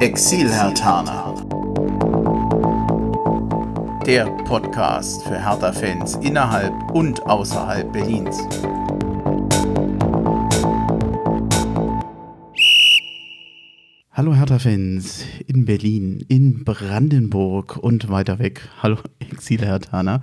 [0.00, 1.34] Exil-Hertaner.
[4.06, 8.38] Der Podcast für Hertha-Fans innerhalb und außerhalb Berlins.
[14.12, 18.70] Hallo Hertha-Fans in Berlin, in Brandenburg und weiter weg.
[18.82, 20.22] Hallo Exil-Hertaner.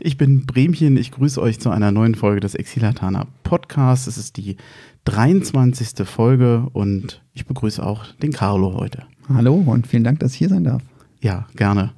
[0.00, 4.06] Ich bin Bremchen, ich grüße euch zu einer neuen Folge des Exil-Hertaner Podcasts.
[4.06, 4.56] Es ist die
[5.04, 6.06] 23.
[6.06, 9.04] Folge und ich begrüße auch den Carlo heute.
[9.32, 10.82] Hallo und vielen Dank, dass ich hier sein darf.
[11.20, 11.92] Ja, gerne.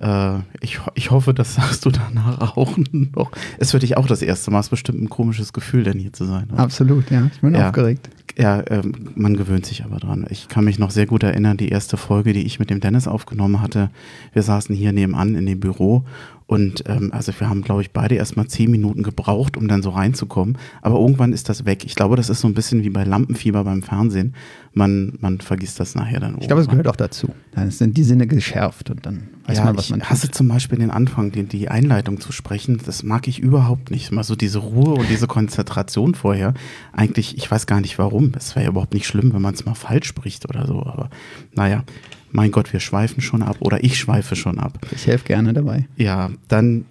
[0.00, 3.32] Äh, ich, ich hoffe, das sagst du danach auch noch.
[3.58, 4.60] Es für dich auch das erste Mal.
[4.60, 6.48] Es ist bestimmt ein komisches Gefühl, denn hier zu sein.
[6.52, 6.60] Oder?
[6.60, 7.28] Absolut, ja.
[7.34, 7.68] Ich bin Ja.
[7.68, 8.08] aufgeregt.
[8.38, 10.24] Ja, ähm, man gewöhnt sich aber dran.
[10.30, 13.08] Ich kann mich noch sehr gut erinnern, die erste Folge, die ich mit dem Dennis
[13.08, 13.90] aufgenommen hatte.
[14.32, 16.04] Wir saßen hier nebenan in dem Büro
[16.50, 19.84] und ähm, also wir haben, glaube ich, beide erst mal zehn Minuten gebraucht, um dann
[19.84, 20.58] so reinzukommen.
[20.82, 21.84] Aber irgendwann ist das weg.
[21.84, 24.34] Ich glaube, das ist so ein bisschen wie bei Lampenfieber beim Fernsehen.
[24.72, 27.28] Man, man vergisst das nachher dann Ich glaube, es gehört auch dazu.
[27.52, 30.10] Dann sind die Sinne geschärft und dann weiß ja, man, was ich man tut.
[30.10, 32.80] hasse zum Beispiel den Anfang, die, die Einleitung zu sprechen.
[32.84, 34.10] Das mag ich überhaupt nicht.
[34.10, 36.54] Mal so diese Ruhe und diese Konzentration vorher.
[36.92, 38.32] Eigentlich, ich weiß gar nicht warum.
[38.36, 40.80] Es wäre ja überhaupt nicht schlimm, wenn man es mal falsch spricht oder so.
[40.84, 41.10] Aber
[41.54, 41.84] naja,
[42.32, 44.78] mein Gott, wir schweifen schon ab oder ich schweife schon ab.
[44.92, 45.86] Ich helfe gerne dabei.
[45.96, 46.84] Ja, dann,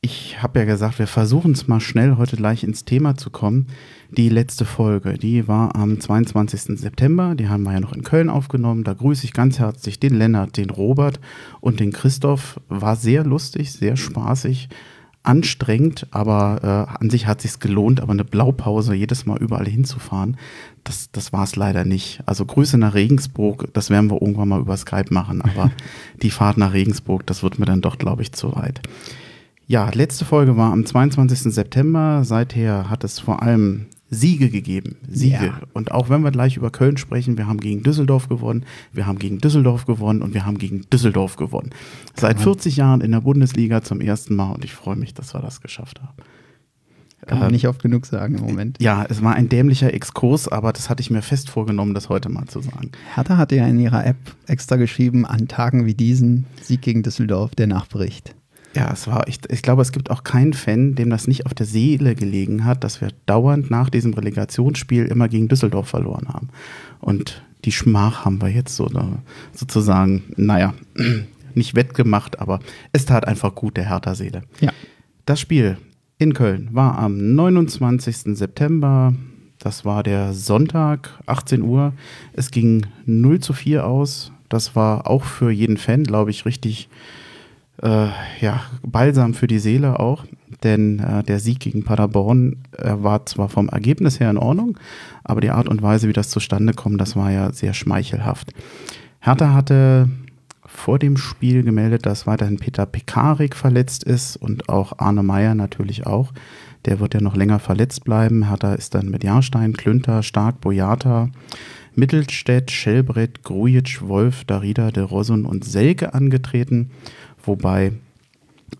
[0.00, 3.66] ich habe ja gesagt, wir versuchen es mal schnell heute gleich ins Thema zu kommen.
[4.10, 6.78] Die letzte Folge, die war am 22.
[6.78, 8.84] September, die haben wir ja noch in Köln aufgenommen.
[8.84, 11.20] Da grüße ich ganz herzlich den Lennart, den Robert
[11.60, 12.60] und den Christoph.
[12.68, 14.68] War sehr lustig, sehr spaßig,
[15.24, 20.36] anstrengend, aber äh, an sich hat sich's gelohnt, aber eine Blaupause, jedes Mal überall hinzufahren,
[20.84, 22.22] das, das war es leider nicht.
[22.26, 25.70] Also Grüße nach Regensburg, das werden wir irgendwann mal über Skype machen, aber
[26.22, 28.80] die Fahrt nach Regensburg, das wird mir dann doch, glaube ich, zu weit.
[29.66, 31.54] Ja, letzte Folge war am 22.
[31.54, 32.22] September.
[32.24, 34.96] Seither hat es vor allem Siege gegeben.
[35.08, 35.46] Siege.
[35.46, 35.60] Ja.
[35.72, 39.18] Und auch wenn wir gleich über Köln sprechen, wir haben gegen Düsseldorf gewonnen, wir haben
[39.18, 41.70] gegen Düsseldorf gewonnen und wir haben gegen Düsseldorf gewonnen.
[42.14, 45.40] Seit 40 Jahren in der Bundesliga zum ersten Mal und ich freue mich, dass wir
[45.40, 46.14] das geschafft haben.
[47.26, 48.78] Kann man Ähm, nicht oft genug sagen im Moment.
[48.80, 52.28] Ja, es war ein dämlicher Exkurs, aber das hatte ich mir fest vorgenommen, das heute
[52.28, 52.92] mal zu sagen.
[53.14, 57.54] Hertha hatte ja in ihrer App extra geschrieben, an Tagen wie diesen, Sieg gegen Düsseldorf,
[57.54, 58.34] der Nachbericht.
[58.74, 61.54] Ja, es war, ich, ich glaube, es gibt auch keinen Fan, dem das nicht auf
[61.54, 66.48] der Seele gelegen hat, dass wir dauernd nach diesem Relegationsspiel immer gegen Düsseldorf verloren haben.
[67.00, 68.90] Und die Schmach haben wir jetzt so
[69.52, 70.74] sozusagen, naja,
[71.54, 72.58] nicht wettgemacht, aber
[72.92, 74.42] es tat einfach gut der Hertha-Seele.
[74.60, 74.72] Ja.
[75.24, 75.78] Das Spiel
[76.18, 78.36] in Köln war am 29.
[78.36, 79.14] September.
[79.58, 81.92] Das war der Sonntag, 18 Uhr.
[82.32, 84.32] Es ging 0 zu 4 aus.
[84.48, 86.88] Das war auch für jeden Fan, glaube ich, richtig
[87.82, 88.08] äh,
[88.40, 90.24] ja, balsam für die Seele auch.
[90.62, 94.78] Denn äh, der Sieg gegen Paderborn äh, war zwar vom Ergebnis her in Ordnung,
[95.24, 98.52] aber die Art und Weise, wie das zustande kommt, das war ja sehr schmeichelhaft.
[99.20, 100.08] Hertha hatte
[100.74, 106.04] vor dem Spiel gemeldet, dass weiterhin Peter Pekarik verletzt ist und auch Arne Meyer natürlich
[106.04, 106.32] auch.
[106.84, 108.48] Der wird ja noch länger verletzt bleiben.
[108.48, 111.30] Hertha ist dann mit Jahrstein, Klünter, Stark, Boyata,
[111.94, 116.90] Mittelstädt, Schellbrett, Grujic, Wolf, Darida, De Rosun und Selke angetreten.
[117.42, 117.92] Wobei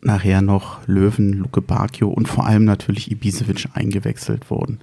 [0.02, 4.80] nachher noch Löwen, Luke Bakio und vor allem natürlich Ibisevic eingewechselt wurden.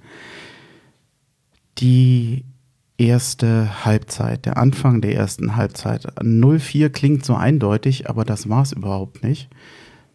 [1.78, 2.44] Die
[3.06, 6.06] erste Halbzeit, der Anfang der ersten Halbzeit.
[6.20, 9.48] 0-4 klingt so eindeutig, aber das war es überhaupt nicht.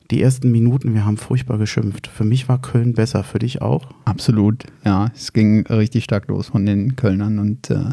[0.09, 2.08] Die ersten Minuten, wir haben furchtbar geschimpft.
[2.08, 3.90] Für mich war Köln besser, für dich auch.
[4.06, 5.12] Absolut, ja.
[5.14, 7.90] Es ging richtig stark los von den Kölnern und äh,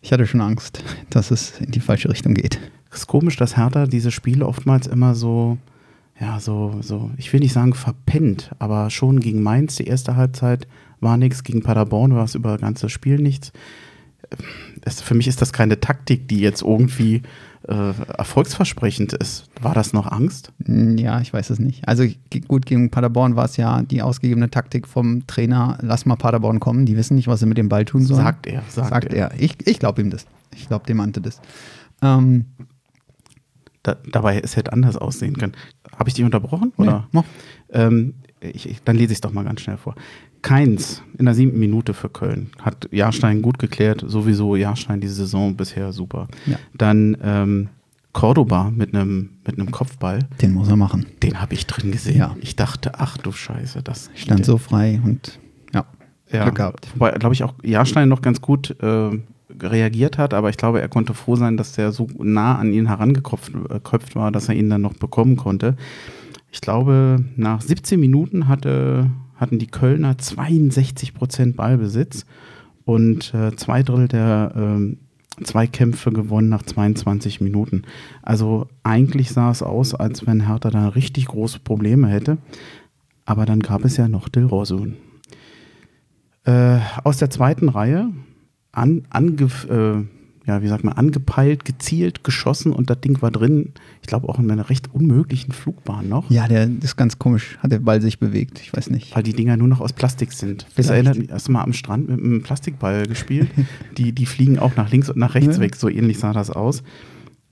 [0.00, 2.60] ich hatte schon Angst, dass es in die falsche Richtung geht.
[2.90, 5.58] Es ist komisch, dass Hertha diese Spiele oftmals immer so,
[6.20, 10.68] ja, so, so, ich will nicht sagen verpennt, aber schon gegen Mainz die erste Halbzeit
[11.00, 13.52] war nichts, gegen Paderborn war es über das ganze Spiel nichts.
[14.82, 17.22] Es, für mich ist das keine Taktik, die jetzt irgendwie
[17.68, 19.48] äh, erfolgsversprechend ist.
[19.60, 20.52] War das noch Angst?
[20.64, 21.86] Hm, Ja, ich weiß es nicht.
[21.86, 22.04] Also
[22.48, 26.86] gut, gegen Paderborn war es ja die ausgegebene Taktik vom Trainer, lass mal Paderborn kommen,
[26.86, 28.22] die wissen nicht, was sie mit dem Ball tun sollen.
[28.24, 29.32] Sagt er, sagt, Sagt er.
[29.32, 29.40] er.
[29.40, 30.26] Ich, ich glaube ihm das.
[30.54, 31.40] Ich glaube dem Ante das.
[32.02, 32.46] Ähm,
[33.82, 35.52] Da, dabei, es hätte anders aussehen können.
[35.96, 36.72] Habe ich dich unterbrochen?
[36.76, 37.08] Oder?
[37.12, 37.22] nee.
[37.72, 39.94] Ähm, ich, ich, dann lese ich es doch mal ganz schnell vor.
[40.42, 42.50] Keins in der siebten Minute für Köln.
[42.60, 44.04] Hat Jahrstein gut geklärt.
[44.06, 46.28] Sowieso Jahrstein diese Saison bisher super.
[46.46, 46.56] Ja.
[46.74, 47.68] Dann ähm,
[48.12, 50.20] Cordoba mit einem mit einem Kopfball.
[50.40, 51.06] Den muss er machen.
[51.22, 52.18] Den habe ich drin gesehen.
[52.18, 52.36] Ja.
[52.40, 55.38] Ich dachte, ach du Scheiße, das Stand so frei und
[55.72, 55.84] ja,
[56.30, 56.44] ja.
[56.44, 56.88] Glück gehabt.
[56.94, 59.10] Wobei, glaube ich, auch Jahrstein noch ganz gut äh,
[59.60, 62.88] reagiert hat, aber ich glaube, er konnte froh sein, dass der so nah an ihn
[62.88, 65.76] herangeköpft äh, war, dass er ihn dann noch bekommen konnte.
[66.52, 69.10] Ich glaube, nach 17 Minuten hatte,
[69.40, 72.26] hatten die Kölner 62 Prozent Ballbesitz
[72.84, 74.98] und äh, zwei Drittel der ähm,
[75.42, 77.82] zwei Kämpfe gewonnen nach 22 Minuten.
[78.22, 82.36] Also eigentlich sah es aus, als wenn Hertha da richtig große Probleme hätte.
[83.24, 84.96] Aber dann gab es ja noch Del Rosun.
[86.44, 88.10] Äh, aus der zweiten Reihe,
[88.72, 93.72] an, ange, äh, ja, wie sagt man, angepeilt, gezielt, geschossen und das Ding war drin.
[94.00, 96.30] Ich glaube auch in einer recht unmöglichen Flugbahn noch.
[96.30, 97.58] Ja, der ist ganz komisch.
[97.62, 98.58] Hat der Ball sich bewegt?
[98.60, 99.14] Ich weiß nicht.
[99.14, 100.62] Weil die Dinger nur noch aus Plastik sind.
[100.62, 100.90] Das Vielleicht.
[100.90, 103.48] erinnert mich, du mal am Strand mit einem Plastikball gespielt?
[103.98, 105.60] die, die fliegen auch nach links und nach rechts Ja.
[105.62, 105.76] weg.
[105.76, 106.82] So ähnlich sah das aus.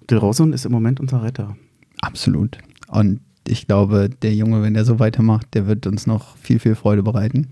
[0.09, 1.57] Del Rosun ist im Moment unser Retter.
[2.01, 2.59] Absolut.
[2.89, 6.75] Und ich glaube, der Junge, wenn der so weitermacht, der wird uns noch viel, viel
[6.75, 7.49] Freude bereiten.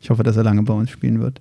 [0.00, 1.40] Ich hoffe, dass er lange bei uns spielen wird.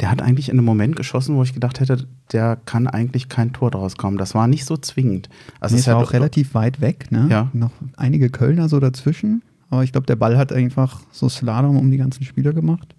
[0.00, 3.52] Der hat eigentlich in einem Moment geschossen, wo ich gedacht hätte, der kann eigentlich kein
[3.52, 4.18] Tor draus kommen.
[4.18, 5.28] Das war nicht so zwingend.
[5.60, 7.28] Also Nee, es ist ja hat auch relativ weit weg, ne?
[7.30, 7.50] Ja.
[7.52, 9.42] Noch einige Kölner so dazwischen.
[9.70, 12.94] Aber ich glaube, der Ball hat einfach so Slalom um die ganzen Spieler gemacht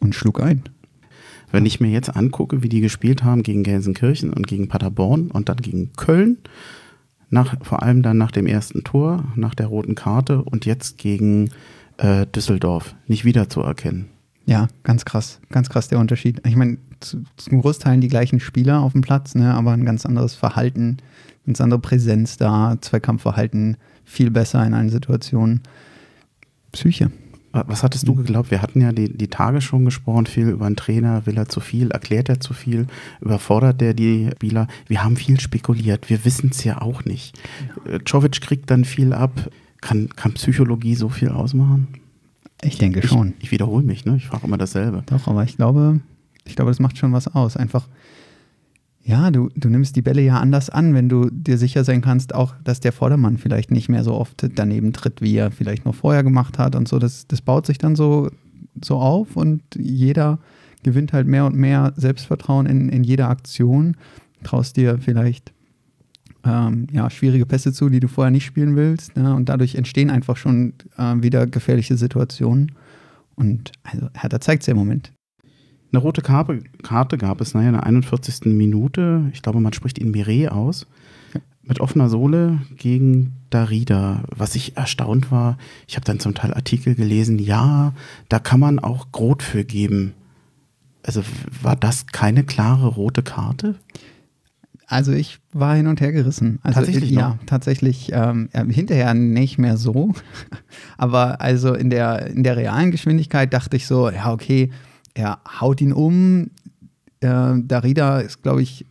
[0.00, 0.62] und schlug ein.
[1.50, 5.48] Wenn ich mir jetzt angucke, wie die gespielt haben gegen Gelsenkirchen und gegen Paderborn und
[5.48, 6.38] dann gegen Köln,
[7.30, 11.50] nach, vor allem dann nach dem ersten Tor, nach der roten Karte und jetzt gegen
[11.96, 14.06] äh, Düsseldorf, nicht wiederzuerkennen.
[14.48, 15.40] Ja, ganz krass.
[15.50, 16.40] Ganz krass der Unterschied.
[16.46, 20.06] Ich meine, zu, zum Großteil die gleichen Spieler auf dem Platz, ne, aber ein ganz
[20.06, 20.96] anderes Verhalten,
[21.44, 25.60] ganz andere Präsenz da, Zweikampfverhalten viel besser in allen Situationen.
[26.72, 27.10] Psyche.
[27.52, 28.50] Wa- Was hattest du geglaubt?
[28.50, 31.60] Wir hatten ja die, die Tage schon gesprochen, viel über einen Trainer, will er zu
[31.60, 32.86] viel, erklärt er zu viel,
[33.20, 34.66] überfordert der die Spieler.
[34.86, 37.38] Wir haben viel spekuliert, wir wissen es ja auch nicht.
[37.84, 39.50] Äh, Czovic kriegt dann viel ab.
[39.82, 41.88] Kann, kann Psychologie so viel ausmachen?
[42.62, 43.34] Ich denke Ich, schon.
[43.40, 44.16] ich wiederhole mich, ne?
[44.16, 45.02] ich frage immer dasselbe.
[45.06, 46.00] Doch, aber ich glaube,
[46.44, 47.56] ich glaube, das macht schon was aus.
[47.56, 47.88] Einfach,
[49.04, 52.34] ja, du, du nimmst die Bälle ja anders an, wenn du dir sicher sein kannst,
[52.34, 55.94] auch, dass der Vordermann vielleicht nicht mehr so oft daneben tritt, wie er vielleicht noch
[55.94, 56.98] vorher gemacht hat und so.
[56.98, 58.30] Das, das baut sich dann so,
[58.84, 60.38] so auf und jeder
[60.82, 63.96] gewinnt halt mehr und mehr Selbstvertrauen in, in jeder Aktion.
[64.44, 65.52] Traust dir vielleicht
[66.44, 69.16] ähm, ja, schwierige Pässe zu, die du vorher nicht spielen willst.
[69.16, 69.34] Ne?
[69.34, 72.72] Und dadurch entstehen einfach schon äh, wieder gefährliche Situationen.
[73.34, 75.12] Und also, Hertha zeigt es ja im Moment.
[75.90, 78.46] Eine rote Karte, Karte gab es nachher in der 41.
[78.46, 79.30] Minute.
[79.32, 80.86] Ich glaube, man spricht ihn Mire aus.
[81.62, 84.24] Mit offener Sohle gegen Darida.
[84.34, 87.94] Was ich erstaunt war, ich habe dann zum Teil Artikel gelesen, ja,
[88.28, 90.14] da kann man auch Grot für geben.
[91.02, 91.22] Also
[91.62, 93.76] war das keine klare rote Karte?
[94.90, 96.58] Also ich war hin und her gerissen.
[96.62, 97.36] Also Tatsächlich ja, noch?
[97.44, 100.14] tatsächlich ähm, ja, hinterher nicht mehr so.
[100.96, 104.70] Aber also in der, in der realen Geschwindigkeit dachte ich so, ja, okay,
[105.14, 106.50] er haut ihn um.
[107.20, 108.86] Äh, Darida ist, glaube ich,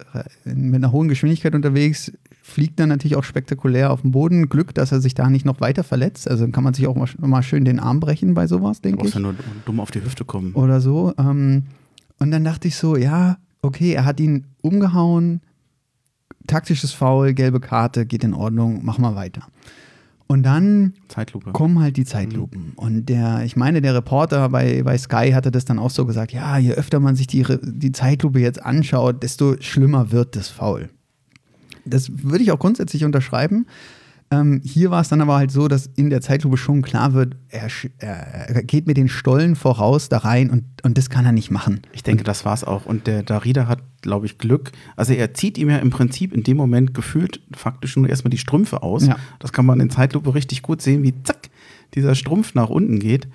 [0.45, 2.11] mit einer hohen Geschwindigkeit unterwegs,
[2.43, 4.49] fliegt dann natürlich auch spektakulär auf den Boden.
[4.49, 6.29] Glück, dass er sich da nicht noch weiter verletzt.
[6.29, 9.07] Also kann man sich auch mal, mal schön den Arm brechen bei sowas, Du denke
[9.07, 9.33] ich ja nur
[9.65, 10.53] dumm auf die Hüfte kommen.
[10.53, 11.13] oder so.
[11.17, 11.63] Ähm,
[12.19, 15.41] und dann dachte ich so, ja, okay, er hat ihn umgehauen,
[16.47, 19.43] taktisches Foul, gelbe Karte, geht in Ordnung, mach mal weiter.
[20.27, 21.53] Und dann Zeitlupe.
[21.53, 22.73] kommen halt die Zeitlupen.
[22.75, 26.33] Und der, ich meine, der Reporter bei, bei Sky hatte das dann auch so gesagt,
[26.33, 30.89] ja, je öfter man sich die, die Zeitlupe jetzt anschaut, desto schlimmer wird das Foul.
[31.85, 33.67] Das würde ich auch grundsätzlich unterschreiben.
[34.29, 37.37] Ähm, hier war es dann aber halt so, dass in der Zeitlupe schon klar wird,
[37.47, 37.69] er,
[37.99, 41.81] er, geht mit den Stollen voraus da rein und, und das kann er nicht machen.
[41.93, 42.85] Ich denke, das war's auch.
[42.85, 44.71] Und der Darida hat, glaube ich, Glück.
[44.97, 48.37] Also er zieht ihm ja im Prinzip in dem Moment gefühlt faktisch nur erstmal die
[48.37, 49.07] Strümpfe aus.
[49.07, 49.15] Ja.
[49.39, 51.49] Das kann man in Zeitlupe richtig gut sehen, wie zack,
[51.95, 53.29] dieser Strumpf nach unten geht.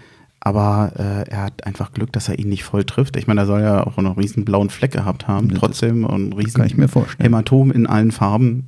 [0.45, 3.17] Aber äh, er hat einfach Glück, dass er ihn nicht voll trifft.
[3.17, 6.05] Ich meine, er soll ja auch noch einen riesen blauen Fleck gehabt haben, Das trotzdem.
[6.05, 7.25] Und ein riesen kann ich mir vorstellen.
[7.25, 8.67] Hämatom in allen Farben.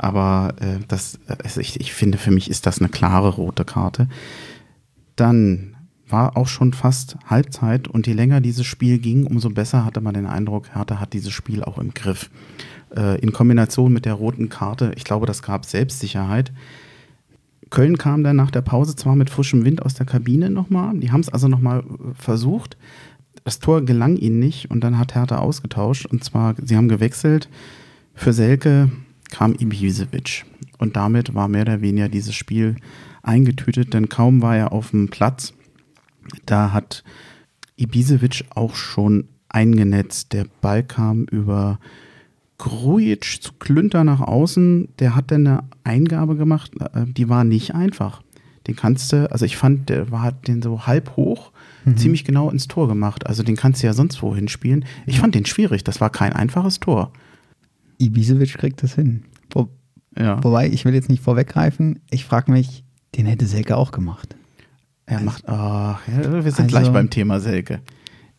[0.00, 4.08] Aber äh, das, also ich, ich finde, für mich ist das eine klare rote Karte.
[5.14, 5.76] Dann
[6.08, 10.14] war auch schon fast Halbzeit und je länger dieses Spiel ging, umso besser hatte man
[10.14, 12.30] den Eindruck, Hertha hat dieses Spiel auch im Griff.
[12.96, 16.50] Äh, in Kombination mit der roten Karte, ich glaube, das gab Selbstsicherheit.
[17.68, 21.12] Köln kam dann nach der Pause zwar mit frischem Wind aus der Kabine nochmal, die
[21.12, 22.78] haben es also nochmal versucht.
[23.44, 27.50] Das Tor gelang ihnen nicht und dann hat Hertha ausgetauscht und zwar, sie haben gewechselt.
[28.14, 28.90] Für Selke
[29.30, 30.44] kam Ibisevic
[30.78, 32.76] und damit war mehr oder weniger dieses Spiel
[33.22, 35.52] eingetütet, denn kaum war er auf dem Platz,
[36.46, 37.04] da hat
[37.76, 40.32] Ibisevic auch schon eingenetzt.
[40.32, 41.78] Der Ball kam über
[42.58, 44.88] Grujic zu Klünter nach außen.
[44.98, 48.22] Der hat dann eine Eingabe gemacht, äh, die war nicht einfach.
[48.66, 51.50] Den kannst du, also ich fand, der war hat den so halb hoch,
[51.96, 53.26] ziemlich genau ins Tor gemacht.
[53.26, 54.84] Also den kannst du ja sonst wohin spielen.
[55.06, 55.82] Ich fand den schwierig.
[55.82, 57.10] Das war kein einfaches Tor.
[58.00, 59.24] Ibisevic kriegt das hin.
[59.52, 59.68] Wo,
[60.18, 60.42] Ja.
[60.42, 62.84] wobei, ich will jetzt nicht vorweggreifen, ich frage mich,
[63.16, 64.36] den hätte Selke auch gemacht.
[65.06, 67.80] Er macht, ach, ja, wir sind Also- gleich beim Thema Selke.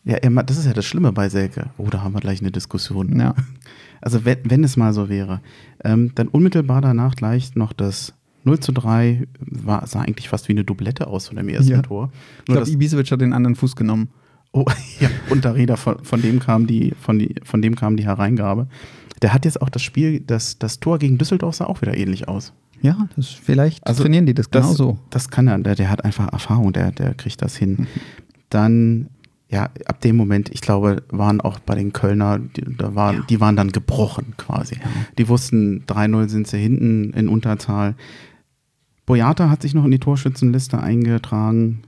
[0.04, 1.70] Ja, er, das ist ja das Schlimme bei Selke.
[1.78, 3.18] Oh, da haben wir gleich eine Diskussion.
[3.18, 3.34] Ja.
[4.04, 5.40] Also wenn, wenn es mal so wäre.
[5.84, 10.52] Ähm, dann unmittelbar danach gleich noch das 0 zu 3 war, sah eigentlich fast wie
[10.54, 11.82] eine Doublette aus von dem ersten Ja.
[11.82, 12.10] Tor.
[12.42, 14.08] Ich Nur glaube, das, Ibisevic hat den anderen Fuß genommen.
[14.50, 14.64] oh,
[15.00, 18.66] ja, und Räder, von, von dem kam die, von, die, von dem kam die Hereingabe.
[19.22, 22.28] Der hat jetzt auch das Spiel, das, das Tor gegen Düsseldorf sah auch wieder ähnlich
[22.28, 22.52] aus.
[22.80, 24.98] Ja, das vielleicht Also trainieren die das Das, genauso.
[25.10, 27.86] das kann er, der, der hat einfach Erfahrung, der, der kriegt das hin.
[28.50, 29.08] Dann,
[29.48, 33.22] ja, ab dem Moment, ich glaube, waren auch bei den Kölner, die, da waren, Ja.
[33.30, 34.78] die waren dann gebrochen quasi.
[35.18, 37.94] Die wussten, 3-0 sind sie hinten in Unterzahl.
[39.06, 41.82] Boyata hat sich noch in die Torschützenliste eingetragen.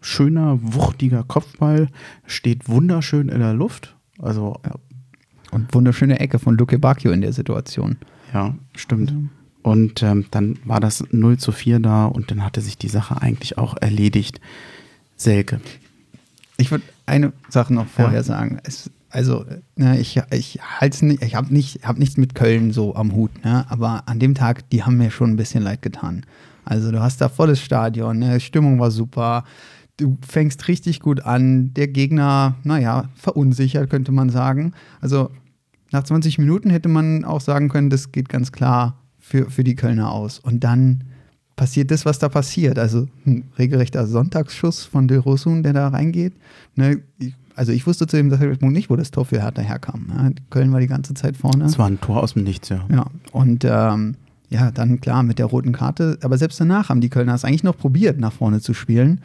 [0.00, 1.88] Schöner, wuchtiger Kopfball,
[2.26, 3.96] steht wunderschön in der Luft.
[4.18, 4.56] Also,
[5.50, 7.96] Und wunderschöne Ecke von Luke Bacchio in der Situation.
[8.34, 9.12] ja, stimmt.
[9.62, 13.20] Und ähm, dann war das 0 zu 4 da und dann hatte sich die Sache
[13.20, 14.40] eigentlich auch erledigt.
[15.16, 15.60] Selke.
[16.56, 18.22] Ich würde eine Sache noch vorher Ja.
[18.22, 18.60] sagen.
[18.64, 19.44] Es, also,
[19.76, 23.44] ne, ich, ich halte nicht, ich habe nicht, hab nichts mit Köln so am Hut,
[23.44, 23.66] ne?
[23.68, 26.24] aber an dem Tag, die haben mir schon ein bisschen leid getan.
[26.64, 28.40] Also, du hast da volles Stadion, ne?
[28.40, 29.44] Stimmung war super.
[29.98, 31.74] Du fängst richtig gut an.
[31.74, 34.72] Der Gegner, naja, verunsichert, könnte man sagen.
[35.00, 35.30] Also,
[35.92, 39.74] nach 20 Minuten hätte man auch sagen können, das geht ganz klar für, für die
[39.74, 40.38] Kölner aus.
[40.38, 41.04] Und dann
[41.58, 42.78] passiert das, was da passiert.
[42.78, 46.34] Also ein regelrechter Sonntagsschuss von De Rosun, der da reingeht.
[46.76, 47.02] Ne,
[47.54, 50.06] also ich wusste zu dem Zeitpunkt nicht, wo das Tor für Hertha herkam.
[50.06, 50.34] Ne?
[50.48, 51.64] Köln war die ganze Zeit vorne.
[51.64, 52.86] Das war ein Tor aus dem Nichts, ja.
[52.90, 54.14] Ja, und ähm,
[54.48, 56.18] ja, dann klar mit der roten Karte.
[56.22, 59.20] Aber selbst danach haben die Kölner es eigentlich noch probiert, nach vorne zu spielen.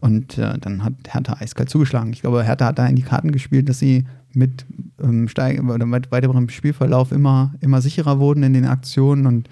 [0.00, 2.12] Und äh, dann hat Hertha eiskalt zugeschlagen.
[2.12, 4.64] Ich glaube, Hertha hat da in die Karten gespielt, dass sie mit,
[5.02, 9.26] ähm, Steig mit weiterem Spielverlauf immer, immer sicherer wurden in den Aktionen.
[9.26, 9.48] Und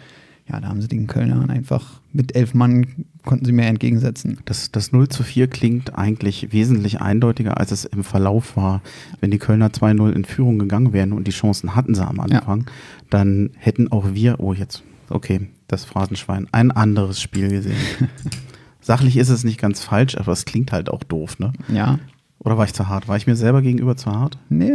[0.49, 2.87] ja, da haben sie den Kölnern einfach mit elf Mann
[3.25, 4.39] konnten sie mehr entgegensetzen.
[4.47, 8.83] Das, das 0 zu 4 klingt eigentlich wesentlich eindeutiger, als es im Verlauf war.
[9.21, 12.67] Wenn die Kölner 2-0 in Führung gegangen wären und die Chancen hatten sie am Anfang,
[13.11, 17.77] dann hätten auch wir, oh jetzt, okay, das Phrasenschwein, ein anderes Spiel gesehen.
[18.87, 21.53] Sachlich ist es nicht ganz falsch, aber es klingt halt auch doof, ne?
[21.67, 21.99] Ja,
[22.39, 23.09] Oder war ich zu hart?
[23.09, 24.39] War ich mir selber gegenüber zu hart?
[24.49, 24.71] nee,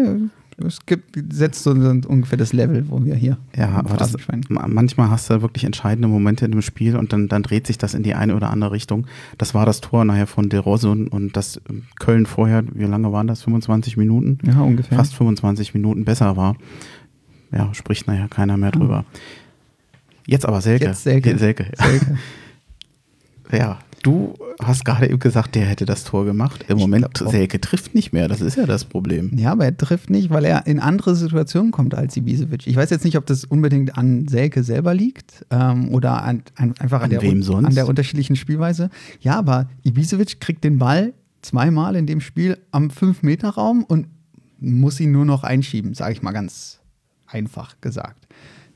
[0.58, 3.38] es gibt, setzt so ungefähr das Level, wo wir hier.
[3.56, 4.18] Ja, aber das,
[4.50, 7.94] manchmal hast du wirklich entscheidende Momente in dem Spiel und dann, dann dreht sich das
[7.94, 9.08] in die eine oder andere Richtung.
[9.38, 13.14] Das war das Tor nachher von De Rosun und das ähm, Köln vorher, wie lange
[13.14, 13.44] waren das?
[13.44, 14.40] 25 Minuten?
[14.46, 14.98] Ja, ungefähr.
[14.98, 16.58] Fast 25 Minuten besser war.
[17.54, 19.06] Ja, spricht nachher keiner mehr drüber.
[20.28, 20.86] Jetzt aber Selke.
[20.88, 21.38] Jetzt Selke.
[21.38, 21.72] Selke.
[21.78, 22.18] Selke.
[23.54, 26.66] Ja, du hast gerade eben gesagt, der hätte das Tor gemacht.
[26.68, 27.18] Im Ich Moment.
[27.18, 28.28] Selke trifft nicht mehr.
[28.28, 29.32] Das ist ja das Problem.
[29.38, 32.68] Ja, aber er trifft nicht, weil er in andere Situationen kommt als Ibisevic.
[32.68, 36.74] Ich weiß jetzt nicht, ob das unbedingt an Selke selber liegt ähm, oder an, an,
[36.80, 38.90] einfach an, der, an der unterschiedlichen Spielweise.
[39.22, 44.08] Ja, aber Ibisevic kriegt den Ball zweimal in dem Spiel am 5-Meter-Raum und
[44.60, 46.80] muss ihn nur noch einschieben, sage ich mal ganz
[47.26, 48.28] einfach gesagt.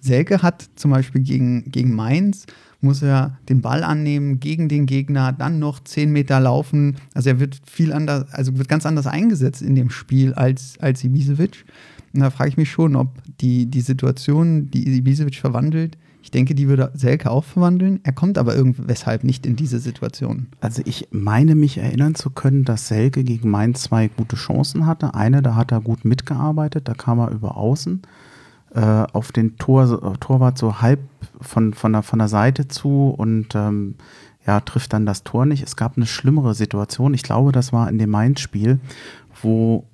[0.06, 2.46] Selke hat zum Beispiel gegen, gegen Mainz,
[2.82, 6.96] muss er den Ball annehmen gegen den Gegner, dann noch 10 Meter laufen.
[7.14, 11.04] Also er wird viel anders, also wird ganz anders eingesetzt in dem Spiel als, als
[11.04, 11.66] Ibisevic.
[12.14, 13.10] Und da frage ich mich schon, ob
[13.42, 18.00] die, die Situation, die Ibisevic verwandelt, ich denke, die würde Selke auch verwandeln.
[18.02, 20.48] Er kommt aber irgendweshalb nicht in diese Situation.
[20.60, 25.14] Also ich meine mich erinnern zu können, dass Selke gegen Mainz zwei gute Chancen hatte.
[25.14, 28.02] Eine, da hat er gut mitgearbeitet, da kam er über außen
[28.76, 31.00] äh, auf den Tor, Torwart so halb
[31.42, 33.96] von, von, der, von der Seite zu und ähm,
[34.46, 35.64] ja, trifft dann das Tor nicht.
[35.64, 37.14] Es gab eine schlimmere Situation.
[37.14, 38.80] Ich glaube, das war in dem Mainz-Spiel,
[39.42, 39.88] wo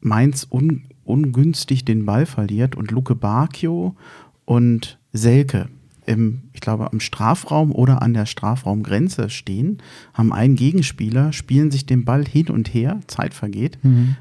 [0.00, 3.96] Mainz un, ungünstig den Ball verliert und Luke Bacchio
[4.44, 5.68] und Selke
[6.06, 9.78] im, ich glaube, am Strafraum oder an der Strafraumgrenze stehen,
[10.14, 13.78] haben einen Gegenspieler, spielen sich den Ball hin und her, Zeit vergeht.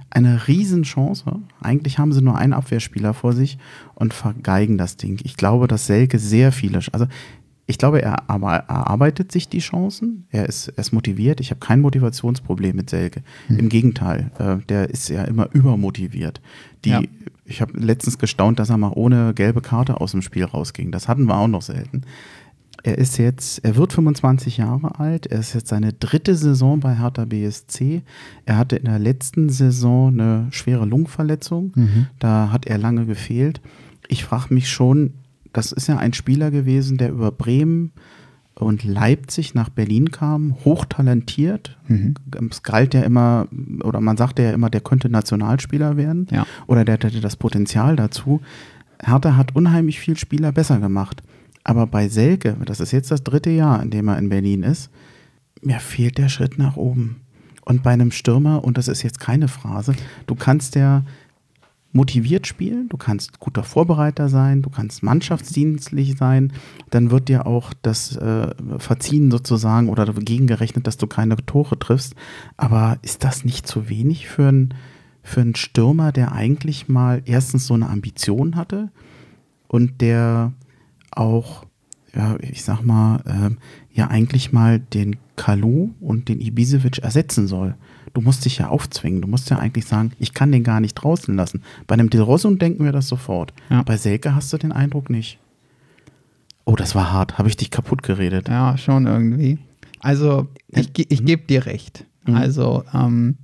[0.10, 1.26] Eine Riesenchance.
[1.62, 3.58] Eigentlich haben sie nur einen Abwehrspieler vor sich
[3.94, 5.20] und vergeigen das Ding.
[5.24, 7.08] Ich glaube, dass Selke sehr viele, also
[7.68, 10.28] ich glaube, er aber erarbeitet sich die Chancen.
[10.30, 11.40] Er ist, er ist motiviert.
[11.40, 13.24] Ich habe kein Motivationsproblem mit Selke.
[13.50, 16.42] Im Gegenteil, äh, der ist ja immer übermotiviert.
[16.86, 17.02] Die, Ja.
[17.48, 20.92] Ich habe letztens gestaunt, dass er mal ohne gelbe Karte aus dem Spiel rausging.
[20.92, 22.02] Das hatten wir auch noch selten.
[22.82, 25.28] Er ist jetzt, er wird 25 Jahre alt.
[25.28, 28.02] Er ist jetzt seine dritte Saison bei Hertha BSC.
[28.46, 31.74] Er hatte in der letzten Saison eine schwere Lungenverletzung.
[32.20, 33.62] Da hat er lange gefehlt.
[34.08, 35.14] Ich frage mich schon,
[35.54, 37.92] das ist ja ein Spieler gewesen, der über Bremen
[38.56, 41.78] und Leipzig nach Berlin kam, hochtalentiert.
[42.50, 43.48] Es galt ja immer,
[43.84, 46.28] oder man sagte ja immer, der könnte Nationalspieler werden.
[46.32, 46.46] Ja.
[46.68, 48.42] Oder der hätte das Potenzial dazu.
[49.04, 51.22] Hertha hat unheimlich viel Spieler besser gemacht.
[51.64, 54.90] Aber bei Selke, das ist jetzt das dritte Jahr, in dem er in Berlin ist,
[55.62, 57.22] mir fehlt der Schritt nach oben.
[57.66, 59.96] Und bei einem Stürmer, und das ist jetzt keine Phrase,
[60.28, 61.04] du kannst ja
[61.96, 66.52] motiviert spielen, du kannst guter Vorbereiter sein, du kannst mannschaftsdienstlich sein,
[66.90, 71.80] dann wird dir auch das äh, verziehen sozusagen oder dagegen gerechnet, dass du keine Tore
[71.80, 72.14] triffst.
[72.58, 74.74] Aber ist das nicht zu wenig für einen
[75.24, 78.92] für Stürmer, der eigentlich mal erstens so eine Ambition hatte
[79.68, 80.54] und der
[81.10, 81.66] auch,
[82.14, 83.56] ja, ich sag mal, äh,
[83.98, 87.76] ja eigentlich mal den Kalu und den Ibisevic ersetzen soll?
[88.16, 89.22] du musst dich ja aufzwingen.
[89.22, 91.62] Du musst ja eigentlich sagen, ich kann den gar nicht draußen lassen.
[91.86, 93.54] Bei einem Del Rosso denken wir das sofort.
[93.70, 93.84] Ja.
[93.84, 95.38] Bei Selke hast du den Eindruck nicht.
[96.64, 97.38] Oh, das war hart.
[97.38, 98.48] Habe ich dich kaputt geredet?
[98.48, 99.60] Ja, schon irgendwie.
[100.00, 102.06] Also, ich, ich gebe dir recht.
[102.26, 102.36] Mhm.
[102.36, 103.36] Also, ähm,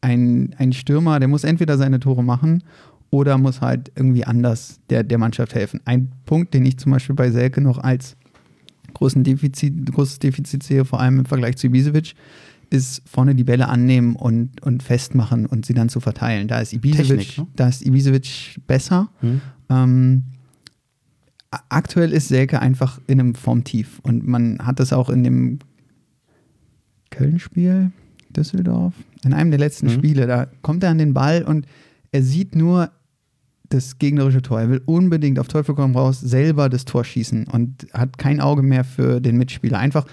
[0.00, 2.62] ein, ein Stürmer, der muss entweder seine Tore machen
[3.10, 5.80] oder muss halt irgendwie anders der, der Mannschaft helfen.
[5.84, 8.16] Ein Punkt, den ich zum Beispiel bei Selke noch als
[8.96, 12.14] großen Defizit, großes Defizit sehe, vor allem im Vergleich zu Ibisevic,
[12.70, 16.48] ist vorne die Bälle annehmen und, und festmachen und sie dann zu verteilen.
[16.48, 17.46] Da ist Ibisevic, ne?
[17.54, 19.08] da ist Ibisevic besser.
[19.20, 19.40] Hm.
[19.68, 20.22] Ähm,
[21.68, 25.58] aktuell ist Selke einfach in einem Formtief und man hat das auch in dem
[27.10, 27.92] Köln-Spiel,
[28.30, 29.90] Düsseldorf, in einem der letzten mhm.
[29.90, 31.66] Spiele, da kommt er an den Ball und
[32.12, 32.90] er sieht nur
[33.68, 34.60] das gegnerische Tor.
[34.60, 38.62] Er will unbedingt auf Teufel komm raus selber das Tor schießen und hat kein Auge
[38.62, 39.78] mehr für den Mitspieler.
[39.78, 40.06] Einfach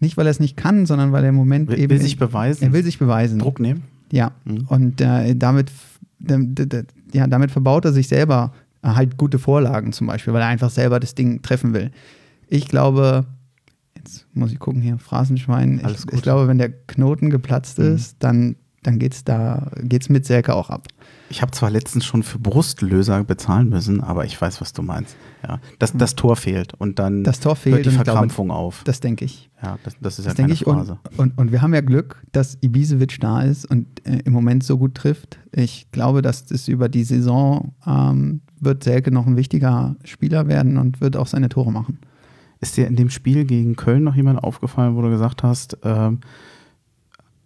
[0.00, 1.90] nicht, weil er es nicht kann, sondern weil er im Moment will, eben.
[1.90, 2.64] Will sich beweisen.
[2.64, 3.38] Er will sich beweisen.
[3.38, 3.84] Druck nehmen.
[4.12, 4.32] Ja.
[4.44, 4.66] Mhm.
[4.68, 5.70] Und äh, damit,
[7.12, 11.00] ja, damit verbaut er sich selber halt gute Vorlagen zum Beispiel, weil er einfach selber
[11.00, 11.90] das Ding treffen will.
[12.48, 13.24] Ich glaube,
[13.96, 15.80] jetzt muss ich gucken hier, Phrasenschwein.
[15.88, 17.94] Ich, ich, glaube, wenn der Knoten geplatzt mhm.
[17.94, 20.88] ist, dann, dann geht es da, geht's mit Selke auch ab.
[21.30, 25.16] Ich habe zwar letztens schon für Brustlöser bezahlen müssen, aber ich weiß, was du meinst.
[25.42, 28.82] Ja, das, das Tor fehlt und dann das Tor fehlt hört die Verkrampfung glaube, auf.
[28.84, 29.50] Das denke ich.
[29.62, 30.64] Ja, das, das ist das ja keine ich.
[30.64, 30.98] Phase.
[31.10, 34.64] Und, und, und, wir haben ja Glück, dass Ibisevic da ist und äh, im Moment
[34.64, 35.38] so gut trifft.
[35.52, 40.78] Ich glaube, dass das über die Saison ähm, wird Selke noch ein wichtiger Spieler werden
[40.78, 41.98] und wird auch seine Tore machen.
[42.60, 46.20] Ist dir in dem Spiel gegen Köln noch jemand aufgefallen, wo du gesagt hast, ähm,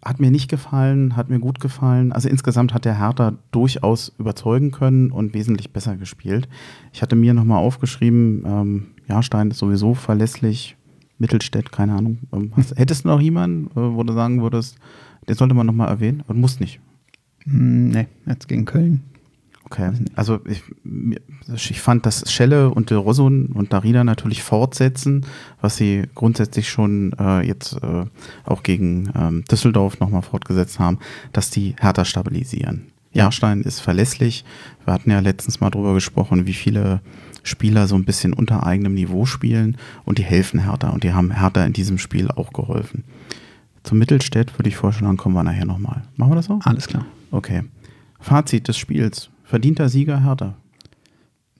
[0.08, 2.12] hat mir nicht gefallen, hat mir gut gefallen.
[2.12, 6.48] Also insgesamt hat der Hertha durchaus überzeugen können und wesentlich besser gespielt.
[6.92, 10.76] Ich hatte mir nochmal aufgeschrieben, ähm, Jahrstein ist sowieso verlässlich,
[11.18, 12.18] Mittelstädt, keine Ahnung.
[12.32, 14.78] Ähm, hast, hättest du noch jemanden, äh, wo du sagen würdest,
[15.28, 16.80] den sollte man nochmal erwähnen und muss nicht?
[17.44, 19.02] Hm, nee, jetzt gegen Köln.
[19.70, 20.62] Okay, also ich,
[21.52, 25.26] ich fand, dass Schelle und De Rosso und Darida natürlich fortsetzen,
[25.60, 28.06] was sie grundsätzlich schon äh, jetzt äh,
[28.44, 30.98] auch gegen ähm, Düsseldorf nochmal fortgesetzt haben,
[31.32, 32.86] dass die härter stabilisieren.
[33.12, 34.44] Jahrstein ist verlässlich.
[34.84, 37.00] Wir hatten ja letztens mal drüber gesprochen, wie viele
[37.42, 41.30] Spieler so ein bisschen unter eigenem Niveau spielen und die helfen härter und die haben
[41.30, 43.04] härter in diesem Spiel auch geholfen.
[43.82, 46.02] Zum Mittelstädt würde ich vorschlagen, kommen wir nachher nochmal.
[46.16, 46.58] Machen wir das so?
[46.64, 47.04] Alles klar.
[47.30, 47.64] Okay.
[48.20, 49.30] Fazit des Spiels.
[49.48, 50.56] Verdienter Sieger Hertha.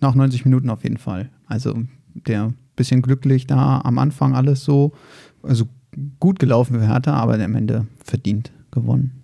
[0.01, 1.31] Nach 90 Minuten auf jeden Fall.
[1.47, 1.75] Also
[2.13, 4.93] der bisschen glücklich da am Anfang alles so,
[5.43, 5.65] also
[6.21, 9.23] gut gelaufen für Hertha, aber am Ende verdient gewonnen.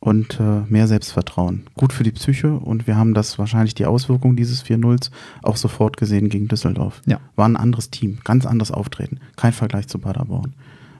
[0.00, 1.62] Und äh, mehr Selbstvertrauen.
[1.76, 5.10] Gut für die Psyche und wir haben das wahrscheinlich die Auswirkung dieses 4-0s
[5.42, 7.00] auch sofort gesehen gegen Düsseldorf.
[7.06, 7.20] Ja.
[7.36, 9.18] War ein anderes Team, ganz anderes Auftreten.
[9.36, 10.52] Kein Vergleich zu Paderborn.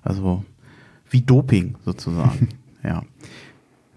[0.02, 0.42] Also
[1.10, 2.48] wie Doping sozusagen.
[2.82, 3.02] ja.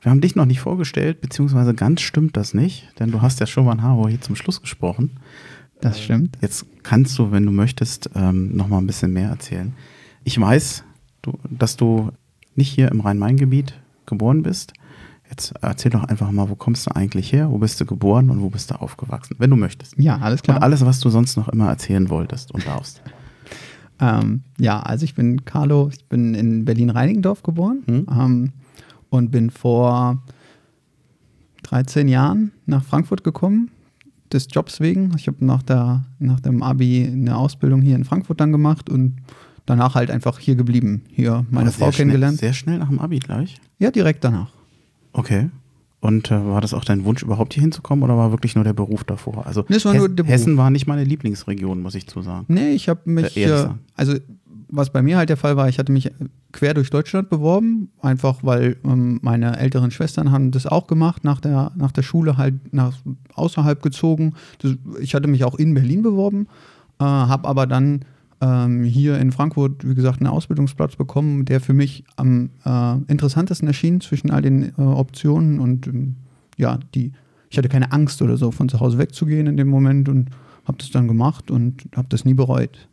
[0.02, 3.46] Wir haben dich noch nicht vorgestellt, beziehungsweise ganz stimmt das nicht, denn du hast ja
[3.46, 5.12] schon mal Haro hier zum Schluss gesprochen.
[5.80, 6.38] Das stimmt.
[6.42, 9.74] Jetzt kannst du, wenn du möchtest, ähm, noch mal ein bisschen mehr erzählen.
[10.24, 10.84] Ich weiß,
[11.50, 12.12] dass du
[12.56, 14.74] nicht hier im Rhein-Main-Gebiet geboren bist.
[15.30, 17.52] Jetzt erzähl doch einfach mal, wo kommst du eigentlich her?
[17.52, 19.36] Wo bist du geboren und wo bist du aufgewachsen?
[19.40, 19.98] Wenn du möchtest.
[19.98, 20.58] Ja, alles klar.
[20.58, 23.02] Und alles, was du sonst noch immer erzählen wolltest und darfst.
[24.00, 27.84] ähm, ja, also ich bin Carlo, ich bin in Berlin-Reinigendorf geboren.
[27.86, 28.08] Hm.
[28.12, 28.54] Ähm,
[29.12, 30.24] und bin vor
[31.64, 33.70] 13 Jahren nach Frankfurt gekommen,
[34.34, 35.12] des Jobs wegen.
[35.18, 35.62] Ich habe nach,
[36.18, 39.18] nach dem Abi eine Ausbildung hier in Frankfurt dann gemacht und
[39.66, 41.04] danach halt einfach hier geblieben.
[41.10, 42.40] Hier meine Aber Frau kennengelernt.
[42.40, 43.58] Schnell, sehr schnell nach dem Abi gleich?
[43.78, 44.52] Ja, direkt danach.
[45.12, 45.50] Okay.
[46.00, 48.74] Und äh, war das auch dein Wunsch, überhaupt hier hinzukommen oder war wirklich nur der
[48.74, 49.46] Beruf davor?
[49.46, 52.46] Also nee, war Hessen, Hessen war nicht meine Lieblingsregion, muss ich zu sagen.
[52.48, 54.16] Nee, ich habe mich, äh, also
[54.72, 56.12] was bei mir halt der Fall war, ich hatte mich
[56.54, 61.42] quer durch Deutschland beworben, einfach weil ähm, meine älteren Schwestern haben das auch gemacht, nach
[61.42, 62.94] der, nach der Schule halt nach
[63.34, 64.34] außerhalb gezogen.
[64.60, 66.48] Das, ich hatte mich auch in Berlin beworben,
[67.00, 68.06] äh, habe aber dann
[68.42, 73.68] ähm, hier in Frankfurt, wie gesagt, einen Ausbildungsplatz bekommen, der für mich am äh, interessantesten
[73.68, 76.16] erschien zwischen all den äh, Optionen und ähm,
[76.58, 77.12] ja, die,
[77.50, 80.30] ich hatte keine Angst oder so, von zu Hause wegzugehen in dem Moment und
[80.66, 82.88] habe das dann gemacht und habe das nie bereut.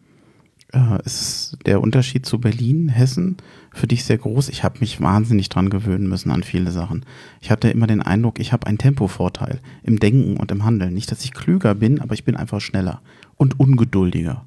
[0.73, 3.37] Äh, ist der Unterschied zu Berlin, Hessen
[3.73, 4.49] für dich sehr groß.
[4.49, 7.05] Ich habe mich wahnsinnig dran gewöhnen müssen an viele Sachen.
[7.41, 10.95] Ich hatte immer den Eindruck, ich habe einen Tempovorteil im Denken und im Handeln.
[10.95, 13.01] Nicht, dass ich klüger bin, aber ich bin einfach schneller
[13.37, 14.45] und ungeduldiger.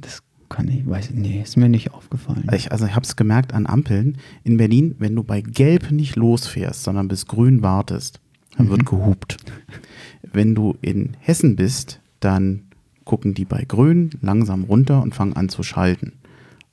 [0.00, 2.48] Das kann ich, weiß nee, ist mir nicht aufgefallen.
[2.52, 6.16] Ich, also ich habe es gemerkt an Ampeln in Berlin, wenn du bei Gelb nicht
[6.16, 8.20] losfährst, sondern bis Grün wartest,
[8.56, 9.36] dann wird gehupt.
[10.22, 12.65] Wenn du in Hessen bist, dann
[13.06, 16.12] gucken die bei Grün langsam runter und fangen an zu schalten.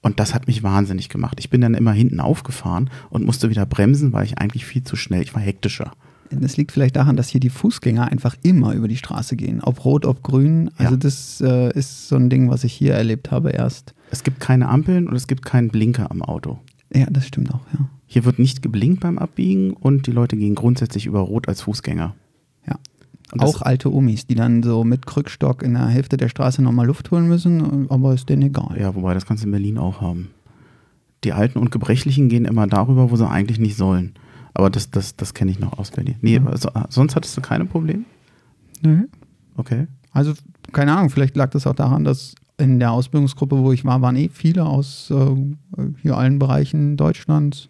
[0.02, 1.38] Und das hat mich wahnsinnig gemacht.
[1.40, 4.98] Ich bin dann immer hinten aufgefahren und musste wieder bremsen, weil ich eigentlich viel zu
[4.98, 5.94] schnell, ich war hektischer.
[6.30, 9.62] Das liegt vielleicht daran, dass hier die Fußgänger einfach immer über die Straße gehen.
[9.62, 10.72] Ob rot, ob grün.
[10.78, 10.98] Also Ja.
[10.98, 13.94] das äh, ist so ein Ding, was ich hier erlebt habe erst.
[14.10, 16.60] Es gibt keine Ampeln und es gibt keinen Blinker am Auto.
[16.94, 17.88] Ja, das stimmt auch, ja.
[18.08, 22.16] Hier wird nicht geblinkt beim Abbiegen und die Leute gehen grundsätzlich über Rot als Fußgänger.
[23.36, 23.46] Ja.
[23.46, 27.10] Auch alte Omis, die dann so mit Krückstock in der Hälfte der Straße nochmal Luft
[27.12, 28.78] holen müssen, aber ist denen egal.
[28.80, 30.30] Ja, wobei, das kannst du in Berlin auch haben.
[31.24, 34.14] Die Alten und Gebrechlichen gehen immer darüber, wo sie eigentlich nicht sollen.
[34.54, 36.16] Aber das, das, das kenne ich noch aus Berlin.
[36.22, 38.04] Nee, also, ah, sonst hattest du keine Probleme?
[38.82, 39.08] Nö.
[39.58, 39.88] Okay.
[40.12, 40.34] Also,
[40.72, 44.16] keine Ahnung, vielleicht lag das auch daran, dass in der Ausbildungsgruppe, wo ich war, waren
[44.16, 47.70] eh viele aus äh, hier allen Bereichen Deutschlands.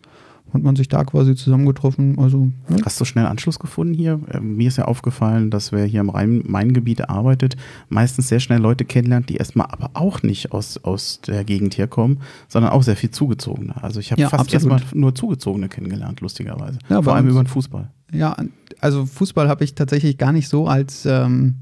[0.54, 2.20] Hat man sich da quasi zusammengetroffen.
[2.20, 2.78] Also, ne?
[2.86, 4.20] Hast du schnell Anschluss gefunden hier?
[4.30, 7.58] Äh, Mir ist ja aufgefallen, dass wer hier im Rhein-Main-Gebiet arbeitet,
[7.90, 12.20] meistens sehr schnell Leute kennenlernt, die erstmal aber auch nicht aus, aus der Gegend herkommen,
[12.48, 13.82] sondern auch sehr viel zugezogene.
[13.84, 16.78] Also ich habe Ja, fast erstmal nur zugezogene kennengelernt, lustigerweise.
[16.90, 17.90] Ja, Vor allem über den Fußball.
[18.12, 18.36] Ja,
[18.80, 21.56] also Fußball habe ich tatsächlich gar nicht so als, ähm,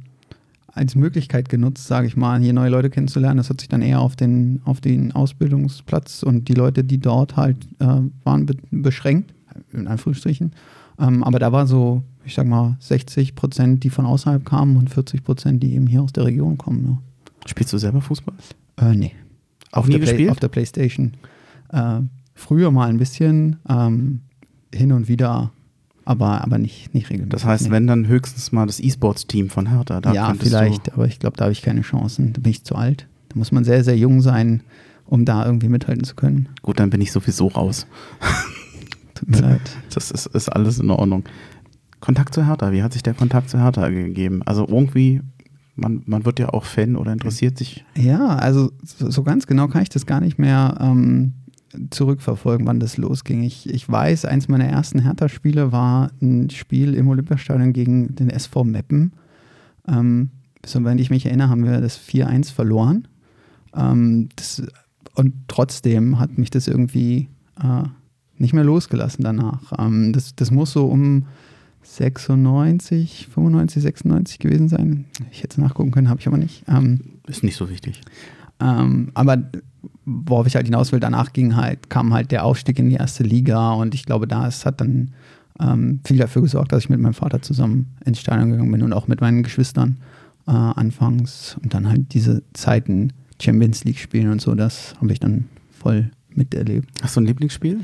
[0.74, 3.38] als Möglichkeit genutzt, sage ich mal, hier neue Leute kennenzulernen.
[3.38, 7.36] Das hat sich dann eher auf den, auf den Ausbildungsplatz und die Leute, die dort
[7.36, 9.34] halt äh, waren, be beschränkt,
[9.74, 10.52] in Anführungsstrichen.
[11.00, 14.90] Ähm, aber da war so, ich sag mal, 60 Prozent, die von außerhalb kamen und
[14.90, 17.00] 40 Prozent, die eben hier aus der Region kommen.
[17.46, 18.36] Spielst du selber Fußball?
[18.78, 19.12] Äh, nee.
[19.72, 20.30] Auf nie der Play- gespielt?
[20.32, 21.14] Auf der Playstation.
[21.70, 22.02] Äh,
[22.34, 24.22] früher mal ein bisschen, ähm,
[24.74, 25.52] hin und wieder,
[26.12, 27.32] aber, aber nicht, nicht regelmäßig.
[27.32, 27.71] Das heißt, nee.
[27.71, 30.02] wenn dann höchstens mal das E-Sports-Team von Hertha.
[30.02, 32.34] Da ja, vielleicht, aber ich glaube, da habe ich keine Chancen.
[32.34, 33.08] Da bin ich zu alt.
[33.30, 34.62] Da muss man sehr, sehr jung sein,
[35.06, 36.50] um da irgendwie mithalten zu können.
[36.62, 37.88] Gut, dann bin ich sowieso raus.
[39.15, 39.62] Tut mir leid.
[39.93, 41.24] Das ist, ist alles in Ordnung.
[42.00, 44.41] Kontakt zu Hertha, wie hat sich der Kontakt zu Hertha gegeben?
[44.43, 45.21] Also irgendwie,
[45.76, 47.86] man, man wird ja auch Fan oder interessiert sich.
[47.95, 51.34] Ja, also so, so ganz genau kann ich das gar nicht mehr ähm,
[51.90, 53.44] zurückverfolgen, wann das losging.
[53.44, 58.64] Ich, ich weiß, eins meiner ersten Hertha-Spiele war ein Spiel im Olympiastadion gegen den SV
[58.64, 59.14] Meppen.
[59.88, 60.30] Ähm,
[60.66, 63.08] soweit ich mich erinnere, haben wir das 4-1 verloren.
[63.76, 64.64] Ähm, das,
[65.16, 67.30] und trotzdem hat mich das irgendwie
[67.62, 67.84] äh,
[68.38, 69.74] nicht mehr losgelassen danach.
[69.78, 71.26] Ähm, das, das muss so um
[71.84, 75.06] 96, 95, 96 gewesen sein.
[75.32, 76.64] Ich hätte nachgucken können, habe ich aber nicht.
[76.68, 78.02] Ähm, Ist nicht so wichtig.
[78.60, 79.38] ähm, aber
[80.06, 83.24] worauf ich halt hinaus will, danach ging halt, kam halt der Aufstieg in die erste
[83.24, 85.12] Liga und ich glaube, da es hat dann
[85.60, 88.94] ähm, viel dafür gesorgt, dass ich mit meinem Vater zusammen ins Stadion gegangen bin und
[88.94, 89.98] auch mit meinen Geschwistern
[90.48, 95.20] äh, anfangs und dann halt diese Zeiten Champions League spielen und so, das habe ich
[95.20, 96.89] dann voll miterlebt.
[97.02, 97.82] Hast du ein Lieblingsspiel?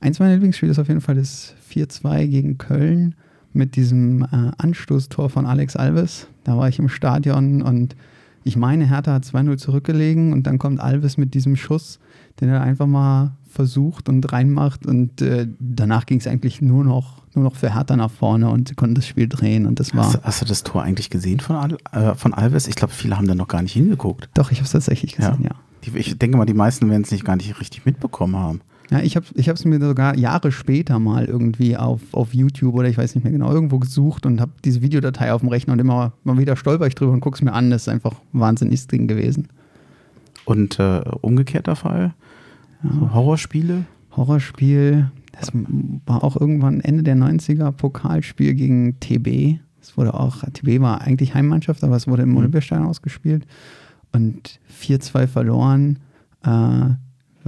[0.00, 3.14] Eins meiner Lieblingsspiele ist auf jeden Fall das 4-2 gegen Köln
[3.52, 6.26] mit diesem äh, Anstoßtor von Alex Alves.
[6.44, 7.96] Da war ich im Stadion und
[8.46, 11.98] ich meine, Hertha hat 2-0 zurückgelegen und dann kommt Alves mit diesem Schuss,
[12.40, 17.22] den er einfach mal versucht und reinmacht und äh, danach ging es eigentlich nur noch,
[17.34, 20.04] nur noch für Hertha nach vorne und sie konnten das Spiel drehen und das war...
[20.06, 22.68] Hast, du- hast du das Tor eigentlich gesehen von, Al äh, von Alves?
[22.68, 24.28] Ich glaube, viele haben da noch gar nicht hingeguckt.
[24.34, 25.50] Doch, ich habe es tatsächlich gesehen, ja.
[25.84, 28.60] Die, ich denke mal, die meisten werden es nicht gar nicht richtig mitbekommen haben.
[28.90, 32.96] Ja, ich habe es mir sogar Jahre später mal irgendwie auf, auf YouTube oder ich
[32.96, 36.12] weiß nicht mehr genau, irgendwo gesucht und habe diese Videodatei auf dem Rechner und immer
[36.22, 37.70] mal wieder stolper ich drüber und gucke es mir an.
[37.70, 39.48] Das ist einfach ein wahnsinniges Ding gewesen.
[40.44, 42.14] Und äh, umgekehrter Fall?
[42.82, 43.86] So Horrorspiele?
[44.16, 45.50] Horrorspiel, das
[46.06, 49.58] war auch irgendwann Ende der 90er Pokalspiel gegen TB.
[49.80, 52.36] Es wurde auch, TB war eigentlich Heimmannschaft, aber es wurde im Mhm.
[52.38, 53.46] Olympiastadion ausgespielt.
[54.12, 55.98] Und 4-2 verloren.
[56.44, 56.96] Äh, wir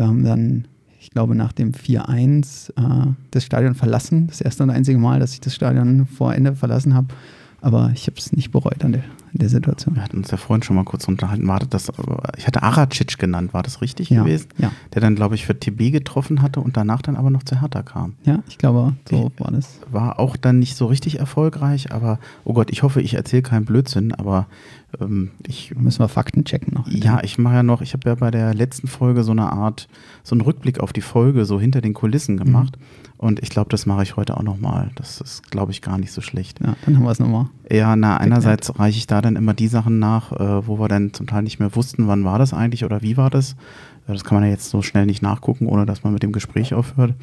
[0.06, 0.66] haben dann,
[1.08, 4.26] ich glaube, nach dem 4-1 äh, das Stadion verlassen.
[4.26, 7.08] Das erste und einzige Mal, dass ich das Stadion vor Ende verlassen habe.
[7.62, 9.96] Aber ich habe es nicht bereut an der, an der Situation.
[9.96, 11.48] Wir hatten uns ja vorhin schon mal kurz unterhalten.
[11.48, 11.90] War das,
[12.36, 14.48] ich hatte Aracic genannt, war das richtig Ja, gewesen?
[14.58, 14.70] ja.
[14.94, 17.82] Der dann, glaube ich, für TB getroffen hatte und danach dann aber noch zu Hertha
[17.82, 18.14] kam.
[18.24, 19.80] Ja, ich glaube, so war das.
[19.90, 23.64] War auch dann nicht so richtig erfolgreich, aber oh Gott, ich hoffe, ich erzähle keinen
[23.64, 24.46] Blödsinn, aber
[24.98, 26.88] ähm, ich Müssen wir Fakten checken noch.
[26.88, 29.88] Ja, ich mache ja noch, ich habe ja bei der letzten Folge so eine Art,
[30.22, 32.78] so einen Rückblick auf die Folge, so hinter den Kulissen gemacht.
[33.18, 34.92] Und ich glaube, das mache ich heute auch nochmal.
[34.94, 36.60] Das ist, glaube ich, gar nicht so schlecht.
[36.60, 37.46] Ja, dann haben wir es nochmal.
[37.68, 40.88] Ja, na, einerseits reiche ich da da dann immer die Sachen nach, äh, wo wir
[40.88, 43.56] dann zum Teil nicht mehr wussten, wann war das eigentlich oder wie war das.
[44.14, 46.72] Das kann man ja jetzt so schnell nicht nachgucken, ohne dass man mit dem Gespräch
[46.72, 47.14] aufhört.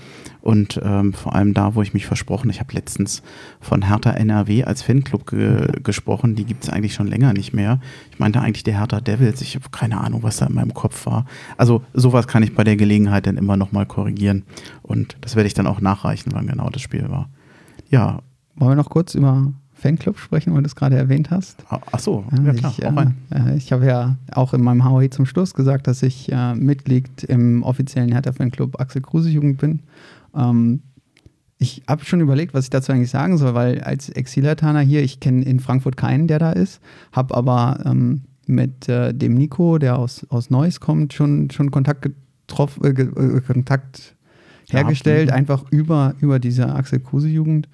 [0.41, 3.23] Und ähm, vor allem da, wo ich mich versprochen, ich habe letztens
[3.59, 7.79] von Hertha NRW als Fanclub ge gesprochen, die gibt es eigentlich schon länger nicht mehr.
[8.11, 11.05] Ich meinte eigentlich der Hertha Devils, ich habe keine Ahnung, was da in meinem Kopf
[11.05, 11.25] war.
[11.57, 14.43] Also sowas kann ich bei der Gelegenheit dann immer nochmal korrigieren.
[14.83, 17.29] Und das werde ich dann auch nachreichen, wann genau das Spiel war.
[17.89, 18.21] Ja.
[18.57, 19.51] Wollen wir noch kurz über
[19.85, 21.63] Fanclub sprechen, weil du es gerade erwähnt hast.
[21.69, 22.73] Ach so, ja, klar.
[22.75, 22.83] Ich,
[23.35, 27.23] äh, ich habe ja auch in meinem HOI zum Schluss gesagt, dass ich äh, Mitglied
[27.25, 29.81] im offiziellen Hertha-Fanclub Axel Kruse Jugend bin.
[30.35, 30.81] Ähm,
[31.59, 35.19] ich habe schon überlegt, was ich dazu eigentlich sagen soll, weil als Exilataner hier, ich
[35.19, 39.99] kenne in Frankfurt keinen, der da ist, habe aber ähm, mit äh, dem Nico, der
[39.99, 44.15] aus, aus Neuss kommt, schon, schon Kontakt getroffen, äh, äh, Kontakt
[44.67, 47.69] hergestellt, ja, einfach über, über diese Axel Kruse Jugend.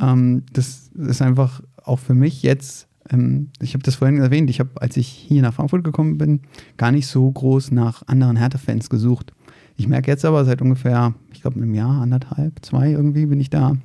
[0.00, 4.60] Ähm, das ist einfach auch für mich jetzt, ähm, ich habe das vorhin erwähnt, ich
[4.60, 6.40] habe, als ich hier nach Frankfurt gekommen bin,
[6.76, 9.32] gar nicht so groß nach anderen Hertha-Fans gesucht.
[9.76, 13.50] Ich merke jetzt aber seit ungefähr, ich glaube, einem Jahr, anderthalb, zwei irgendwie, bin ich
[13.50, 13.76] da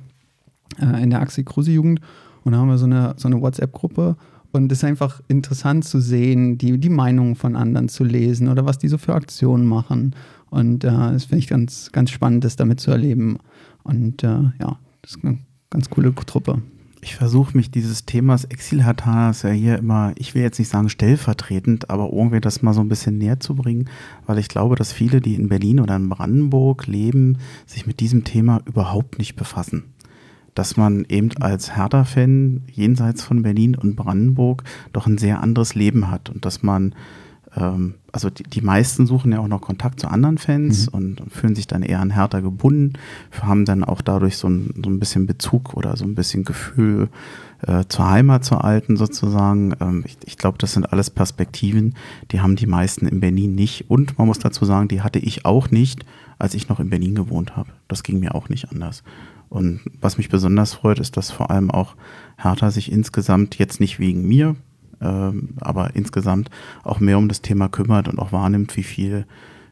[0.80, 2.00] äh, in der Axel Kruse Jugend
[2.44, 4.16] und da haben wir so eine, so eine WhatsApp-Gruppe
[4.50, 8.64] und es ist einfach interessant zu sehen, die, die Meinungen von anderen zu lesen oder
[8.64, 10.14] was die so für Aktionen machen.
[10.50, 13.38] Und äh, das finde ich ganz, ganz spannend, das damit zu erleben.
[13.82, 15.18] Und äh, ja, das
[15.70, 16.62] ganz coole Truppe.
[17.00, 21.90] Ich versuche mich dieses Themas Exilhatanas ja hier immer, ich will jetzt nicht sagen stellvertretend,
[21.90, 23.88] aber irgendwie das mal so ein bisschen näher zu bringen,
[24.26, 28.24] weil ich glaube, dass viele, die in Berlin oder in Brandenburg leben, sich mit diesem
[28.24, 29.84] Thema überhaupt nicht befassen.
[30.54, 36.10] Dass man eben als Hertha-Fan jenseits von Berlin und Brandenburg doch ein sehr anderes Leben
[36.10, 36.96] hat und dass man
[37.58, 40.94] ähm, also die, die, meisten suchen ja auch noch Kontakt zu anderen Fans mhm.
[40.94, 42.94] und, und, fühlen sich dann eher an Hertha gebunden,
[43.40, 47.08] haben dann auch dadurch so ein, so ein bisschen Bezug oder so ein bisschen Gefühl
[47.66, 49.74] äh, zur Heimat, zur alten sozusagen.
[49.80, 51.94] Ähm, ich, ich glaube, das sind alles Perspektiven,
[52.30, 53.90] die haben die meisten in Berlin nicht.
[53.90, 56.04] Und man muss dazu sagen, die hatte ich auch nicht,
[56.38, 57.70] als ich noch in Berlin gewohnt habe.
[57.88, 59.02] Das ging mir auch nicht anders.
[59.48, 61.96] Und was mich besonders freut, ist, dass vor allem auch
[62.36, 64.56] Hertha sich insgesamt jetzt nicht wegen mir,
[65.00, 66.50] aber insgesamt
[66.82, 69.26] auch mehr um das Thema kümmert und auch wahrnimmt, wie viel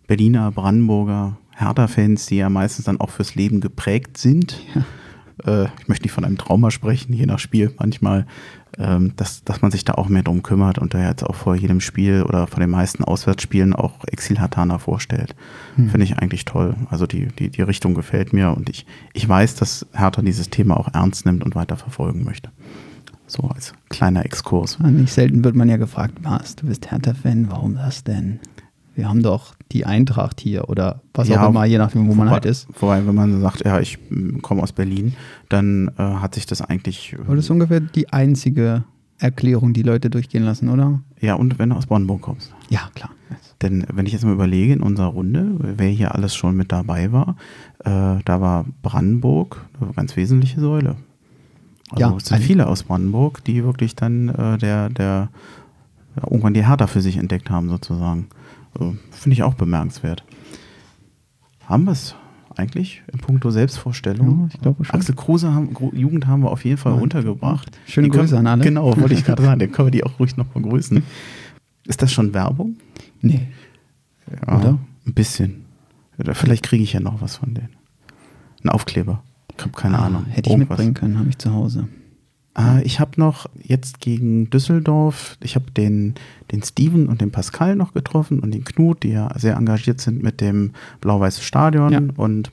[0.06, 4.60] Berliner, Brandenburger, Hertha-Fans, die ja meistens dann auch fürs Leben geprägt sind.
[4.74, 4.84] Ja.
[5.44, 8.26] Äh, ich möchte nicht von einem Trauma sprechen, je nach Spiel manchmal,
[8.78, 11.54] ähm, dass, dass man sich da auch mehr drum kümmert und da jetzt auch vor
[11.54, 15.34] jedem Spiel oder vor den meisten Auswärtsspielen auch Exil-Hatana vorstellt.
[15.76, 15.90] Hm.
[15.90, 16.74] Finde ich eigentlich toll.
[16.90, 20.76] Also die, die, die Richtung gefällt mir und ich, ich weiß, dass Hertha dieses Thema
[20.76, 22.50] auch ernst nimmt und weiter verfolgen möchte.
[23.26, 24.78] So als kleiner Exkurs.
[24.78, 28.40] Nicht selten wird man ja gefragt, was, du bist Hertha-Fan, warum das denn?
[28.94, 32.30] Wir haben doch die Eintracht hier oder was ja, auch immer, je nachdem, wo man
[32.30, 32.66] halt ist.
[32.80, 33.98] Wobei, wenn man sagt, ja, ich
[34.40, 35.14] komme aus Berlin,
[35.50, 37.14] dann äh, hat sich das eigentlich.
[37.20, 38.84] Aber das ist ungefähr die einzige
[39.18, 41.00] Erklärung, die Leute durchgehen lassen, oder?
[41.20, 42.54] Ja, und wenn du aus Brandenburg kommst.
[42.70, 43.10] Ja, klar.
[43.62, 47.12] Denn wenn ich jetzt mal überlege, in unserer Runde, wer hier alles schon mit dabei
[47.12, 47.36] war,
[47.80, 50.96] äh, da war Brandenburg eine ganz wesentliche Säule.
[51.90, 55.28] Also ja, es sind viele aus Brandenburg, die wirklich dann äh, der, der
[56.16, 58.28] ja, irgendwann die Hertha für sich entdeckt haben, sozusagen.
[58.74, 60.24] Also, Finde ich auch bemerkenswert.
[61.66, 62.14] Haben wir es
[62.56, 64.40] eigentlich in puncto Selbstvorstellung?
[64.40, 64.94] Ja, ich glaube schon.
[64.94, 67.78] Axel Kruse haben, Jugend haben wir auf jeden Fall ja, untergebracht.
[67.86, 68.64] Schöne Grüße können, an alle.
[68.64, 69.58] Genau, wollte ich gerade sagen.
[69.58, 71.02] Den können wir die auch ruhig noch begrüßen.
[71.84, 72.76] Ist das schon Werbung?
[73.20, 73.48] Nee.
[74.46, 74.78] Ja, Oder?
[75.06, 75.64] Ein bisschen.
[76.32, 77.76] Vielleicht kriege ich ja noch was von denen.
[78.64, 79.22] Ein Aufkleber.
[79.56, 80.26] Ich habe keine ah, Ahnung.
[80.26, 80.78] Hätte ich Irgendwas.
[80.78, 81.88] mitbringen können, habe ich zu Hause.
[82.54, 86.14] Ah, ich habe noch jetzt gegen Düsseldorf, ich habe den,
[86.52, 90.22] den Steven und den Pascal noch getroffen und den Knut, die ja sehr engagiert sind
[90.22, 92.00] mit dem Blau-Weiße Stadion ja.
[92.16, 92.50] und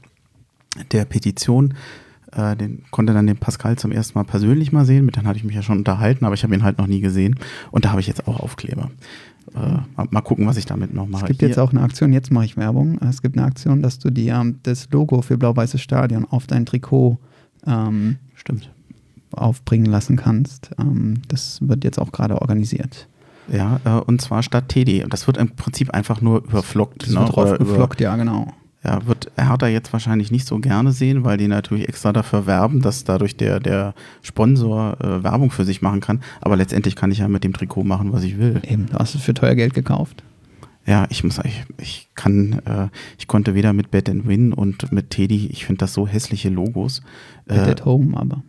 [0.91, 1.75] der Petition.
[2.33, 5.37] Äh, den konnte dann den Pascal zum ersten Mal persönlich mal sehen, mit dem hatte
[5.37, 7.39] ich mich ja schon unterhalten, aber ich habe ihn halt noch nie gesehen.
[7.71, 8.91] Und da habe ich jetzt auch Aufkleber.
[9.55, 11.23] Äh, mal gucken, was ich damit noch mache.
[11.23, 11.49] Es gibt Hier.
[11.49, 12.99] jetzt auch eine Aktion, jetzt mache ich Werbung.
[13.07, 16.65] Es gibt eine Aktion, dass du dir ähm, das Logo für Blau-Weißes Stadion auf dein
[16.65, 17.17] Trikot
[17.67, 18.71] ähm, Stimmt.
[19.31, 20.71] aufbringen lassen kannst.
[20.79, 23.07] Ähm, das wird jetzt auch gerade organisiert.
[23.51, 25.05] Ja, äh, und zwar statt TD.
[25.09, 27.03] Das wird im Prinzip einfach nur überflockt.
[27.03, 27.19] Das ne?
[27.19, 28.53] wird drauf geflockt, ja, genau
[28.83, 32.81] ja, wird Hertha jetzt wahrscheinlich nicht so gerne sehen, weil die natürlich extra dafür werben,
[32.81, 36.21] dass dadurch der, der Sponsor äh, Werbung für sich machen kann.
[36.41, 38.61] Aber letztendlich kann ich ja mit dem Trikot machen, was ich will.
[38.67, 40.23] Eben, du hast es für teuer Geld gekauft.
[40.85, 44.91] Ja, ich muss ich, ich kann, äh, ich konnte weder mit Bet and Win und
[44.91, 47.01] mit Teddy, ich finde das so hässliche Logos.
[47.45, 48.43] Bet äh, at Home, aber.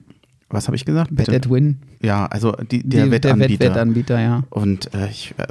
[0.51, 1.15] Was habe ich gesagt?
[1.15, 1.79] Bet at Win.
[2.03, 3.59] Ja, also die, der die, Wettanbieter.
[3.59, 4.43] Der Wettanbieter, ja.
[4.51, 5.47] Und äh, ich, äh,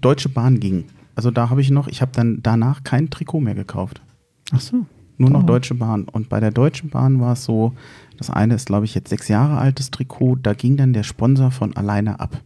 [0.00, 0.84] Deutsche Bahn ging.
[1.14, 4.02] Also da habe ich noch, ich habe dann danach kein Trikot mehr gekauft.
[4.52, 4.86] Ach so.
[5.18, 5.46] Nur noch oh.
[5.46, 6.04] Deutsche Bahn.
[6.04, 7.72] Und bei der Deutschen Bahn war es so,
[8.18, 11.50] das eine ist, glaube ich, jetzt sechs Jahre altes Trikot, da ging dann der Sponsor
[11.50, 12.40] von alleine ab.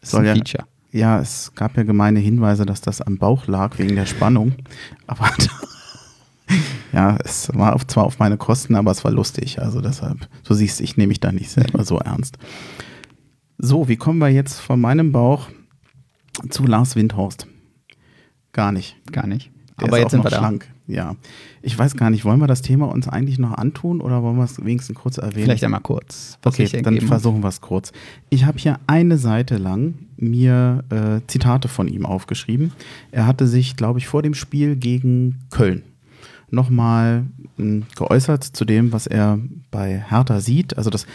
[0.00, 0.64] Das Soll ist ein ja- Feature.
[0.92, 4.54] Ja, es gab ja gemeine Hinweise, dass das am Bauch lag wegen der Spannung.
[5.08, 5.28] Aber
[6.92, 9.60] ja, es war auf, zwar auf meine Kosten, aber es war lustig.
[9.60, 12.38] Also deshalb, so siehst du, ich nehme mich da nicht selber so ernst.
[13.58, 15.48] So, wie kommen wir jetzt von meinem Bauch
[16.50, 17.48] zu Lars Windhorst?
[18.52, 18.96] Gar nicht.
[19.10, 19.50] Gar nicht.
[19.80, 20.52] Der Aber jetzt sind noch wir da.
[20.86, 21.16] Ja.
[21.62, 24.44] Ich weiß gar nicht, wollen wir das Thema uns eigentlich noch antun oder wollen wir
[24.44, 25.44] es wenigstens kurz erwähnen?
[25.44, 27.92] Vielleicht einmal kurz, Okay, dann versuchen wir es kurz.
[28.28, 32.72] Ich habe hier eine Seite lang mir äh, Zitate von ihm aufgeschrieben.
[33.12, 35.82] Er hatte sich, glaube ich, vor dem Spiel gegen Köln
[36.50, 37.24] nochmal
[37.56, 39.38] mh, geäußert zu dem, was er
[39.70, 40.76] bei Hertha sieht.
[40.76, 41.06] Also das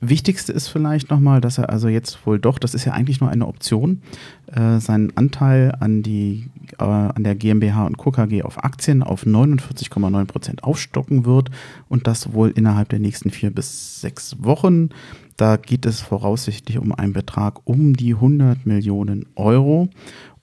[0.00, 3.30] Wichtigste ist vielleicht nochmal, dass er also jetzt wohl doch, das ist ja eigentlich nur
[3.30, 4.02] eine Option,
[4.46, 8.12] äh, seinen Anteil an, die, äh, an der GmbH und Co.
[8.12, 11.50] KG auf Aktien auf 49,9 Prozent aufstocken wird
[11.88, 14.90] und das wohl innerhalb der nächsten vier bis sechs Wochen.
[15.36, 19.88] Da geht es voraussichtlich um einen Betrag um die 100 Millionen Euro.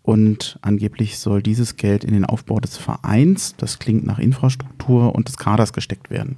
[0.01, 5.29] Und angeblich soll dieses Geld in den Aufbau des Vereins, das klingt nach Infrastruktur und
[5.29, 6.37] des Kaders gesteckt werden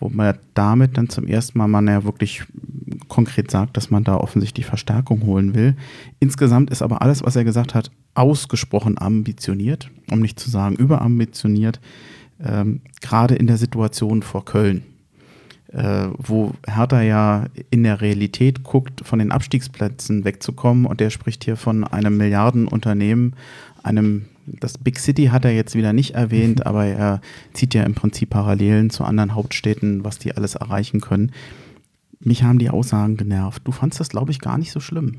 [0.00, 2.42] wo man damit dann zum ersten Mal man ja wirklich
[3.08, 5.76] konkret sagt, dass man da offensichtlich Verstärkung holen will.
[6.18, 11.80] Insgesamt ist aber alles, was er gesagt hat, ausgesprochen ambitioniert, um nicht zu sagen überambitioniert,
[12.42, 14.82] ähm, gerade in der Situation vor Köln,
[15.72, 21.44] äh, wo Hertha ja in der Realität guckt, von den Abstiegsplätzen wegzukommen und der spricht
[21.44, 23.34] hier von einem Milliardenunternehmen,
[23.82, 24.26] einem
[24.58, 27.20] das Big City hat er jetzt wieder nicht erwähnt, aber er
[27.52, 31.32] zieht ja im Prinzip Parallelen zu anderen Hauptstädten, was die alles erreichen können.
[32.20, 33.62] Mich haben die Aussagen genervt.
[33.64, 35.14] Du fandst das, glaube ich, gar nicht so schlimm.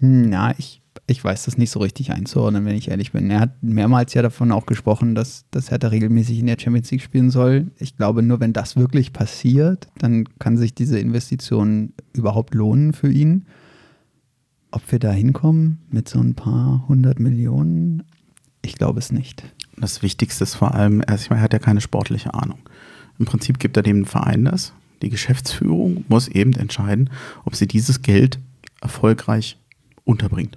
[0.00, 3.30] Hm, Ja, ich, ich weiß das nicht so richtig einzuordnen, wenn ich ehrlich bin.
[3.30, 7.02] Er hat mehrmals ja davon auch gesprochen, dass, dass Hertha regelmäßig in der Champions League
[7.02, 7.70] spielen soll.
[7.78, 13.10] Ich glaube, nur wenn das wirklich passiert, dann kann sich diese Investition überhaupt lohnen für
[13.10, 13.44] ihn.
[14.72, 18.02] Ob wir da hinkommen mit so ein paar hundert Millionen,
[18.64, 19.44] ich glaube es nicht.
[19.76, 22.58] Das Wichtigste ist vor allem, er hat ja keine sportliche Ahnung.
[23.18, 24.72] Im Prinzip gibt er dem Verein das.
[25.02, 27.10] Die Geschäftsführung muss eben entscheiden,
[27.44, 28.38] ob sie dieses Geld
[28.80, 29.58] erfolgreich
[30.04, 30.56] unterbringt.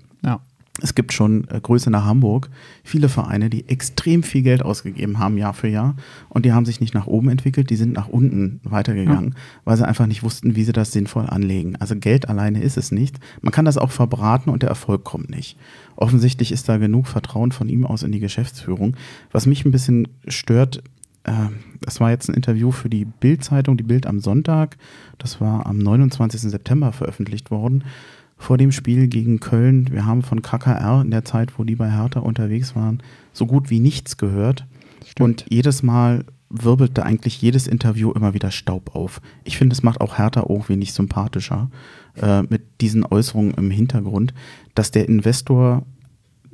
[0.77, 0.83] Ja.
[0.83, 2.49] Es gibt schon äh, Größe nach Hamburg
[2.83, 5.95] viele Vereine, die extrem viel Geld ausgegeben haben, Jahr für Jahr.
[6.29, 9.87] Und die haben sich nicht nach oben entwickelt, die sind nach unten weitergegangen, weil sie
[9.87, 11.75] einfach nicht wussten, wie sie das sinnvoll anlegen.
[11.77, 13.19] Also Geld alleine ist es nicht.
[13.41, 15.57] Man kann das auch verbraten und der Erfolg kommt nicht.
[15.95, 18.95] Offensichtlich ist da genug Vertrauen von ihm aus in die Geschäftsführung.
[19.31, 20.83] Was mich ein bisschen stört,
[21.23, 21.31] äh,
[21.81, 24.77] das war jetzt ein Interview für die Bild-Zeitung, die Bild am Sonntag.
[25.17, 26.41] Das war am 29.
[26.41, 27.83] September veröffentlicht worden
[28.37, 29.91] vor dem Spiel gegen Köln.
[29.91, 33.01] Wir haben von KKR in der Zeit, wo die bei Hertha unterwegs waren,
[33.33, 34.65] so gut wie nichts gehört.
[35.19, 39.21] Und jedes Mal wirbelte eigentlich jedes Interview immer wieder Staub auf.
[39.43, 41.69] Ich finde, es macht auch Hertha irgendwie nicht sympathischer
[42.15, 44.33] äh, mit diesen Äußerungen im Hintergrund,
[44.75, 45.85] dass der Investor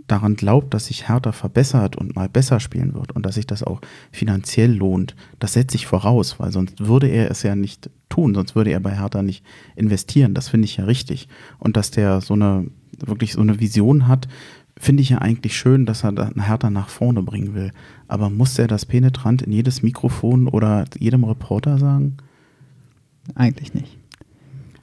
[0.07, 3.63] daran glaubt, dass sich Hertha verbessert und mal besser spielen wird und dass sich das
[3.63, 8.33] auch finanziell lohnt, das setze ich voraus, weil sonst würde er es ja nicht tun,
[8.35, 9.43] sonst würde er bei Hertha nicht
[9.75, 10.33] investieren.
[10.33, 11.27] Das finde ich ja richtig.
[11.57, 12.67] Und dass der so eine,
[12.99, 14.27] wirklich so eine Vision hat,
[14.77, 17.71] finde ich ja eigentlich schön, dass er Hertha nach vorne bringen will.
[18.07, 22.17] Aber muss er das penetrant in jedes Mikrofon oder jedem Reporter sagen?
[23.35, 23.97] Eigentlich nicht.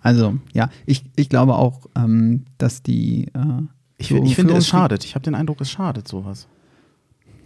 [0.00, 3.26] Also, ja, ich, ich glaube auch, ähm, dass die.
[3.34, 3.62] Äh,
[4.00, 5.04] Ich, ich finde, es schadet.
[5.04, 6.48] Ich habe den Eindruck, es schadet sowas.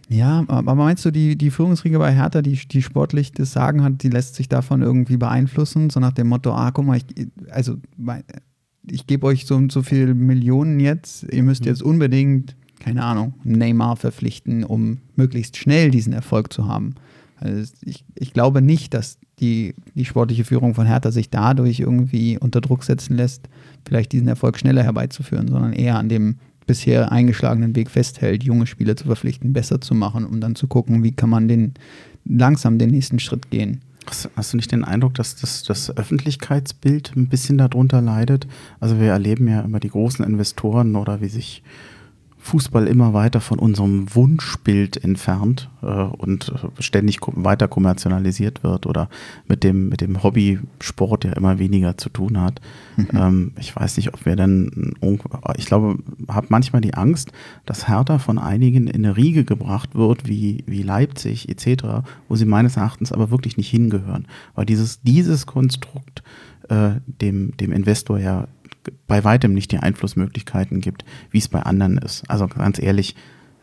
[0.08, 4.02] Ja, aber meinst du, die, die Führungsriege bei Hertha, die, die sportlich das Sagen hat,
[4.02, 5.90] die lässt sich davon irgendwie beeinflussen?
[5.90, 7.76] So nach dem Motto, ah, guck mal, ich, also
[8.88, 13.34] ich gebe euch so und so viele Millionen jetzt, ihr müsst jetzt unbedingt, keine Ahnung,
[13.44, 16.94] Neymar verpflichten, um möglichst schnell diesen Erfolg zu haben.
[17.36, 22.38] Also ich, ich glaube nicht, dass die, die sportliche Führung von Hertha sich dadurch irgendwie
[22.38, 23.48] unter Druck setzen lässt,
[23.86, 28.96] vielleicht diesen Erfolg schneller herbeizuführen, sondern eher an dem bisher eingeschlagenen Weg festhält, junge Spieler
[28.96, 31.74] zu verpflichten, besser zu machen, um dann zu gucken, wie kann man den
[32.24, 33.82] langsam den nächsten Schritt gehen.
[34.36, 38.46] Hast, du nicht den Eindruck, dass das, das Öffentlichkeitsbild ein bisschen darunter leidet?
[38.78, 41.62] Also wir erleben ja immer die großen Investoren oder wie sich
[42.44, 49.08] Fußball immer weiter von unserem Wunschbild entfernt äh, und äh, ständig weiter kommerzialisiert wird oder
[49.48, 52.60] mit dem, mit dem Hobbysport ja immer weniger zu tun hat.
[53.12, 54.94] Ähm, ich weiß nicht, ob wir dann,
[55.56, 55.98] ich glaube,
[56.28, 57.32] habe manchmal die Angst,
[57.66, 62.44] dass Hertha von einigen in eine Riege gebracht wird, wie, wie Leipzig etc., wo sie
[62.44, 64.26] meines Erachtens aber wirklich nicht hingehören.
[64.54, 66.22] Weil dieses, dieses Konstrukt
[66.68, 68.46] äh, dem, dem Investor ja
[69.06, 72.28] bei weitem nicht die Einflussmöglichkeiten gibt, wie es bei anderen ist.
[72.28, 73.14] Also ganz ehrlich,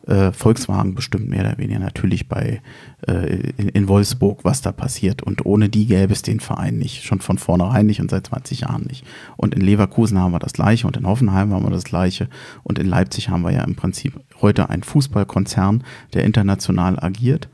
[0.07, 2.61] äh, Volkswagen bestimmt mehr oder weniger natürlich bei
[3.07, 5.21] äh, in, in, Wolfsburg, was da passiert.
[5.21, 8.61] Und ohne die gäbe es den Verein nicht, schon von vornherein nicht und seit 20
[8.61, 9.05] Jahren nicht.
[9.37, 12.29] Und in Leverkusen haben wir das gleiche und in Hoffenheim haben wir das gleiche
[12.63, 17.49] und in Leipzig haben wir ja im Prinzip heute einen Fußballkonzern, der international agiert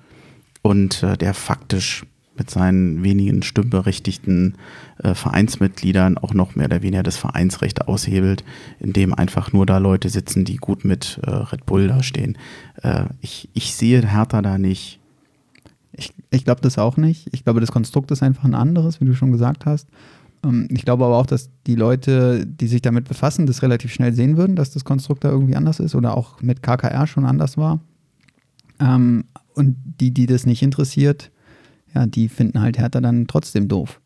[0.61, 2.05] und äh, der faktisch
[2.37, 4.55] mit seinen wenigen stimmberechtigten
[5.03, 8.43] äh, Vereinsmitgliedern auch noch mehr oder weniger das Vereinsrecht aushebelt,
[8.79, 12.37] indem einfach nur da Leute sitzen, die gut mit äh, Red Bull da stehen.
[12.81, 14.99] Äh, ich, ich sehe Hertha da nicht.
[15.93, 17.27] Ich, ich glaube das auch nicht.
[17.31, 19.87] Ich glaube, das Konstrukt ist einfach ein anderes, wie du schon gesagt hast.
[20.43, 24.13] Ähm, ich glaube aber auch, dass die Leute, die sich damit befassen, das relativ schnell
[24.13, 27.57] sehen würden, dass das Konstrukt da irgendwie anders ist oder auch mit KKR schon anders
[27.57, 27.79] war.
[28.79, 31.31] Ähm, und die, die das nicht interessiert,
[31.97, 33.99] ja, die finden halt Hertha dann trotzdem doof.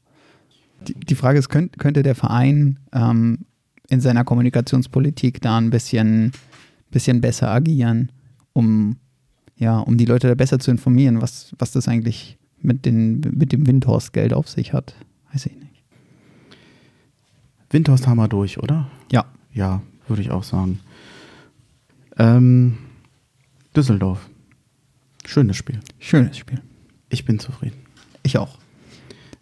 [0.88, 3.40] Die, die Frage ist, könnt, könnte der Verein ähm,
[3.90, 6.32] in seiner Kommunikationspolitik da ein bisschen,
[6.90, 8.12] bisschen besser agieren,
[8.54, 8.96] um,
[9.58, 13.52] ja, um die Leute da besser zu informieren, was, was das eigentlich mit, den, mit
[13.52, 14.96] dem Windhorst-Geld auf sich hat?
[15.34, 15.84] Weiß ich nicht.
[17.72, 18.90] Windhorst haben wir durch, oder?
[19.12, 19.26] Ja.
[19.54, 20.80] Ja, würde ich auch sagen.
[22.18, 22.78] Ähm,
[23.76, 24.30] Düsseldorf.
[25.26, 25.82] Schönes Spiel.
[26.00, 26.62] Schönes Spiel.
[27.12, 27.76] Ich bin zufrieden.
[28.24, 28.58] Ich auch.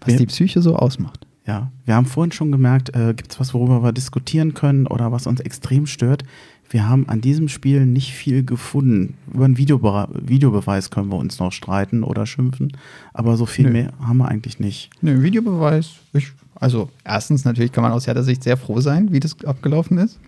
[0.02, 1.26] Was wir, die Psyche so ausmacht.
[1.46, 5.12] Ja, wir haben vorhin schon gemerkt, äh, gibt es was, worüber wir diskutieren können oder
[5.12, 6.24] was uns extrem stört?
[6.70, 9.16] Wir haben an diesem Spiel nicht viel gefunden.
[9.34, 12.74] Über einen Videobe Videobeweis können wir uns noch streiten oder schimpfen,
[13.14, 13.72] aber so viel Nö.
[13.72, 14.92] mehr haben wir eigentlich nicht.
[15.02, 19.20] Nö, Videobeweis, ich, also erstens natürlich kann man aus der Sicht sehr froh sein, wie
[19.20, 20.20] das abgelaufen ist.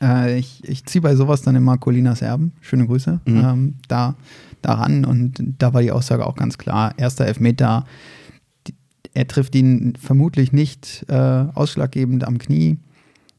[0.00, 2.52] Äh, ich ich ziehe bei sowas dann immer Colinas Erben.
[2.60, 3.20] Schöne Grüße.
[3.24, 3.36] Mhm.
[3.36, 4.14] Ähm, da
[4.62, 6.94] daran und da war die Aussage auch ganz klar.
[6.96, 7.84] Erster Elfmeter,
[9.14, 11.14] er trifft ihn vermutlich nicht äh,
[11.54, 12.78] ausschlaggebend am Knie.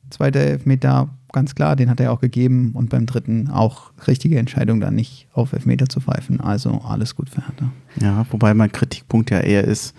[0.09, 4.81] Zweiter Elfmeter, ganz klar, den hat er auch gegeben und beim dritten auch richtige Entscheidung,
[4.81, 6.41] dann nicht auf Elfmeter zu pfeifen.
[6.41, 7.71] Also alles gut für Hertha.
[7.99, 9.95] Ja, wobei mein Kritikpunkt ja eher ist,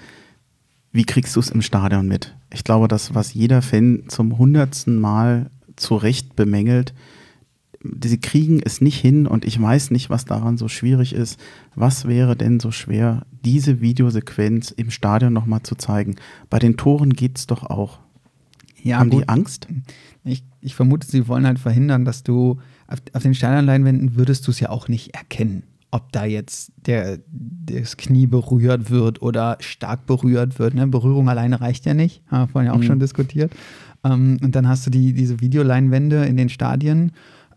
[0.93, 2.35] wie kriegst du es im Stadion mit?
[2.53, 6.93] Ich glaube, das, was jeder Fan zum hundertsten Mal zu Recht bemängelt,
[8.03, 11.41] sie kriegen es nicht hin und ich weiß nicht, was daran so schwierig ist.
[11.75, 16.17] Was wäre denn so schwer, diese Videosequenz im Stadion nochmal zu zeigen?
[16.51, 17.99] Bei den Toren geht es doch auch.
[18.83, 19.23] Ja, Haben gut.
[19.23, 19.69] die Angst?
[20.25, 24.51] Ich, ich, vermute, sie wollen halt verhindern, dass du auf, auf den Stadionleinwänden würdest du
[24.51, 30.07] es ja auch nicht erkennen, ob da jetzt der, das Knie berührt wird oder stark
[30.07, 30.75] berührt wird.
[30.75, 30.87] Ne?
[30.87, 32.87] Berührung alleine reicht ja nicht, haben wir vorhin ja auch mhm.
[32.87, 33.53] schon diskutiert.
[34.05, 37.13] Ähm, und dann hast du die, diese Videoleinwände in den Stadien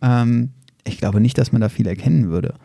[0.05, 0.51] ähm,
[0.85, 2.55] ich glaube nicht, dass man da viel erkennen würde.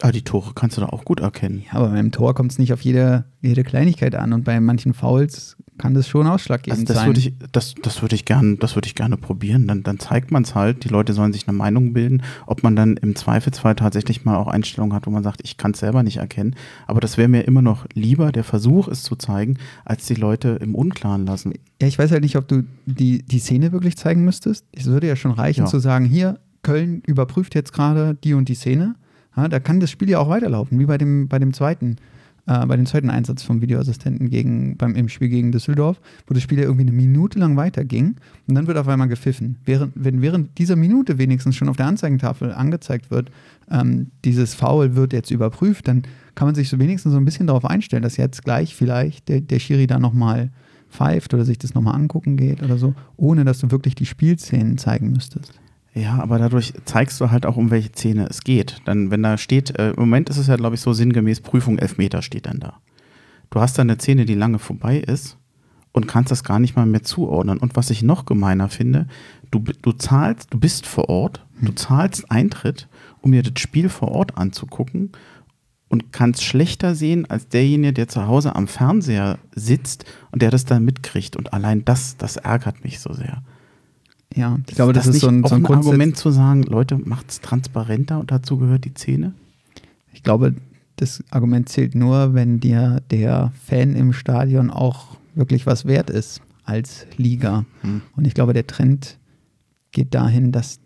[0.00, 1.62] Aber die Tore kannst du da auch gut erkennen.
[1.66, 4.94] Ja, aber beim Tor kommt es nicht auf jede, jede Kleinigkeit an und bei manchen
[4.94, 7.06] Fouls kann das schon ausschlaggebend also das sein.
[7.08, 9.66] Würde ich, das das würde ich gerne würd ich gerne probieren.
[9.66, 10.84] Dann, dann zeigt man es halt.
[10.84, 14.46] Die Leute sollen sich eine Meinung bilden, ob man dann im Zweifelsfall tatsächlich mal auch
[14.48, 16.54] Einstellungen hat, wo man sagt, ich kann es selber nicht erkennen.
[16.86, 20.58] Aber das wäre mir immer noch lieber, der Versuch, es zu zeigen, als die Leute
[20.60, 21.52] im Unklaren lassen.
[21.80, 24.66] Ja, ich weiß halt nicht, ob du die, die Szene wirklich zeigen müsstest.
[24.72, 25.66] Es würde ja schon reichen, ja.
[25.66, 28.94] zu sagen, hier, Köln überprüft jetzt gerade die und die Szene.
[29.36, 31.96] Ja, da kann das Spiel ja auch weiterlaufen, wie bei dem, bei dem zweiten,
[32.46, 36.42] äh, bei dem zweiten Einsatz vom Videoassistenten gegen, beim, im Spiel gegen Düsseldorf, wo das
[36.42, 38.16] Spiel ja irgendwie eine Minute lang weiterging
[38.48, 39.58] und dann wird auf einmal gepfiffen.
[39.64, 43.30] Während, wenn während dieser Minute wenigstens schon auf der Anzeigentafel angezeigt wird,
[43.70, 46.02] ähm, dieses Foul wird jetzt überprüft, dann
[46.34, 49.40] kann man sich so wenigstens so ein bisschen darauf einstellen, dass jetzt gleich vielleicht der,
[49.40, 50.50] der Schiri da nochmal
[50.90, 54.76] pfeift oder sich das nochmal angucken geht oder so, ohne dass du wirklich die Spielszenen
[54.76, 55.60] zeigen müsstest.
[55.92, 58.80] Ja, aber dadurch zeigst du halt auch, um welche Szene es geht.
[58.84, 61.78] Dann, wenn da steht, äh, im Moment ist es ja, glaube ich, so sinngemäß, Prüfung
[61.78, 62.80] Elfmeter steht dann da.
[63.50, 65.36] Du hast dann eine Szene, die lange vorbei ist
[65.92, 67.58] und kannst das gar nicht mal mehr zuordnen.
[67.58, 69.06] Und was ich noch gemeiner finde,
[69.50, 71.76] du, du zahlst, du bist vor Ort, du hm.
[71.76, 72.88] zahlst Eintritt,
[73.20, 75.10] um dir das Spiel vor Ort anzugucken
[75.88, 80.64] und kannst schlechter sehen als derjenige, der zu Hause am Fernseher sitzt und der das
[80.64, 81.34] dann mitkriegt.
[81.34, 83.42] Und allein das, das ärgert mich so sehr.
[84.34, 86.98] Ja, ich glaube, das, das ist so ein, so ein, ein Argument zu sagen, Leute,
[86.98, 89.34] macht es transparenter und dazu gehört die Szene?
[90.12, 90.54] Ich glaube,
[90.96, 96.42] das Argument zählt nur, wenn dir der Fan im Stadion auch wirklich was wert ist
[96.64, 97.64] als Liga.
[97.80, 98.02] Hm.
[98.16, 99.18] Und ich glaube, der Trend
[99.92, 100.78] geht dahin, dass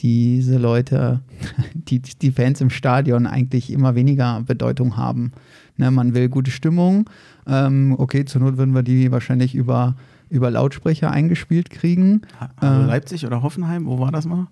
[0.00, 1.20] diese Leute,
[1.74, 5.32] die, die Fans im Stadion eigentlich immer weniger Bedeutung haben.
[5.76, 7.08] Ne, man will gute Stimmung.
[7.46, 9.96] Ähm, okay, zur Not würden wir die wahrscheinlich über
[10.30, 12.22] über Lautsprecher eingespielt kriegen.
[12.56, 14.46] Also äh, Leipzig oder Hoffenheim, wo war das mal?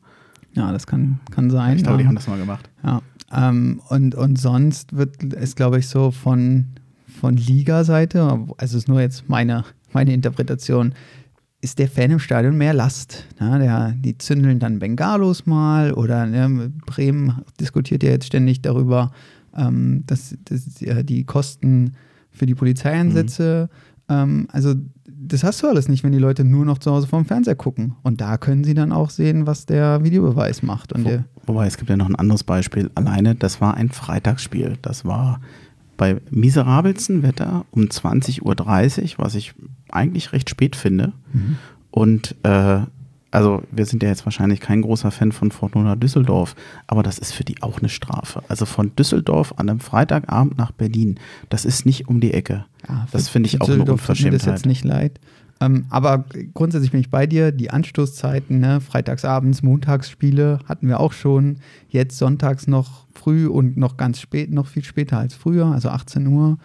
[0.53, 1.77] Ja, das kann, kann sein.
[1.77, 2.69] Ich glaube, die haben das mal gemacht.
[2.85, 3.01] Ja.
[3.33, 6.67] Ähm, und, und sonst wird es, glaube ich, so von,
[7.07, 10.95] von Liga-Seite, also ist nur jetzt meine, meine Interpretation,
[11.61, 13.25] ist der Fan im Stadion mehr Last.
[13.41, 13.59] Ne?
[13.59, 19.13] Der, die zündeln dann Bengalos mal oder ne, Bremen diskutiert ja jetzt ständig darüber,
[19.57, 21.95] ähm, dass, dass ja, die Kosten
[22.31, 23.69] für die Polizeieinsätze,
[24.09, 24.15] mhm.
[24.15, 24.75] ähm, also
[25.21, 27.97] das hast du alles nicht, wenn die Leute nur noch zu Hause vorm Fernseher gucken.
[28.03, 30.93] Und da können sie dann auch sehen, was der Videobeweis macht.
[30.93, 32.91] Und Wo, wobei, es gibt ja noch ein anderes Beispiel.
[32.95, 34.79] Alleine, das war ein Freitagsspiel.
[34.83, 35.41] Das war
[35.97, 38.43] bei miserabelsten Wetter um 20.30
[39.19, 39.55] Uhr, was ich
[39.91, 41.13] eigentlich recht spät finde.
[41.33, 41.57] Mhm.
[41.91, 42.81] Und äh,
[43.31, 46.55] also wir sind ja jetzt wahrscheinlich kein großer Fan von Fortuna Düsseldorf,
[46.87, 48.43] aber das ist für die auch eine Strafe.
[48.49, 51.19] Also von Düsseldorf an einem Freitagabend nach Berlin,
[51.51, 52.65] das ist nicht um die Ecke.
[52.89, 54.33] Ja, das finde ich auch eine Unverschämtheit.
[54.33, 55.21] Mir das jetzt nicht leid.
[55.61, 56.25] Ähm, aber
[56.55, 57.53] grundsätzlich bin ich bei dir.
[57.53, 58.81] Die Anstoßzeiten, ne?
[58.81, 61.57] freitagsabends, Montagsspiele hatten wir auch schon.
[61.89, 66.27] Jetzt sonntags noch früh und noch ganz spät, noch viel später als früher, also 18
[66.29, 66.59] Uhr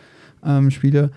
[0.46, 1.12] ähm, Spiele.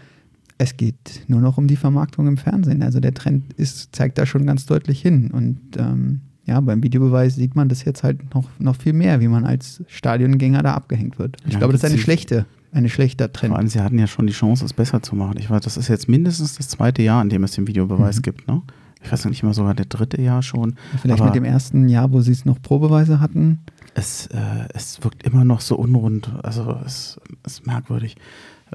[0.59, 2.82] Es geht nur noch um die Vermarktung im Fernsehen.
[2.82, 5.30] Also der Trend ist, zeigt da schon ganz deutlich hin.
[5.30, 9.28] Und ähm, ja, beim Videobeweis sieht man das jetzt halt noch, noch viel mehr, wie
[9.28, 11.36] man als Stadiongänger da abgehängt wird.
[11.44, 12.46] Ich ja, glaube, das ist eine schlechte
[12.77, 13.53] ein schlechter Trend.
[13.53, 15.37] Vor allem, sie hatten ja schon die Chance, es besser zu machen.
[15.39, 18.22] Ich weiß, das ist jetzt mindestens das zweite Jahr, in dem es den Videobeweis mhm.
[18.22, 18.62] gibt, ne?
[19.03, 20.74] Ich weiß nicht mal sogar der dritte Jahr schon.
[21.01, 23.61] Vielleicht mit dem ersten Jahr, wo sie es noch Probeweise hatten.
[23.95, 26.33] Es, äh, es wirkt immer noch so unrund.
[26.43, 28.16] Also es ist merkwürdig.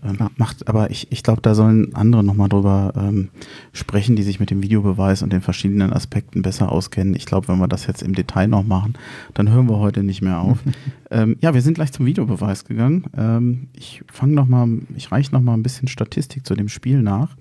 [0.02, 0.30] Ja.
[0.38, 3.28] macht, aber ich, ich glaube, da sollen andere nochmal drüber ähm,
[3.74, 7.14] sprechen, die sich mit dem Videobeweis und den verschiedenen Aspekten besser auskennen.
[7.14, 8.94] Ich glaube, wenn wir das jetzt im Detail noch machen,
[9.34, 10.60] dann hören wir heute nicht mehr auf.
[11.12, 13.04] ähm, ja, wir sind gleich zum Videobeweis gegangen.
[13.18, 17.36] Ähm, ich fange nochmal, ich reiche nochmal ein bisschen Statistik zu dem Spiel nach.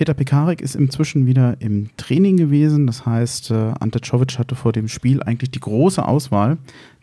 [0.00, 2.86] Peter Pekarik ist inzwischen wieder im Training gewesen.
[2.86, 6.56] Das heißt, äh, Ante Czovic hatte vor dem Spiel eigentlich die große Auswahl,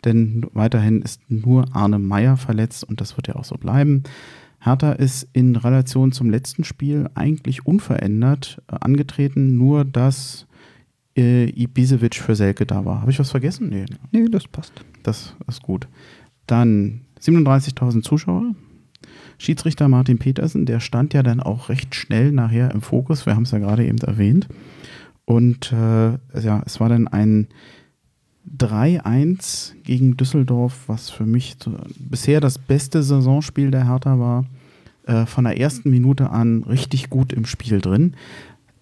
[0.04, 4.02] denn weiterhin ist nur Arne Meyer verletzt und das wird ja auch so bleiben.
[4.58, 10.48] Hertha ist in Relation zum letzten Spiel eigentlich unverändert äh, angetreten, nur dass
[11.16, 13.02] äh, Ibisevic für Selke da war.
[13.02, 13.68] Habe ich was vergessen?
[13.68, 13.84] Nee.
[14.10, 14.72] Nee, das passt.
[15.04, 15.86] Das ist gut.
[16.48, 18.56] Dann 37.000 Zuschauer,
[19.36, 23.26] Schiedsrichter Martin Petersen, der stand ja dann auch recht schnell nachher im Fokus.
[23.26, 24.48] Wir haben es ja gerade eben erwähnt.
[25.24, 27.48] Und äh, ja, es war dann ein
[28.56, 31.56] 3-1 gegen Düsseldorf, was für mich
[31.98, 34.46] bisher das beste Saisonspiel der Hertha war.
[35.06, 38.14] Äh, von der ersten Minute an richtig gut im Spiel drin.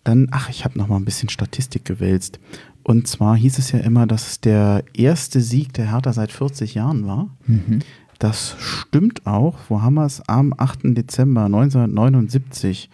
[0.05, 2.39] Dann, ach, ich habe noch mal ein bisschen Statistik gewälzt.
[2.83, 6.75] Und zwar hieß es ja immer, dass es der erste Sieg der Hertha seit 40
[6.75, 7.31] Jahren war.
[7.47, 7.81] Mhm.
[8.19, 9.57] Das stimmt auch.
[9.69, 10.27] Wo haben wir es?
[10.29, 10.81] Am 8.
[10.97, 12.91] Dezember 1979.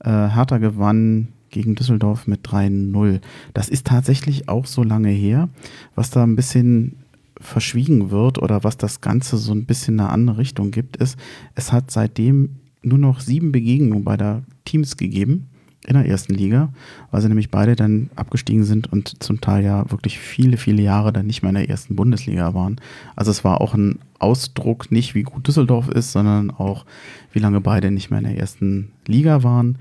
[0.00, 3.20] Äh, Hertha gewann gegen Düsseldorf mit 3-0.
[3.54, 5.48] Das ist tatsächlich auch so lange her.
[5.94, 6.96] Was da ein bisschen
[7.38, 11.18] verschwiegen wird oder was das Ganze so ein bisschen in eine andere Richtung gibt, ist,
[11.54, 15.48] es hat seitdem nur noch sieben Begegnungen bei der Teams gegeben
[15.86, 16.72] in der ersten Liga,
[17.10, 21.12] weil sie nämlich beide dann abgestiegen sind und zum Teil ja wirklich viele, viele Jahre
[21.12, 22.80] dann nicht mehr in der ersten Bundesliga waren.
[23.16, 26.84] Also es war auch ein Ausdruck nicht, wie gut Düsseldorf ist, sondern auch,
[27.32, 29.78] wie lange beide nicht mehr in der ersten Liga waren.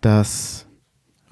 [0.00, 0.66] Das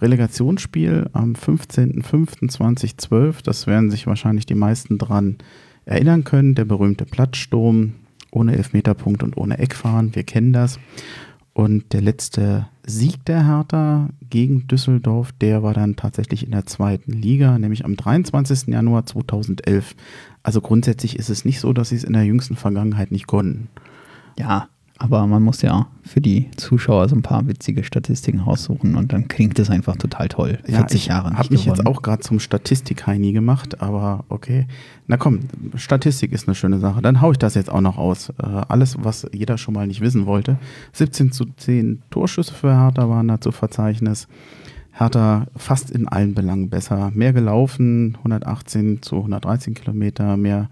[0.01, 5.39] Relegationsspiel am 15.05.2012, das werden sich wahrscheinlich die meisten dran
[5.85, 7.95] erinnern können, der berühmte Platzsturm
[8.31, 10.79] ohne Elfmeterpunkt und ohne Eckfahren, wir kennen das.
[11.55, 17.11] Und der letzte Sieg der Hertha gegen Düsseldorf, der war dann tatsächlich in der zweiten
[17.11, 18.69] Liga, nämlich am 23.
[18.69, 19.97] Januar 2011.
[20.43, 23.69] Also grundsätzlich ist es nicht so, dass sie es in der jüngsten Vergangenheit nicht konnten.
[24.39, 24.69] Ja,
[25.01, 29.29] aber man muss ja für die Zuschauer so ein paar witzige Statistiken raussuchen und dann
[29.29, 30.59] klingt es einfach total toll.
[30.65, 31.31] 40 ja, ich Jahre.
[31.31, 34.67] Ich habe mich jetzt auch gerade zum Statistik-Heini gemacht, aber okay.
[35.07, 35.41] Na komm,
[35.77, 37.01] Statistik ist eine schöne Sache.
[37.01, 38.31] Dann haue ich das jetzt auch noch aus.
[38.31, 40.59] Äh, alles, was jeder schon mal nicht wissen wollte.
[40.95, 44.27] 17 zu 10 Torschüsse für Hertha waren da zu Verzeichnis.
[44.99, 47.11] Hertha fast in allen Belangen besser.
[47.15, 50.69] Mehr gelaufen, 118 zu 113 Kilometer, mehr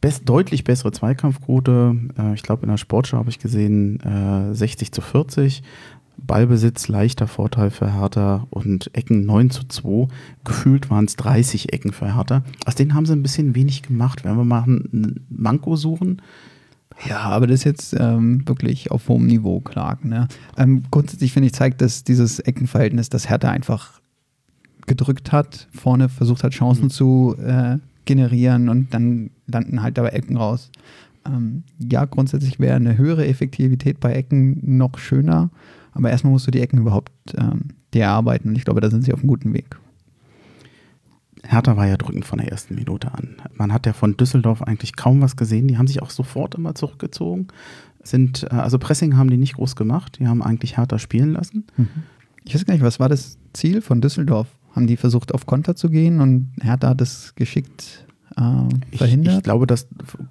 [0.00, 1.96] best, deutlich bessere Zweikampfquote.
[2.18, 5.62] Äh, ich glaube, in der Sportschau habe ich gesehen äh, 60 zu 40.
[6.16, 10.08] Ballbesitz leichter Vorteil für Hertha und Ecken 9 zu 2.
[10.44, 12.42] Gefühlt waren es 30 Ecken für Hertha.
[12.66, 14.24] Aus denen haben sie ein bisschen wenig gemacht.
[14.24, 16.20] Wenn wir mal einen Manko suchen.
[17.08, 19.98] Ja, aber das ist jetzt ähm, wirklich auf hohem Niveau klar.
[20.02, 20.28] Ne?
[20.56, 24.00] Ähm, grundsätzlich finde ich, zeigt das dieses Eckenverhältnis, dass Hertha einfach
[24.86, 26.90] gedrückt hat, vorne versucht hat, Chancen mhm.
[26.90, 30.70] zu äh, generieren und dann landen halt dabei Ecken raus.
[31.26, 35.50] Ähm, ja, grundsätzlich wäre eine höhere Effektivität bei Ecken noch schöner,
[35.92, 39.04] aber erstmal musst du die Ecken überhaupt ähm, dir erarbeiten und ich glaube, da sind
[39.04, 39.78] sie auf einem guten Weg.
[41.46, 43.36] Hertha war ja drückend von der ersten Minute an.
[43.54, 45.68] Man hat ja von Düsseldorf eigentlich kaum was gesehen.
[45.68, 47.48] Die haben sich auch sofort immer zurückgezogen.
[48.02, 50.18] Sind, äh, also Pressing haben die nicht groß gemacht.
[50.18, 51.66] Die haben eigentlich Hertha spielen lassen.
[51.76, 51.88] Mhm.
[52.44, 54.48] Ich weiß gar nicht, was war das Ziel von Düsseldorf?
[54.72, 58.03] Haben die versucht, auf Konter zu gehen und Hertha hat das geschickt
[58.36, 59.32] äh, verhindert?
[59.32, 59.86] Ich, ich, glaube, dass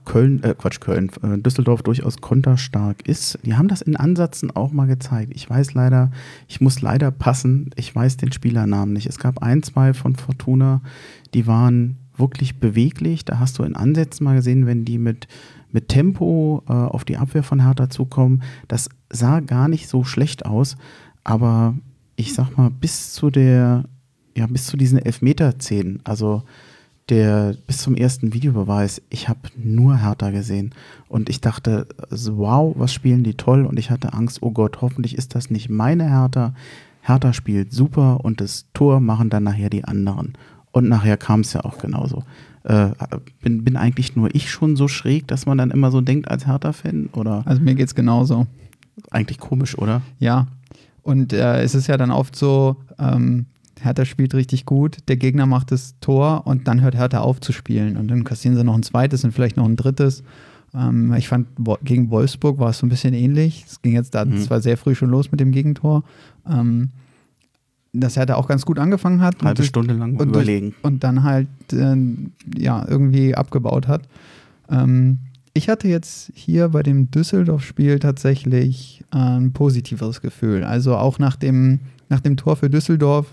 [0.06, 3.40] Köln, äh, Quatsch, Köln, äh, Düsseldorf durchaus konterstark ist.
[3.44, 5.32] Die haben das in Ansätzen auch mal gezeigt.
[5.36, 6.12] Ich weiß leider,
[6.48, 9.08] ich muss leider passen, ich weiß den Spielernamen nicht.
[9.08, 10.82] Es gab ein, zwei von Fortuna,
[11.34, 13.26] die waren wirklich beweglich.
[13.26, 15.28] Da hast du in Ansätzen mal gesehen, wenn die mit,
[15.72, 18.44] mit Tempo äh, auf die Abwehr von Hertha zukommen.
[18.68, 20.78] Das sah gar nicht so schlecht aus,
[21.24, 21.76] aber
[22.16, 23.86] ich sag mal, bis zu der,
[24.36, 26.44] ja, bis zu diesen Elfmeter-Szenen, also
[27.10, 30.74] der bis zum ersten Videobeweis, ich habe nur Hertha gesehen
[31.10, 35.18] und ich dachte, wow, was spielen die toll und ich hatte Angst, oh Gott, hoffentlich
[35.18, 36.54] ist das nicht meine Hertha.
[37.02, 40.34] Hertha spielt super und das Tor machen dann nachher die anderen.
[40.72, 42.24] Und nachher kam es ja auch genauso.
[42.64, 42.92] Äh,
[43.42, 46.48] bin, bin eigentlich nur ich schon so schräg, dass man dann immer so denkt als
[46.48, 47.10] Hertha-Fan?
[47.14, 47.44] Oder?
[47.46, 48.48] Also mir geht es genauso.
[49.12, 50.02] Eigentlich komisch, oder?
[50.20, 50.48] Ja.
[51.02, 53.46] Und äh, es ist ja dann oft so, ähm,
[53.82, 57.52] Hertha spielt richtig gut, der Gegner macht das Tor und dann hört Hertha auf zu
[57.52, 57.98] spielen.
[57.98, 60.24] Und dann kassieren sie noch ein zweites und vielleicht noch ein drittes.
[60.74, 61.48] Ähm, ich fand,
[61.84, 63.66] gegen Wolfsburg war es so ein bisschen ähnlich.
[63.68, 64.38] Es ging jetzt da mhm.
[64.38, 66.04] zwar sehr früh schon los mit dem Gegentor.
[66.50, 66.90] Ähm,
[67.94, 69.44] dass Hertha auch ganz gut angefangen hat.
[69.44, 70.72] Halbe und, Stunde lang und überlegen.
[70.72, 71.96] Durch, und dann halt äh,
[72.58, 74.02] ja, irgendwie abgebaut hat.
[74.70, 75.20] Ähm,
[75.54, 80.64] ich hatte jetzt hier bei dem Düsseldorf-Spiel tatsächlich ein positiveres Gefühl.
[80.64, 83.28] Also auch nach dem, nach dem Tor für Düsseldorf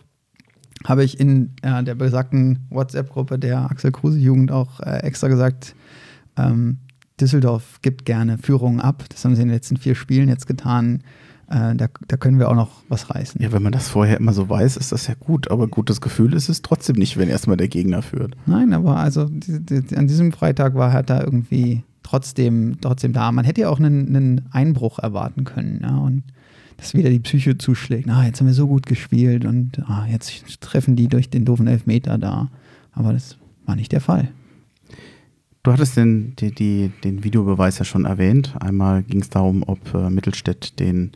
[0.84, 5.74] habe ich in äh, der besagten WhatsApp-Gruppe der Axel Kruse-Jugend auch äh, extra gesagt,
[6.36, 6.78] ähm,
[7.20, 9.04] Düsseldorf gibt gerne Führungen ab.
[9.10, 11.02] Das haben sie in den letzten vier Spielen jetzt getan.
[11.48, 13.42] Äh, da, da, können wir auch noch was reißen.
[13.42, 15.50] Ja, wenn man das vorher immer so weiß, ist das ja gut.
[15.50, 18.36] Aber gutes Gefühl ist es trotzdem nicht, wenn erstmal der Gegner führt.
[18.46, 23.32] Nein, aber also die, die, an diesem Freitag war Hertha irgendwie trotzdem, trotzdem da.
[23.32, 25.80] Man hätte ja auch einen, einen Einbruch erwarten können.
[25.82, 26.22] Ja, und
[26.80, 28.08] dass wieder die Psyche zuschlägt.
[28.08, 31.66] Ah, jetzt haben wir so gut gespielt und ah, jetzt treffen die durch den doofen
[31.66, 32.48] Elfmeter da.
[32.92, 34.28] Aber das war nicht der Fall.
[35.62, 38.54] Du hattest den, die, die, den Videobeweis ja schon erwähnt.
[38.60, 41.12] Einmal ging es darum, ob äh, Mittelstädt den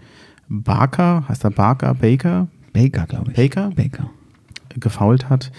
[0.51, 2.49] Barker, heißt er Barker, Baker?
[2.75, 3.37] Baker, glaube ich.
[3.37, 3.71] Baker?
[3.71, 4.11] Baker.
[4.79, 5.51] Gefault hat.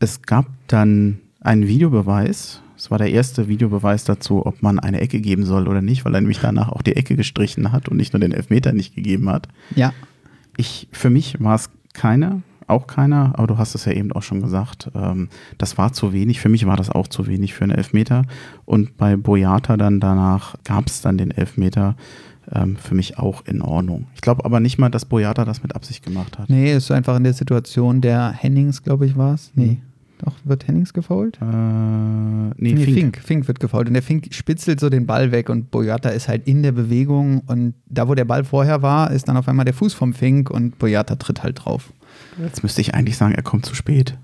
[0.00, 5.20] Es gab dann einen Videobeweis es war der erste Videobeweis dazu, ob man eine Ecke
[5.20, 8.12] geben soll oder nicht, weil er nämlich danach auch die Ecke gestrichen hat und nicht
[8.12, 9.48] nur den Elfmeter nicht gegeben hat.
[9.74, 9.92] Ja.
[10.56, 14.22] Ich, für mich war es keiner, auch keiner, aber du hast es ja eben auch
[14.22, 14.90] schon gesagt.
[14.94, 16.38] Ähm, das war zu wenig.
[16.38, 18.24] Für mich war das auch zu wenig für einen Elfmeter.
[18.64, 21.96] Und bei Boyata dann danach gab es dann den Elfmeter.
[22.50, 24.06] Ähm, für mich auch in Ordnung.
[24.14, 26.48] Ich glaube aber nicht mal, dass Boyata das mit Absicht gemacht hat.
[26.48, 29.52] Nee, ist einfach in der Situation der Hennings, glaube ich, war es.
[29.54, 29.82] Nee.
[30.18, 31.38] Doch, wird Hennings gefault?
[31.40, 32.96] Äh, nee, nee Fink.
[32.96, 33.18] Fink.
[33.18, 33.48] Fink.
[33.48, 33.88] wird gefault.
[33.88, 37.42] Und der Fink spitzelt so den Ball weg und Boyata ist halt in der Bewegung.
[37.46, 40.50] Und da, wo der Ball vorher war, ist dann auf einmal der Fuß vom Fink
[40.50, 41.92] und Boyata tritt halt drauf.
[42.42, 44.18] Jetzt müsste ich eigentlich sagen, er kommt zu spät.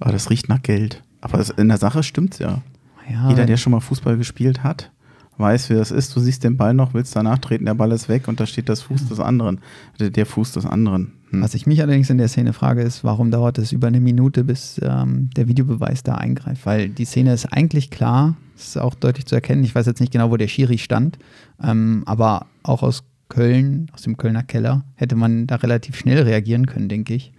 [0.00, 1.02] Aber das riecht nach Geld.
[1.20, 2.62] Aber in der Sache stimmt's ja.
[3.10, 4.90] ja Jeder, der schon mal Fußball gespielt hat,
[5.38, 6.14] weiß, wie das ist.
[6.14, 8.68] Du siehst den Ball noch, willst danach treten, der Ball ist weg und da steht
[8.68, 9.60] das Fuß des anderen.
[9.98, 11.12] Der Fuß des anderen.
[11.34, 11.42] Hm.
[11.42, 14.44] Was ich mich allerdings in der Szene frage, ist, warum dauert es über eine Minute,
[14.44, 16.64] bis ähm, der Videobeweis da eingreift?
[16.66, 19.64] Weil die Szene ist eigentlich klar, ist auch deutlich zu erkennen.
[19.64, 21.18] Ich weiß jetzt nicht genau, wo der Schiri stand,
[21.62, 26.66] ähm, aber auch aus Köln, aus dem Kölner Keller, hätte man da relativ schnell reagieren
[26.66, 27.32] können, denke ich.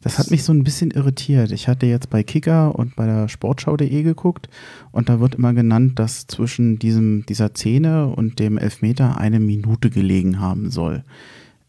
[0.00, 1.50] Das hat mich so ein bisschen irritiert.
[1.50, 4.50] Ich hatte jetzt bei Kicker und bei der Sportschau.de geguckt
[4.92, 9.88] und da wird immer genannt, dass zwischen diesem, dieser Szene und dem Elfmeter eine Minute
[9.88, 11.04] gelegen haben soll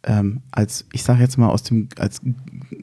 [0.05, 2.21] ähm, als, ich sage jetzt mal, aus dem, als,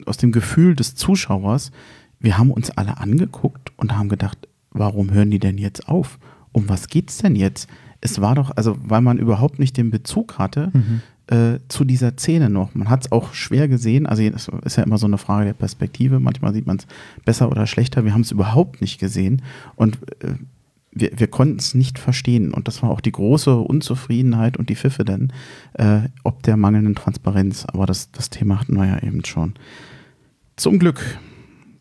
[0.05, 1.71] aus dem Gefühl des Zuschauers,
[2.19, 6.19] wir haben uns alle angeguckt und haben gedacht, warum hören die denn jetzt auf?
[6.51, 7.69] Um was geht's denn jetzt?
[8.01, 11.01] Es war doch, also weil man überhaupt nicht den Bezug hatte mhm.
[11.27, 12.75] äh, zu dieser Szene noch.
[12.75, 15.53] Man hat es auch schwer gesehen, also es ist ja immer so eine Frage der
[15.53, 16.87] Perspektive, manchmal sieht man es
[17.23, 19.41] besser oder schlechter, wir haben es überhaupt nicht gesehen
[19.75, 20.35] und äh,
[20.95, 22.53] wir, wir konnten es nicht verstehen.
[22.53, 25.33] Und das war auch die große Unzufriedenheit und die Pfiffe denn,
[25.73, 27.65] äh, ob der mangelnden Transparenz.
[27.65, 29.53] Aber das, das Thema hatten wir ja eben schon.
[30.55, 31.19] Zum Glück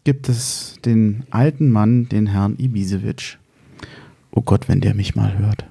[0.04, 3.38] gibt es den alten Mann, den Herrn Ibisevic.
[4.30, 5.66] Oh Gott, wenn der mich mal hört.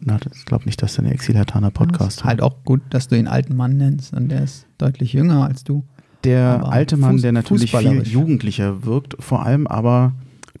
[0.00, 3.18] Na, ich glaube nicht, dass der eine Exilataner Podcast ist Halt auch gut, dass du
[3.18, 5.84] ihn alten Mann nennst und der ist deutlich jünger als du.
[6.24, 10.12] Der aber alte Mann, Fuß, der natürlich viel jugendlicher wirkt, vor allem aber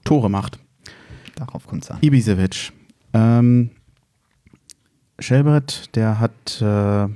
[0.04, 0.58] Tore macht.
[1.38, 1.98] Darauf kommt es an.
[2.00, 2.72] Ibisevic.
[3.12, 3.70] Ähm,
[5.20, 7.08] Schelbrett, der hat, äh,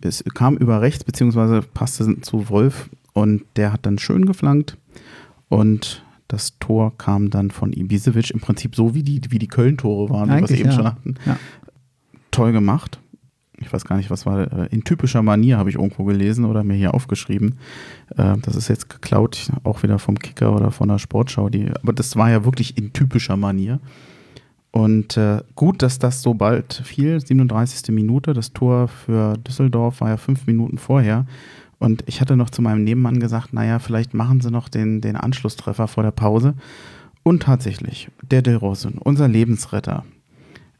[0.00, 4.76] es kam über rechts, beziehungsweise passte zu Wolf und der hat dann schön geflankt
[5.48, 10.10] und das Tor kam dann von Ibisevic, im Prinzip so wie die, wie die Köln-Tore
[10.10, 10.76] waren, Eigentlich, die wir eben ja.
[10.76, 11.14] schon hatten.
[11.24, 11.38] Ja.
[12.30, 12.98] Toll gemacht.
[13.58, 16.64] Ich weiß gar nicht, was war, äh, in typischer Manier habe ich irgendwo gelesen oder
[16.64, 17.56] mir hier aufgeschrieben.
[18.16, 21.48] Äh, das ist jetzt geklaut, auch wieder vom Kicker oder von der Sportschau.
[21.48, 23.80] Die, aber das war ja wirklich in typischer Manier.
[24.72, 27.94] Und äh, gut, dass das so bald fiel, 37.
[27.94, 28.34] Minute.
[28.34, 31.24] Das Tor für Düsseldorf war ja fünf Minuten vorher.
[31.78, 35.16] Und ich hatte noch zu meinem Nebenmann gesagt, naja, vielleicht machen sie noch den, den
[35.16, 36.54] Anschlusstreffer vor der Pause.
[37.22, 40.04] Und tatsächlich, der Del Rosun, unser Lebensretter,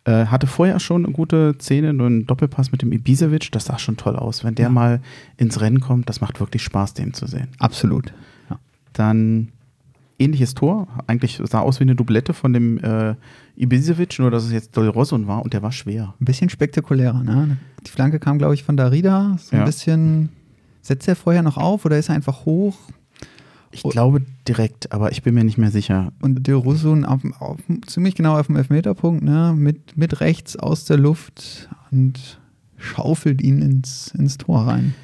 [0.07, 3.78] äh, hatte vorher schon eine gute Szene, nur einen Doppelpass mit dem Ibisevic, das sah
[3.78, 4.44] schon toll aus.
[4.44, 4.70] Wenn der ja.
[4.70, 5.00] mal
[5.36, 7.48] ins Rennen kommt, das macht wirklich Spaß, den zu sehen.
[7.59, 8.12] Absolut.
[8.48, 8.59] Ja.
[8.92, 9.48] Dann
[10.18, 13.14] ähnliches Tor, eigentlich sah aus wie eine Doublette von dem äh,
[13.57, 16.14] Ibisevic, nur dass es jetzt Del Rosun war und der war schwer.
[16.20, 17.59] Ein bisschen spektakulärer, ne?
[17.86, 19.64] Die Flanke kam, glaube ich, von Darida, so ein ja.
[19.66, 20.30] bisschen
[20.86, 22.78] Setzt er vorher noch auf oder ist er einfach hoch?
[23.72, 26.12] Ich glaube direkt, aber ich bin mir nicht mehr sicher.
[26.20, 29.54] Und der Russo auf, auf, ziemlich genau auf dem Elfmeterpunkt, ne?
[29.56, 32.40] mit, mit rechts aus der Luft und
[32.76, 34.94] schaufelt ihn ins, ins Tor rein.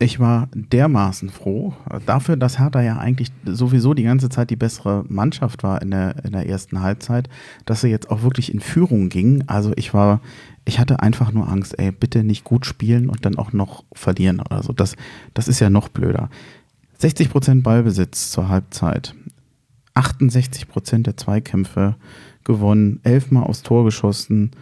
[0.00, 1.72] Ich war dermaßen froh,
[2.04, 6.24] dafür, dass Hertha ja eigentlich sowieso die ganze Zeit die bessere Mannschaft war in der,
[6.24, 7.28] in der ersten Halbzeit,
[7.64, 9.44] dass sie jetzt auch wirklich in Führung ging.
[9.46, 10.20] Also ich war,
[10.64, 14.40] ich hatte einfach nur Angst, ey, bitte nicht gut spielen und dann auch noch verlieren
[14.40, 14.72] oder so.
[14.72, 14.96] Das,
[15.32, 16.28] das ist ja noch blöder.
[17.04, 19.14] 60% Ballbesitz zur Halbzeit,
[19.94, 21.96] 68% der Zweikämpfe
[22.44, 24.52] gewonnen, elfmal aufs Tor geschossen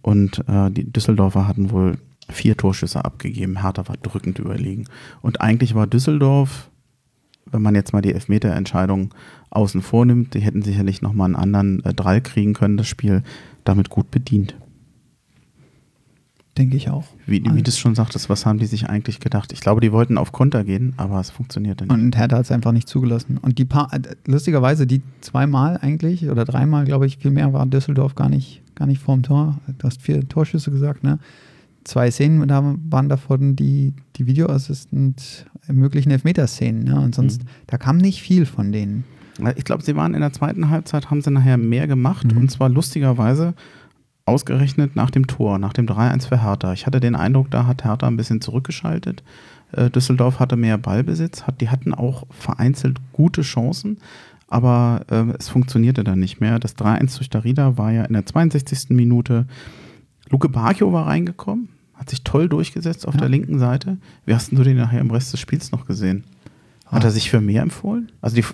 [0.00, 1.98] und äh, die Düsseldorfer hatten wohl
[2.30, 3.60] vier Torschüsse abgegeben.
[3.60, 4.86] Hertha war drückend überlegen.
[5.20, 6.70] Und eigentlich war Düsseldorf,
[7.50, 9.12] wenn man jetzt mal die Elfmeterentscheidung
[9.50, 13.22] außen vornimmt, die hätten sicherlich nochmal einen anderen äh, Drall kriegen können, das Spiel
[13.64, 14.54] damit gut bedient.
[16.60, 17.06] Denke ich auch.
[17.24, 19.50] Wie, wie du es schon sagtest, was haben die sich eigentlich gedacht?
[19.54, 21.92] Ich glaube, die wollten auf Konter gehen, aber es funktionierte nicht.
[21.94, 23.38] Und Hertha hat es einfach nicht zugelassen.
[23.38, 27.64] Und die paar, äh, lustigerweise, die zweimal eigentlich oder dreimal, glaube ich, viel mehr war
[27.64, 29.58] Düsseldorf gar nicht, gar nicht vorm Tor.
[29.78, 31.18] Du hast vier Torschüsse gesagt, ne?
[31.84, 37.00] Zwei Szenen da waren davon die, die Videoassistent ermöglichen Elfmeterszenen, ne?
[37.00, 37.48] Und sonst, mhm.
[37.68, 39.04] da kam nicht viel von denen.
[39.56, 42.34] Ich glaube, sie waren in der zweiten Halbzeit, haben sie nachher mehr gemacht.
[42.34, 42.36] Mhm.
[42.36, 43.54] Und zwar lustigerweise
[44.30, 46.72] ausgerechnet nach dem Tor, nach dem 3-1 für Hertha.
[46.72, 49.22] Ich hatte den Eindruck, da hat Hertha ein bisschen zurückgeschaltet.
[49.72, 53.98] Äh, Düsseldorf hatte mehr Ballbesitz, hat, die hatten auch vereinzelt gute Chancen,
[54.48, 56.58] aber äh, es funktionierte dann nicht mehr.
[56.58, 58.90] Das 3-1 durch Darida war ja in der 62.
[58.90, 59.46] Minute.
[60.28, 63.20] Luke Bacchio war reingekommen, hat sich toll durchgesetzt auf ja.
[63.20, 63.98] der linken Seite.
[64.26, 66.24] Wie hast du den nachher im Rest des Spiels noch gesehen?
[66.86, 67.08] Hat ah.
[67.08, 68.12] er sich für mehr empfohlen?
[68.20, 68.44] Also die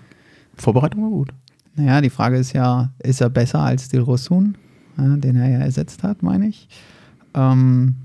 [0.56, 1.32] Vorbereitung war gut.
[1.74, 4.00] Naja, die Frage ist ja, ist er besser als Dil
[4.98, 6.68] Äh, den er ja ersetzt hat, meine ich.
[7.34, 7.96] Ähm,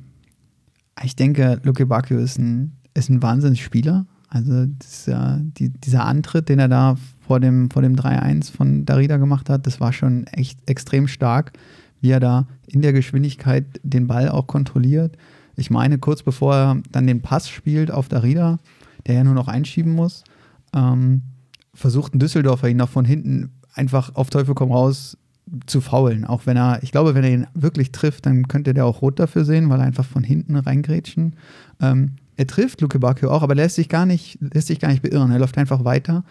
[1.03, 4.05] ich denke, Luke Bacchio ist ein, ist ein Wahnsinnsspieler.
[4.27, 9.17] Also dieser, die, dieser Antritt, den er da vor dem, vor dem 3-1 von Darida
[9.17, 11.51] gemacht hat, das war schon echt extrem stark,
[11.99, 15.17] wie er da in der Geschwindigkeit den Ball auch kontrolliert.
[15.57, 18.59] Ich meine, kurz bevor er dann den Pass spielt auf Darida,
[19.05, 20.23] der ja nur noch einschieben muss,
[20.73, 21.23] ähm,
[21.73, 25.17] versucht ein Düsseldorfer ihn noch von hinten einfach auf Teufel komm raus
[25.65, 26.25] zu faulen.
[26.25, 29.19] Auch wenn er, ich glaube, wenn er ihn wirklich trifft, dann könnte der auch rot
[29.19, 31.35] dafür sehen, weil er einfach von hinten reingrätschen.
[31.81, 35.01] Ähm, er trifft Luke Bacchio auch, aber lässt sich gar nicht, lässt sich gar nicht
[35.01, 35.31] beirren.
[35.31, 36.23] Er läuft einfach weiter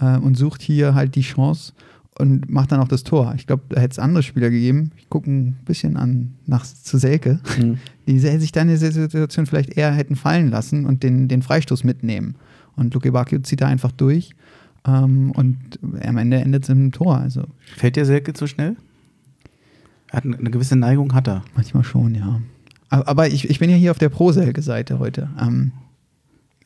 [0.00, 1.72] äh, und sucht hier halt die Chance
[2.18, 3.34] und macht dann auch das Tor.
[3.36, 4.90] Ich glaube, da hätte es andere Spieler gegeben.
[4.96, 7.78] Ich gucke ein bisschen an nach zu Selke, mhm.
[8.06, 11.84] die sich dann in der Situation vielleicht eher hätten fallen lassen und den, den Freistoß
[11.84, 12.36] mitnehmen.
[12.74, 14.34] Und Luke Bacchio zieht da einfach durch
[14.86, 15.56] ähm, und
[16.02, 17.18] am Ende endet es im Tor.
[17.18, 17.44] Also.
[17.76, 18.76] Fällt dir Selke zu schnell?
[20.10, 21.44] Er hat eine gewisse Neigung, hat er.
[21.54, 22.40] Manchmal schon, ja.
[22.88, 25.28] Aber, aber ich, ich bin ja hier auf der Pro-Selke-Seite heute.
[25.40, 25.72] Ähm,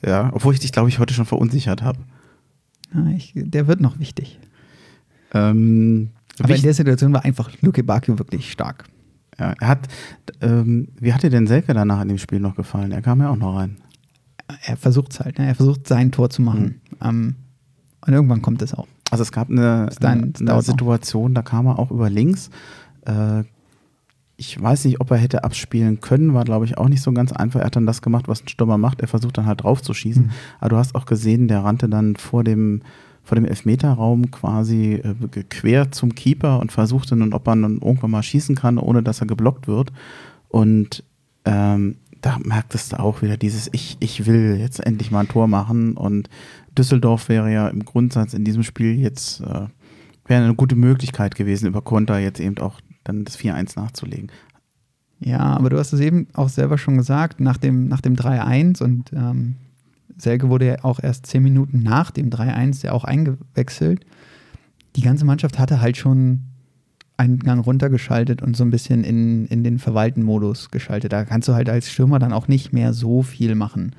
[0.05, 1.99] ja, obwohl ich dich, glaube ich, heute schon verunsichert habe.
[3.35, 4.39] der wird noch wichtig.
[5.33, 8.85] Ähm, aber in der Situation war einfach Luke Bakio wirklich stark.
[9.39, 9.89] Ja, er hat,
[10.41, 12.93] ähm, wie hat dir denn Selke danach in dem Spiel noch gefallen?
[12.93, 13.77] Er kam ja auch noch rein.
[14.65, 15.47] Er versucht es halt, ne?
[15.47, 16.81] er versucht sein Tor zu machen.
[17.01, 17.09] Mhm.
[17.09, 17.35] Ähm,
[18.07, 18.87] und irgendwann kommt es auch.
[19.11, 22.51] Also es gab eine, dann, eine, Situation, da kam er auch über links.
[23.05, 23.45] Äh,
[24.37, 27.31] ich weiß nicht, ob er hätte abspielen können, war glaube ich auch nicht so ganz
[27.33, 27.61] einfach.
[27.61, 29.03] Er hat dann das gemacht, was ein Stürmer macht.
[29.03, 30.25] Er versucht dann halt drauf zu schießen.
[30.25, 30.31] Mhm.
[30.61, 32.81] Aber du hast auch gesehen, der rannte dann vor dem,
[33.23, 38.13] vor dem Elfmeterraum quasi äh, quer zum Keeper und versuchte dann, ob man dann irgendwann
[38.13, 39.93] mal schießen kann, ohne dass er geblockt wird.
[40.49, 41.05] Und
[41.45, 45.49] ähm, da merktest du auch wieder dieses, ich, ich will jetzt endlich mal ein Tor
[45.49, 46.29] machen und
[46.77, 49.67] Düsseldorf wäre ja im Grundsatz in diesem Spiel jetzt, äh,
[50.27, 54.31] wäre eine gute Möglichkeit gewesen, über Konter jetzt eben auch dann das 4-1 nachzulegen.
[55.21, 58.83] Ja, aber du hast es eben auch selber schon gesagt, nach dem, nach dem 3-1
[58.83, 59.57] und ähm,
[60.17, 64.05] Selke wurde ja auch erst zehn Minuten nach dem 3-1 ja auch eingewechselt.
[64.97, 66.41] Die ganze Mannschaft hatte halt schon
[67.17, 71.13] einen Gang runtergeschaltet und so ein bisschen in, in den Verwalten-Modus geschaltet.
[71.13, 73.95] Da kannst du halt als Stürmer dann auch nicht mehr so viel machen.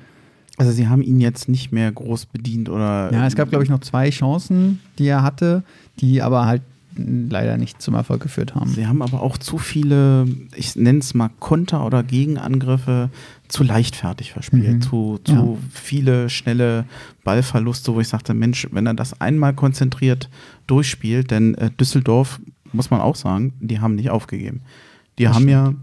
[0.62, 3.12] Also sie haben ihn jetzt nicht mehr groß bedient oder.
[3.12, 5.64] Ja, es gab, glaube ich, noch zwei Chancen, die er hatte,
[5.98, 6.62] die aber halt
[6.94, 8.70] leider nicht zum Erfolg geführt haben.
[8.70, 13.10] Sie haben aber auch zu viele, ich nenne es mal Konter oder Gegenangriffe,
[13.48, 14.76] zu leichtfertig verspielt.
[14.76, 14.82] Mhm.
[14.82, 15.56] Zu, zu Ja.
[15.72, 16.84] viele schnelle
[17.24, 20.28] Ballverluste, wo ich sagte, Mensch, wenn er das einmal konzentriert
[20.68, 22.40] durchspielt, denn äh, Düsseldorf,
[22.72, 24.60] muss man auch sagen, die haben nicht aufgegeben.
[25.18, 25.74] Die Das haben ja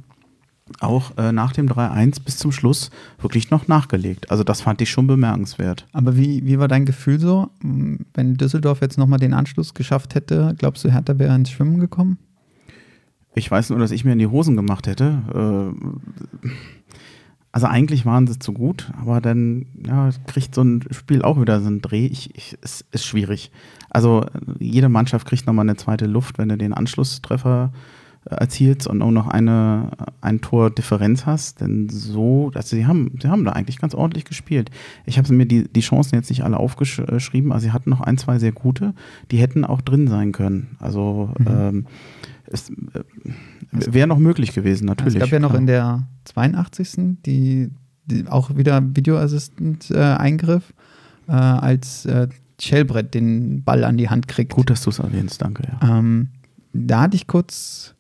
[0.80, 2.90] auch äh, nach dem 3-1 bis zum Schluss
[3.22, 4.32] wirklich noch nachgelegt.
[4.32, 5.86] Also das fand ich schon bemerkenswert.
[5.94, 10.16] Aber wie, wie war dein Gefühl so, m, wenn Düsseldorf jetzt nochmal den Anschluss geschafft
[10.16, 10.56] hätte?
[10.58, 12.18] Glaubst du, Hertha wäre ins Schwimmen gekommen?
[13.36, 15.74] Ich weiß nur, dass ich mir in die Hosen gemacht hätte.
[16.44, 16.48] Äh,
[17.52, 21.60] Also eigentlich waren sie zu gut, aber dann ja, kriegt so ein Spiel auch wieder
[21.62, 22.06] so einen Dreh.
[22.06, 23.52] Ich, ich, es ist schwierig.
[23.90, 24.24] Also
[24.60, 27.78] jede Mannschaft kriegt nochmal eine zweite Luft, wenn du den Anschlusstreffer äh,
[28.30, 31.62] erzielst und auch noch eine, ein Tor Differenz hast.
[31.62, 34.70] Denn so, also sie haben, sie haben da eigentlich ganz ordentlich gespielt.
[35.06, 38.18] Ich habe mir die, die Chancen jetzt nicht alle aufgeschrieben, also sie hatten noch ein,
[38.18, 38.94] zwei sehr gute,
[39.32, 40.76] die hätten auch drin sein können.
[40.80, 41.48] Also Mhm.
[41.48, 41.86] ähm,
[42.52, 42.74] es äh,
[43.72, 45.16] wäre noch möglich gewesen, natürlich.
[45.16, 47.18] es gab ja noch in der 82.
[47.26, 47.70] die,
[48.06, 50.74] die auch wieder Videoassistent-Eingriff,
[51.28, 52.28] äh, als äh,
[52.60, 54.54] Schellbrett den Ball an die Hand kriegt.
[54.54, 55.64] Gut, dass du es erwähnst, danke.
[55.82, 56.00] Ja.
[56.00, 56.30] Ähm,
[56.74, 57.96] da hatte ich kurz,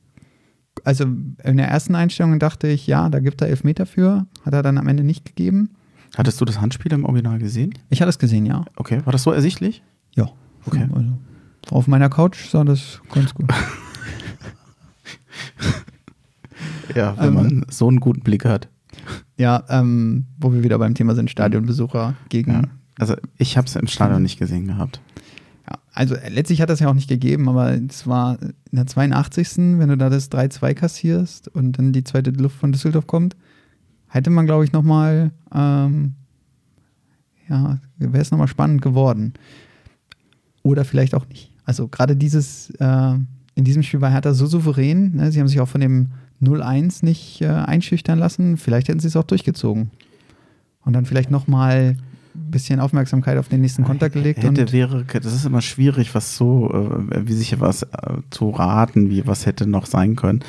[0.84, 4.64] also in der ersten Einstellung dachte ich, ja, da gibt er Elfmeter für, hat er
[4.64, 5.70] dann am Ende nicht gegeben.
[6.18, 7.74] Hattest du das Handspiel im Original gesehen?
[7.90, 8.66] Ich hatte es gesehen, ja.
[8.76, 9.84] Okay, war das so ersichtlich?
[10.16, 10.30] Ja.
[10.66, 10.88] Okay.
[10.94, 11.10] Also,
[11.72, 13.50] auf meiner Couch sah das ganz gut.
[16.96, 18.68] Ja, wenn Ähm, man so einen guten Blick hat.
[19.38, 22.52] ja, ähm, wo wir wieder beim Thema sind, Stadionbesucher gegen.
[22.52, 22.62] Ja.
[22.98, 25.00] Also ich habe es im Stadion nicht gesehen gehabt.
[26.00, 29.58] Also äh, letztlich hat das ja auch nicht gegeben, aber es war in der 82.
[29.58, 33.36] Wenn du da das 3-2 kassierst und dann die zweite Luft von Düsseldorf kommt,
[34.08, 36.14] hätte man, glaube ich, nochmal, ähm,
[37.50, 39.34] ja, wäre es nochmal spannend geworden.
[40.64, 41.52] Oder vielleicht auch nicht.
[41.66, 43.16] Also gerade dieses, äh,
[43.56, 45.34] in diesem Spiel war Hertha so souverän, ne?
[45.34, 48.56] sie haben sich auch von dem 0-1 nicht äh, einschüchtern lassen.
[48.56, 49.91] Vielleicht hätten sie es auch durchgezogen.
[50.86, 51.97] Und dann vielleicht nochmal
[52.34, 54.44] bisschen Aufmerksamkeit auf den nächsten Konter gelegt.
[54.44, 56.72] Hätte, und wäre, das ist immer schwierig, was so,
[57.12, 57.88] äh, wie sich was äh,
[58.30, 60.44] zu raten, wie was hätte noch sein können.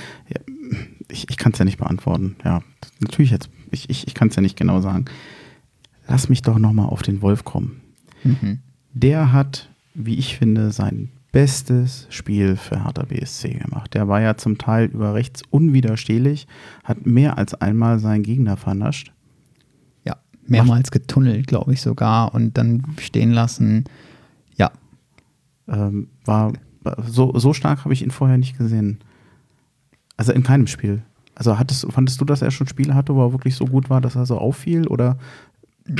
[1.09, 2.37] Ich ich kann es ja nicht beantworten.
[2.45, 2.63] Ja,
[3.01, 5.07] natürlich jetzt, ich, ich, ich kann es ja nicht genau sagen.
[6.07, 7.81] Lass mich doch nochmal auf den Wolf kommen.
[8.25, 8.59] Mhm.
[8.93, 13.95] Der hat, wie ich finde, sein bestes Spiel für Hertha BSC gemacht.
[13.95, 16.47] Der war ja zum Teil über rechts unwiderstehlich,
[16.83, 19.13] hat mehr als einmal seinen Gegner vernascht.
[20.47, 23.85] Mehrmals getunnelt, glaube ich sogar, und dann stehen lassen.
[24.57, 24.71] Ja,
[25.69, 26.53] Ähm, war
[27.07, 28.99] so, so stark habe ich ihn vorher nicht gesehen.
[30.17, 31.03] Also in keinem Spiel.
[31.35, 34.01] Also hattest, fandest du, dass er schon Spiele hatte, wo er wirklich so gut war,
[34.01, 34.87] dass er so auffiel?
[34.89, 35.17] Oder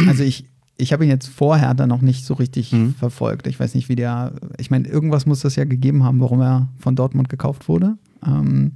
[0.09, 0.45] also ich,
[0.77, 2.95] ich habe ihn jetzt vorher dann noch nicht so richtig Mhm.
[2.95, 3.47] verfolgt.
[3.47, 4.33] Ich weiß nicht, wie der.
[4.59, 7.97] Ich meine, irgendwas muss das ja gegeben haben, warum er von Dortmund gekauft wurde.
[8.27, 8.73] Ähm,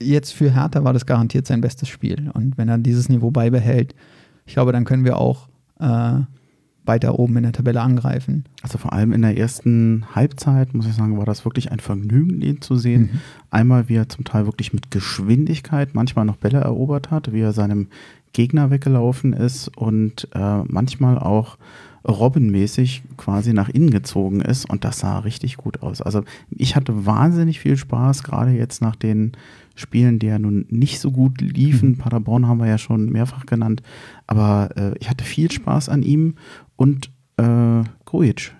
[0.00, 2.30] jetzt für Hertha war das garantiert sein bestes Spiel.
[2.34, 3.94] Und wenn er dieses Niveau beibehält,
[4.48, 5.46] ich glaube, dann können wir auch
[5.78, 6.20] äh,
[6.86, 8.44] weiter oben in der Tabelle angreifen.
[8.62, 12.40] also vor allem in der ersten Halbzeit, muss ich sagen, war das wirklich ein Vergnügen,
[12.40, 13.02] ihn zu sehen.
[13.02, 13.20] Mhm.
[13.50, 17.52] Einmal, wie er zum Teil wirklich mit Geschwindigkeit manchmal noch Bälle erobert hat, wie er
[17.52, 17.88] seinem
[18.32, 21.58] Gegner weggelaufen ist und äh, manchmal auch
[22.06, 26.00] robbenmäßig quasi nach innen gezogen ist und das sah richtig gut aus.
[26.02, 29.32] Also ich hatte wahnsinnig viel Spaß, gerade jetzt nach den
[29.74, 31.98] Spielen, die ja nun nicht so gut liefen.
[31.98, 33.82] Paderborn haben wir ja schon mehrfach genannt,
[34.26, 36.34] aber äh, ich hatte viel Spaß an ihm
[36.76, 38.54] und äh, Grujic.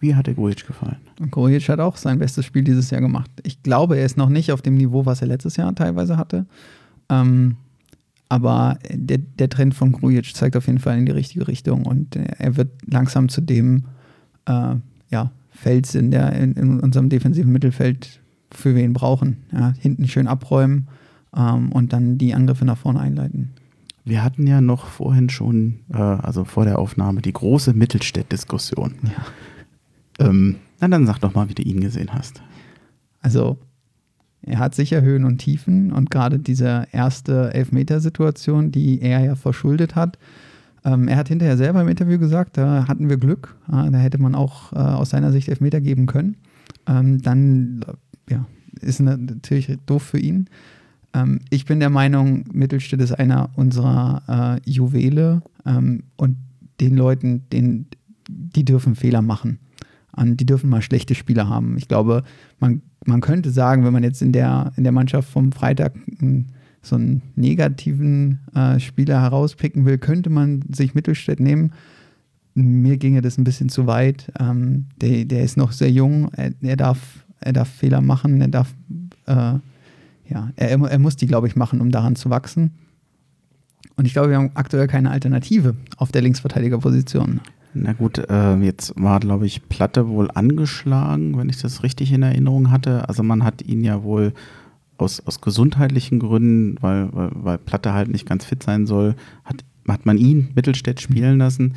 [0.00, 0.98] Wie hat der Grujic gefallen?
[1.30, 3.30] Grujic hat auch sein bestes Spiel dieses Jahr gemacht.
[3.42, 6.46] Ich glaube, er ist noch nicht auf dem Niveau, was er letztes Jahr teilweise hatte.
[7.08, 7.56] Ähm,
[8.28, 12.16] aber der, der Trend von Grujic zeigt auf jeden Fall in die richtige Richtung und
[12.16, 13.84] äh, er wird langsam zu dem
[14.46, 14.74] äh,
[15.10, 18.20] ja, Fels in, der, in, in unserem defensiven Mittelfeld,
[18.50, 19.38] für wir ihn brauchen.
[19.52, 20.88] Ja, hinten schön abräumen
[21.36, 23.50] ähm, und dann die Angriffe nach vorne einleiten.
[24.04, 28.94] Wir hatten ja noch vorhin schon, äh, also vor der Aufnahme, die große Mittelstädt-Diskussion.
[29.04, 30.26] Ja.
[30.26, 32.42] Ähm, na, dann sag doch mal, wie du ihn gesehen hast.
[33.20, 33.58] Also,
[34.48, 39.94] er hat sicher Höhen und Tiefen und gerade diese erste Elfmetersituation, die er ja verschuldet
[39.94, 40.18] hat.
[40.84, 43.56] Ähm, er hat hinterher selber im Interview gesagt, da hatten wir Glück.
[43.68, 46.36] Äh, da hätte man auch äh, aus seiner Sicht Elfmeter geben können.
[46.86, 48.46] Ähm, dann, äh, ja,
[48.80, 50.48] ist na- natürlich doof für ihn.
[51.14, 56.36] Ähm, ich bin der Meinung, Mittelstädt ist einer unserer äh, Juwele ähm, und
[56.80, 57.86] den Leuten, den,
[58.28, 59.58] die dürfen Fehler machen.
[60.20, 61.76] Die dürfen mal schlechte Spiele haben.
[61.76, 62.24] Ich glaube,
[62.58, 66.48] man man könnte sagen, wenn man jetzt in der, in der Mannschaft vom Freitag einen,
[66.82, 71.72] so einen negativen äh, Spieler herauspicken will, könnte man sich Mittelstädt nehmen.
[72.54, 74.32] Mir ginge das ein bisschen zu weit.
[74.38, 78.48] Ähm, der, der ist noch sehr jung, er, er, darf, er darf Fehler machen, er
[78.48, 78.74] darf,
[79.26, 79.54] äh,
[80.28, 82.72] ja, er, er muss die, glaube ich, machen, um daran zu wachsen.
[83.96, 87.40] Und ich glaube, wir haben aktuell keine Alternative auf der Linksverteidigerposition.
[87.74, 92.22] Na gut, äh, jetzt war, glaube ich, Platte wohl angeschlagen, wenn ich das richtig in
[92.22, 93.08] Erinnerung hatte.
[93.08, 94.32] Also man hat ihn ja wohl
[94.96, 99.14] aus, aus gesundheitlichen Gründen, weil, weil, weil Platte halt nicht ganz fit sein soll,
[99.44, 101.74] hat, hat man ihn Mittelstädt spielen lassen.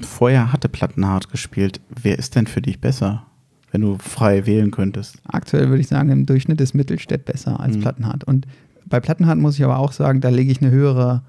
[0.00, 1.80] Vorher hatte Plattenhardt gespielt.
[1.88, 3.26] Wer ist denn für dich besser,
[3.70, 5.18] wenn du frei wählen könntest?
[5.24, 7.80] Aktuell würde ich sagen, im Durchschnitt ist Mittelstädt besser als mhm.
[7.82, 8.24] Plattenhardt.
[8.24, 8.46] Und
[8.86, 11.22] bei Plattenhardt muss ich aber auch sagen, da lege ich eine höhere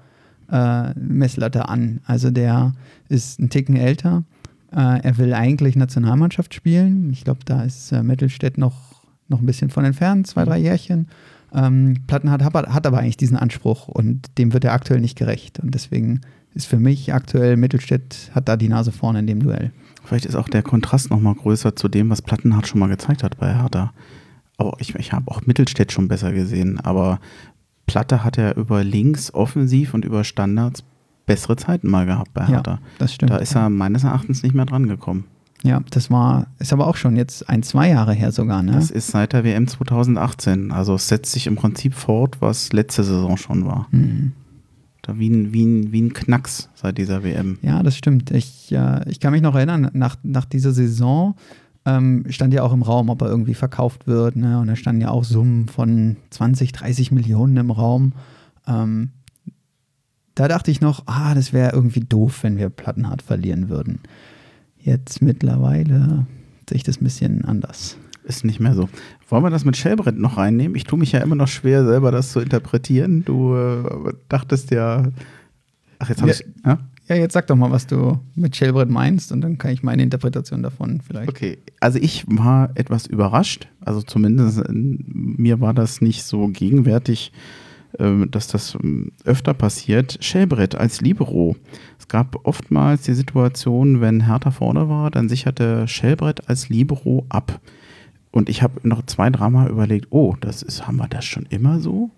[0.50, 2.00] äh, Messlatte an.
[2.04, 2.72] Also der
[3.08, 4.24] ist ein Ticken älter.
[4.72, 7.10] Äh, er will eigentlich Nationalmannschaft spielen.
[7.10, 11.08] Ich glaube, da ist äh, Mittelstädt noch, noch ein bisschen von entfernt, zwei, drei Jährchen.
[11.54, 15.60] Ähm, Plattenhardt hat, aber eigentlich diesen Anspruch und dem wird er aktuell nicht gerecht.
[15.60, 16.20] Und deswegen
[16.54, 19.72] ist für mich aktuell Mittelstädt hat da die Nase vorne in dem Duell.
[20.04, 23.22] Vielleicht ist auch der Kontrast noch mal größer zu dem, was Plattenhardt schon mal gezeigt
[23.22, 23.92] hat bei Hertha.
[24.58, 27.20] Oh, ich, ich habe auch Mittelstädt schon besser gesehen, aber
[27.86, 30.84] Platte hat er über links offensiv und über Standards
[31.26, 32.72] bessere Zeiten mal gehabt bei Hertha.
[32.72, 33.30] Ja, das stimmt.
[33.30, 35.24] Da ist er meines Erachtens nicht mehr dran gekommen.
[35.62, 38.72] Ja, das war, ist aber auch schon jetzt ein, zwei Jahre her sogar, ne?
[38.72, 40.70] Das ist seit der WM 2018.
[40.70, 43.88] Also es setzt sich im Prinzip fort, was letzte Saison schon war.
[43.90, 44.32] Mhm.
[45.02, 47.58] Da wie ein, wie, ein, wie ein Knacks seit dieser WM.
[47.62, 48.30] Ja, das stimmt.
[48.32, 51.34] Ich, äh, ich kann mich noch erinnern, nach, nach dieser Saison
[51.86, 54.36] ähm, stand ja auch im Raum, ob er irgendwie verkauft wird.
[54.36, 54.58] Ne?
[54.58, 58.12] Und da standen ja auch Summen von 20, 30 Millionen im Raum.
[58.66, 59.10] Ähm,
[60.34, 64.00] da dachte ich noch, ah, das wäre irgendwie doof, wenn wir Plattenhardt verlieren würden.
[64.78, 66.26] Jetzt mittlerweile
[66.68, 67.96] sehe ich das ein bisschen anders.
[68.24, 68.88] Ist nicht mehr so.
[69.28, 70.76] Wollen wir das mit Shellbrett noch reinnehmen?
[70.76, 73.24] Ich tue mich ja immer noch schwer, selber das zu interpretieren.
[73.24, 75.04] Du äh, dachtest ja.
[76.00, 76.44] Ach, jetzt habe ich.
[76.64, 76.80] Ja?
[77.08, 80.02] Ja, jetzt sag doch mal, was du mit Shellbrett meinst und dann kann ich meine
[80.02, 81.28] Interpretation davon vielleicht.
[81.28, 83.68] Okay, also ich war etwas überrascht.
[83.80, 87.32] Also zumindest mir war das nicht so gegenwärtig,
[87.98, 90.18] äh, dass das ähm, öfter passiert.
[90.20, 91.54] Shellbrett als Libero.
[91.98, 97.60] Es gab oftmals die Situation, wenn Hertha vorne war, dann sicherte Shellbrett als Libero ab.
[98.32, 101.78] Und ich habe noch zwei, dreimal überlegt, oh, das ist, haben wir das schon immer
[101.78, 102.10] so?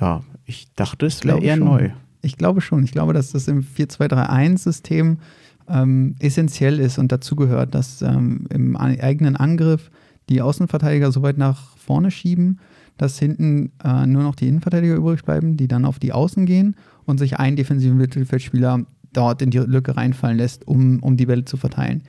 [0.00, 1.66] Ja, ich dachte, es wäre eher schon.
[1.66, 1.90] neu.
[2.22, 2.84] Ich glaube schon.
[2.84, 5.18] Ich glaube, dass das im 4-2-3-1-System
[5.68, 9.90] ähm, essentiell ist und dazu gehört, dass ähm, im eigenen Angriff
[10.28, 12.60] die Außenverteidiger so weit nach vorne schieben,
[12.98, 16.76] dass hinten äh, nur noch die Innenverteidiger übrig bleiben, die dann auf die Außen gehen
[17.06, 21.44] und sich ein defensiven Mittelfeldspieler dort in die Lücke reinfallen lässt, um, um die Bälle
[21.44, 22.02] zu verteilen.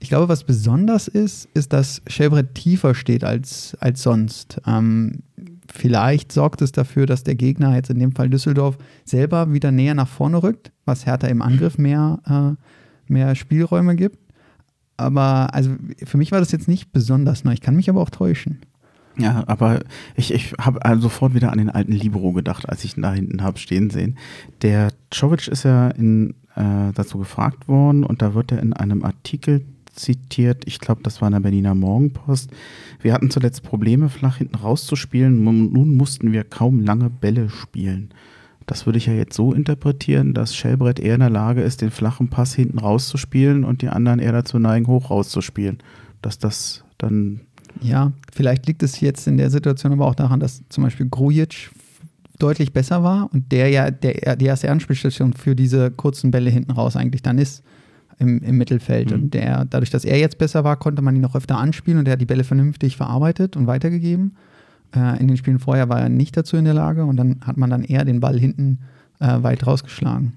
[0.00, 4.60] Ich glaube, was besonders ist, ist, dass Chevret tiefer steht als, als sonst.
[4.66, 5.20] Ähm,
[5.74, 9.94] vielleicht sorgt es dafür, dass der Gegner, jetzt in dem Fall Düsseldorf, selber wieder näher
[9.94, 14.18] nach vorne rückt, was Hertha im Angriff mehr, äh, mehr Spielräume gibt.
[14.96, 15.70] Aber also
[16.04, 17.52] für mich war das jetzt nicht besonders neu.
[17.52, 18.60] Ich kann mich aber auch täuschen.
[19.16, 19.80] Ja, aber
[20.16, 23.12] ich, ich habe also sofort wieder an den alten Libero gedacht, als ich ihn da
[23.12, 24.16] hinten habe stehen sehen.
[24.62, 29.04] Der Czovic ist ja in, äh, dazu gefragt worden und da wird er in einem
[29.04, 29.64] Artikel
[29.94, 32.50] zitiert, ich glaube, das war in der Berliner Morgenpost.
[33.00, 35.42] Wir hatten zuletzt Probleme, flach hinten rauszuspielen.
[35.42, 38.10] Nun mussten wir kaum lange Bälle spielen.
[38.66, 41.90] Das würde ich ja jetzt so interpretieren, dass Shellbrett eher in der Lage ist, den
[41.90, 45.78] flachen Pass hinten rauszuspielen und die anderen eher dazu neigen, hoch rauszuspielen.
[46.22, 47.40] Dass das dann.
[47.82, 51.70] Ja, vielleicht liegt es jetzt in der Situation aber auch daran, dass zum Beispiel Grujic
[52.38, 56.72] deutlich besser war und der ja der, die erste Anspielstation für diese kurzen Bälle hinten
[56.72, 57.62] raus eigentlich dann ist
[58.18, 59.10] im, im Mittelfeld.
[59.10, 59.14] Mhm.
[59.14, 62.06] Und der, dadurch, dass er jetzt besser war, konnte man ihn noch öfter anspielen und
[62.06, 64.36] er hat die Bälle vernünftig verarbeitet und weitergegeben.
[64.94, 67.56] Äh, in den Spielen vorher war er nicht dazu in der Lage und dann hat
[67.56, 68.80] man dann eher den Ball hinten
[69.20, 70.34] äh, weit rausgeschlagen.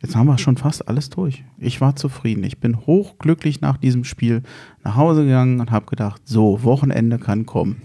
[0.00, 1.44] Jetzt haben wir schon fast alles durch.
[1.58, 2.44] Ich war zufrieden.
[2.44, 4.42] Ich bin hochglücklich nach diesem Spiel
[4.84, 7.82] nach Hause gegangen und habe gedacht, so, Wochenende kann kommen.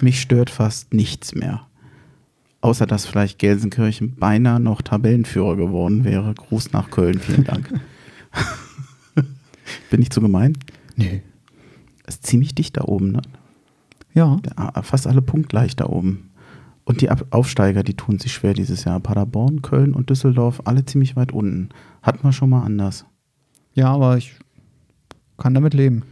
[0.00, 1.66] Mich stört fast nichts mehr.
[2.62, 6.32] Außer dass vielleicht Gelsenkirchen beinahe noch Tabellenführer geworden wäre.
[6.32, 7.68] Gruß nach Köln, vielen Dank.
[9.90, 10.56] Bin ich zu gemein?
[10.96, 11.22] Nee.
[12.06, 13.22] Ist ziemlich dicht da oben, ne?
[14.14, 14.38] Ja.
[14.82, 16.30] Fast alle punktgleich da oben.
[16.84, 19.00] Und die Aufsteiger, die tun sich schwer dieses Jahr.
[19.00, 21.70] Paderborn, Köln und Düsseldorf, alle ziemlich weit unten.
[22.00, 23.06] Hatten wir schon mal anders.
[23.74, 24.34] Ja, aber ich
[25.36, 26.04] kann damit leben.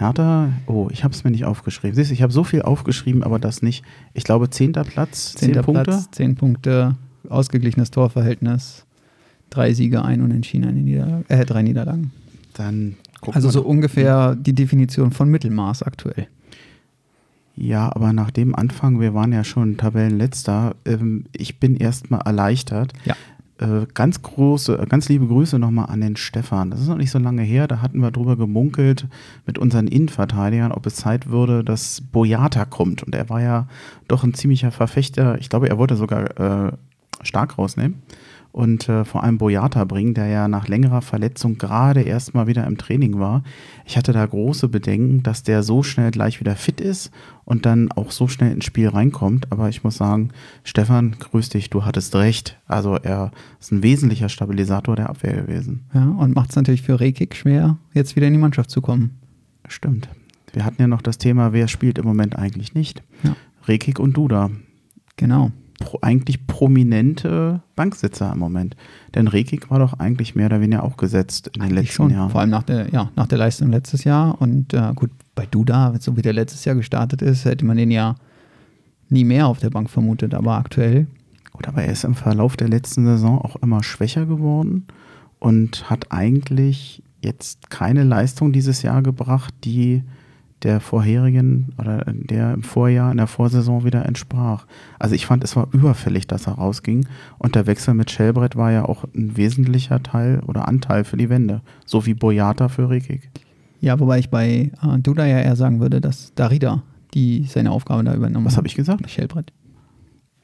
[0.00, 1.94] Hertha, oh, ich habe es mir nicht aufgeschrieben.
[1.94, 3.84] Siehst du, ich habe so viel aufgeschrieben, aber das nicht.
[4.14, 5.84] Ich glaube, zehnter Platz, zehn Punkte.
[5.84, 6.96] Platz, zehn Punkte,
[7.28, 8.86] ausgeglichenes Torverhältnis,
[9.50, 12.12] drei Siege, ein Unentschieden, eine Niederlage, äh, drei Niederlagen.
[12.54, 12.96] Dann
[13.30, 16.28] Also so ungefähr die Definition von Mittelmaß aktuell.
[17.54, 22.94] Ja, aber nach dem Anfang, wir waren ja schon Tabellenletzter, ähm, ich bin erstmal erleichtert.
[23.04, 23.14] Ja.
[23.60, 26.70] Äh, ganz große, äh, ganz liebe Grüße nochmal an den Stefan.
[26.70, 29.06] Das ist noch nicht so lange her, da hatten wir drüber gemunkelt
[29.46, 33.02] mit unseren Innenverteidigern, ob es Zeit würde, dass Boyata kommt.
[33.02, 33.68] Und er war ja
[34.08, 35.38] doch ein ziemlicher Verfechter.
[35.38, 36.72] Ich glaube, er wollte sogar äh,
[37.22, 38.02] stark rausnehmen
[38.52, 42.66] und äh, vor allem Boyata bringen, der ja nach längerer Verletzung gerade erst mal wieder
[42.66, 43.42] im Training war.
[43.84, 47.10] Ich hatte da große Bedenken, dass der so schnell gleich wieder fit ist
[47.44, 49.50] und dann auch so schnell ins Spiel reinkommt.
[49.50, 50.30] Aber ich muss sagen,
[50.64, 52.58] Stefan, grüß dich, du hattest recht.
[52.66, 53.30] Also er
[53.60, 55.84] ist ein wesentlicher Stabilisator der Abwehr gewesen.
[55.94, 59.18] Ja, und macht es natürlich für Rekik schwer, jetzt wieder in die Mannschaft zu kommen.
[59.68, 60.08] Stimmt.
[60.52, 63.04] Wir hatten ja noch das Thema, wer spielt im Moment eigentlich nicht.
[63.22, 63.36] Ja.
[63.68, 64.50] Rekik und Duda.
[65.16, 68.76] Genau pro, eigentlich prominente Banksitzer im Moment.
[69.16, 72.10] Denn Rekik war doch eigentlich mehr oder weniger auch gesetzt in den letzten schon.
[72.10, 72.30] Jahren.
[72.30, 74.40] Vor allem nach der, ja, nach der Leistung letztes Jahr.
[74.40, 77.90] Und äh, gut, bei Duda, so wie der letztes Jahr gestartet ist, hätte man den
[77.90, 78.14] ja
[79.08, 80.34] nie mehr auf der Bank vermutet.
[80.34, 81.08] Aber aktuell.
[81.52, 84.86] Gut, aber er ist im Verlauf der letzten Saison auch immer schwächer geworden
[85.40, 90.04] und hat eigentlich jetzt keine Leistung dieses Jahr gebracht, die
[90.62, 94.66] der vorherigen oder der im Vorjahr, in der Vorsaison wieder entsprach.
[94.98, 97.06] Also ich fand, es war überfällig, dass er rausging
[97.38, 101.30] und der Wechsel mit Schellbrett war ja auch ein wesentlicher Teil oder Anteil für die
[101.30, 103.30] Wende, so wie Boyata für Rekik.
[103.80, 106.82] Ja, wobei ich bei äh, Duda ja eher sagen würde, dass Darida
[107.14, 109.08] die seine Aufgabe da übernommen Was habe ich gesagt?
[109.10, 109.52] Schellbrett.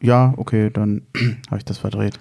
[0.00, 1.02] Ja, okay, dann
[1.46, 2.18] habe ich das verdreht.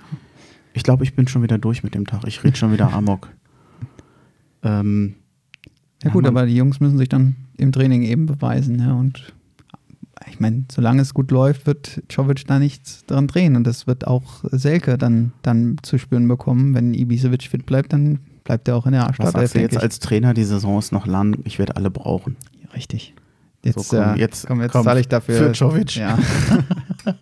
[0.73, 2.27] Ich glaube, ich bin schon wieder durch mit dem Tag.
[2.27, 3.29] Ich rede schon wieder Amok.
[4.63, 5.15] ähm,
[6.05, 8.79] ja gut, aber die Jungs müssen sich dann im Training eben beweisen.
[8.79, 9.33] Ja, und
[10.29, 13.55] ich meine, solange es gut läuft, wird Czovic da nichts dran drehen.
[13.55, 16.73] Und das wird auch Selke dann, dann zu spüren bekommen.
[16.73, 19.25] Wenn Ibisevic fit bleibt, dann bleibt er auch in der Startelf.
[19.25, 22.35] Was sagst du jetzt als Trainer, die Saison ist noch lang, ich werde alle brauchen.
[22.73, 23.13] Richtig.
[23.63, 25.37] Jetzt, so, komm, jetzt, komm, jetzt komm, zahle ich dafür.
[25.37, 25.95] Für Czovic.
[25.95, 26.19] Ja.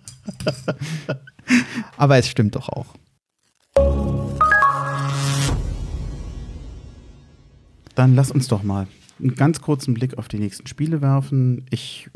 [1.98, 2.96] aber es stimmt doch auch.
[7.96, 8.88] Dann lass uns doch mal
[9.20, 11.66] einen ganz kurzen Blick auf die nächsten Spiele werfen.
[11.70, 12.10] Ich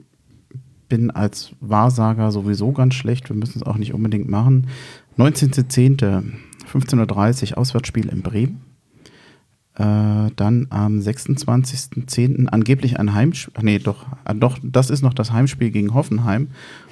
[0.89, 3.29] bin als Wahrsager sowieso ganz schlecht.
[3.29, 4.67] Wir müssen es auch nicht unbedingt machen.
[5.17, 6.23] 19.10.
[6.71, 8.61] 15.30 Uhr Auswärtsspiel in Bremen.
[9.75, 12.47] Äh, dann am 26.10.
[12.47, 13.53] angeblich ein Heimspiel.
[13.63, 16.47] Nee, doch, äh, doch, das ist noch das Heimspiel gegen Hoffenheim.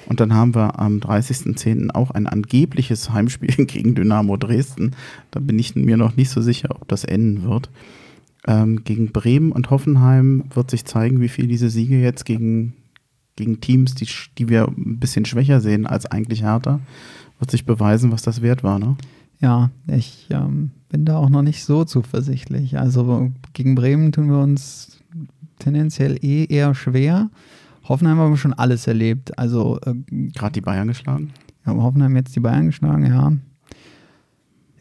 [0.06, 1.90] Und dann haben wir am 30.10.
[1.90, 4.92] auch ein angebliches Heimspiel gegen Dynamo Dresden.
[5.32, 7.70] Da bin ich mir noch nicht so sicher, ob das enden wird.
[8.46, 12.74] Ähm, gegen Bremen und Hoffenheim wird sich zeigen, wie viel diese Siege jetzt gegen,
[13.34, 14.06] gegen Teams, die,
[14.38, 16.80] die wir ein bisschen schwächer sehen als eigentlich härter,
[17.38, 18.78] wird sich beweisen, was das wert war.
[18.78, 18.96] Ne?
[19.40, 22.78] Ja, ich ähm, bin da auch noch nicht so zuversichtlich.
[22.78, 24.98] Also gegen Bremen tun wir uns
[25.58, 27.30] tendenziell eh eher schwer.
[27.88, 29.38] Hoffenheim haben wir schon alles erlebt.
[29.38, 29.94] Also äh,
[30.32, 31.32] gerade die Bayern geschlagen.
[31.66, 33.32] Ja, Hoffenheim jetzt die Bayern geschlagen, ja.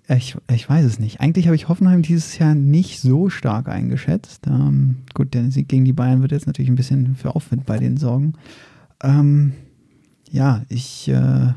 [0.07, 1.19] Ich, ich weiß es nicht.
[1.19, 4.45] Eigentlich habe ich Hoffenheim dieses Jahr nicht so stark eingeschätzt.
[4.45, 7.79] Ähm, gut, der Sieg gegen die Bayern wird jetzt natürlich ein bisschen für Aufwind bei
[7.79, 8.33] den sorgen.
[9.03, 9.53] Ähm,
[10.29, 11.53] ja, ich, äh,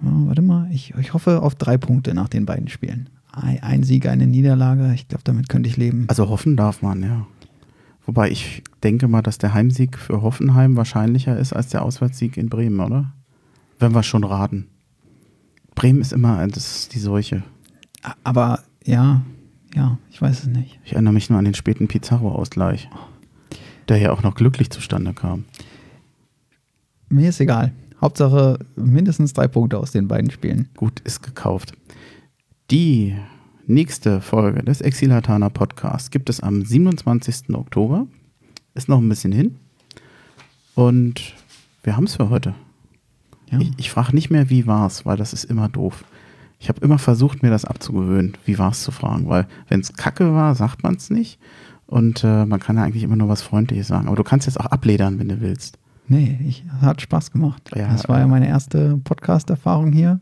[0.00, 3.08] warte mal, ich, ich hoffe auf drei Punkte nach den beiden Spielen.
[3.32, 6.06] Ein, ein Sieg, eine Niederlage, ich glaube, damit könnte ich leben.
[6.08, 7.26] Also hoffen darf man, ja.
[8.04, 12.48] Wobei ich denke mal, dass der Heimsieg für Hoffenheim wahrscheinlicher ist als der Auswärtssieg in
[12.48, 13.12] Bremen, oder?
[13.78, 14.66] Wenn wir schon raten.
[15.76, 17.44] Bremen ist immer das die Seuche.
[18.24, 19.22] Aber ja,
[19.74, 20.78] ja, ich weiß es nicht.
[20.84, 22.88] Ich erinnere mich nur an den späten Pizarro-Ausgleich,
[23.88, 25.44] der ja auch noch glücklich zustande kam.
[27.08, 27.72] Mir ist egal.
[28.00, 30.68] Hauptsache mindestens drei Punkte aus den beiden Spielen.
[30.76, 31.72] Gut, ist gekauft.
[32.70, 33.16] Die
[33.66, 37.54] nächste Folge des Exilatana Podcasts gibt es am 27.
[37.54, 38.06] Oktober.
[38.74, 39.56] Ist noch ein bisschen hin.
[40.74, 41.34] Und
[41.82, 42.54] wir haben es für heute.
[43.50, 43.58] Ja.
[43.58, 46.04] Ich, ich frage nicht mehr, wie war es, weil das ist immer doof.
[46.60, 49.94] Ich habe immer versucht, mir das abzugewöhnen, wie war es zu fragen, weil wenn es
[49.94, 51.40] Kacke war, sagt man es nicht.
[51.86, 54.06] Und äh, man kann ja eigentlich immer nur was Freundliches sagen.
[54.06, 55.78] Aber du kannst jetzt auch abledern, wenn du willst.
[56.06, 57.70] Nee, ich, hat Spaß gemacht.
[57.74, 60.20] Ja, das war ja meine erste Podcast-Erfahrung hier.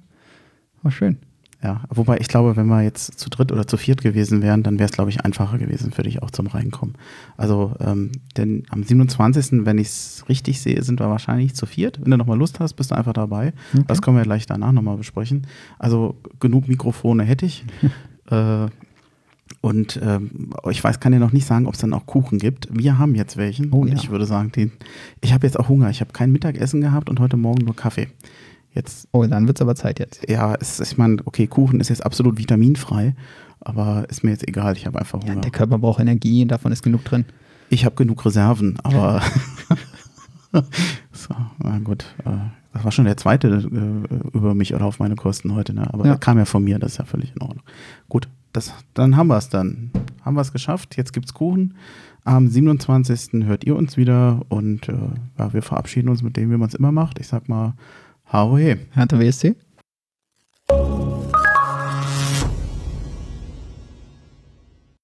[0.82, 1.18] War schön.
[1.60, 4.78] Ja, wobei ich glaube, wenn wir jetzt zu dritt oder zu viert gewesen wären, dann
[4.78, 6.94] wäre es, glaube ich, einfacher gewesen für dich auch zum Reinkommen.
[7.36, 12.00] Also, ähm, denn am 27., wenn ich es richtig sehe, sind wir wahrscheinlich zu viert.
[12.00, 13.54] Wenn du nochmal Lust hast, bist du einfach dabei.
[13.74, 13.84] Okay.
[13.88, 15.48] Das können wir gleich danach nochmal besprechen.
[15.80, 17.64] Also, genug Mikrofone hätte ich.
[18.30, 18.68] äh,
[19.60, 22.68] und ähm, ich weiß, kann dir noch nicht sagen, ob es dann auch Kuchen gibt.
[22.70, 23.72] Wir haben jetzt welchen.
[23.72, 23.94] Oh, und ja.
[23.94, 24.70] ich würde sagen, den,
[25.20, 25.90] ich habe jetzt auch Hunger.
[25.90, 28.08] Ich habe kein Mittagessen gehabt und heute Morgen nur Kaffee.
[28.78, 30.26] Jetzt, oh, dann wird es aber Zeit jetzt.
[30.30, 33.14] Ja, es, ich meine, okay, Kuchen ist jetzt absolut vitaminfrei,
[33.60, 35.34] aber ist mir jetzt egal, ich habe einfach Hunger.
[35.34, 37.24] Ja, der Körper braucht Energie, davon ist genug drin.
[37.70, 39.20] Ich habe genug Reserven, aber
[41.12, 42.06] So, na gut.
[42.24, 42.30] Äh,
[42.72, 45.92] das war schon der zweite äh, über mich oder auf meine Kosten heute, ne?
[45.92, 46.12] Aber Ja.
[46.12, 47.62] der kam ja von mir, das ist ja völlig in Ordnung.
[48.08, 49.90] Gut, das, dann haben wir es dann.
[50.24, 50.96] Haben wir es geschafft.
[50.96, 51.74] Jetzt gibt's Kuchen.
[52.24, 53.44] Am 27.
[53.46, 54.94] hört ihr uns wieder und äh,
[55.38, 57.18] ja, wir verabschieden uns mit dem, wie man es immer macht.
[57.18, 57.74] Ich sag mal,
[58.28, 58.76] Hau he.
[58.90, 59.56] Hát a WC.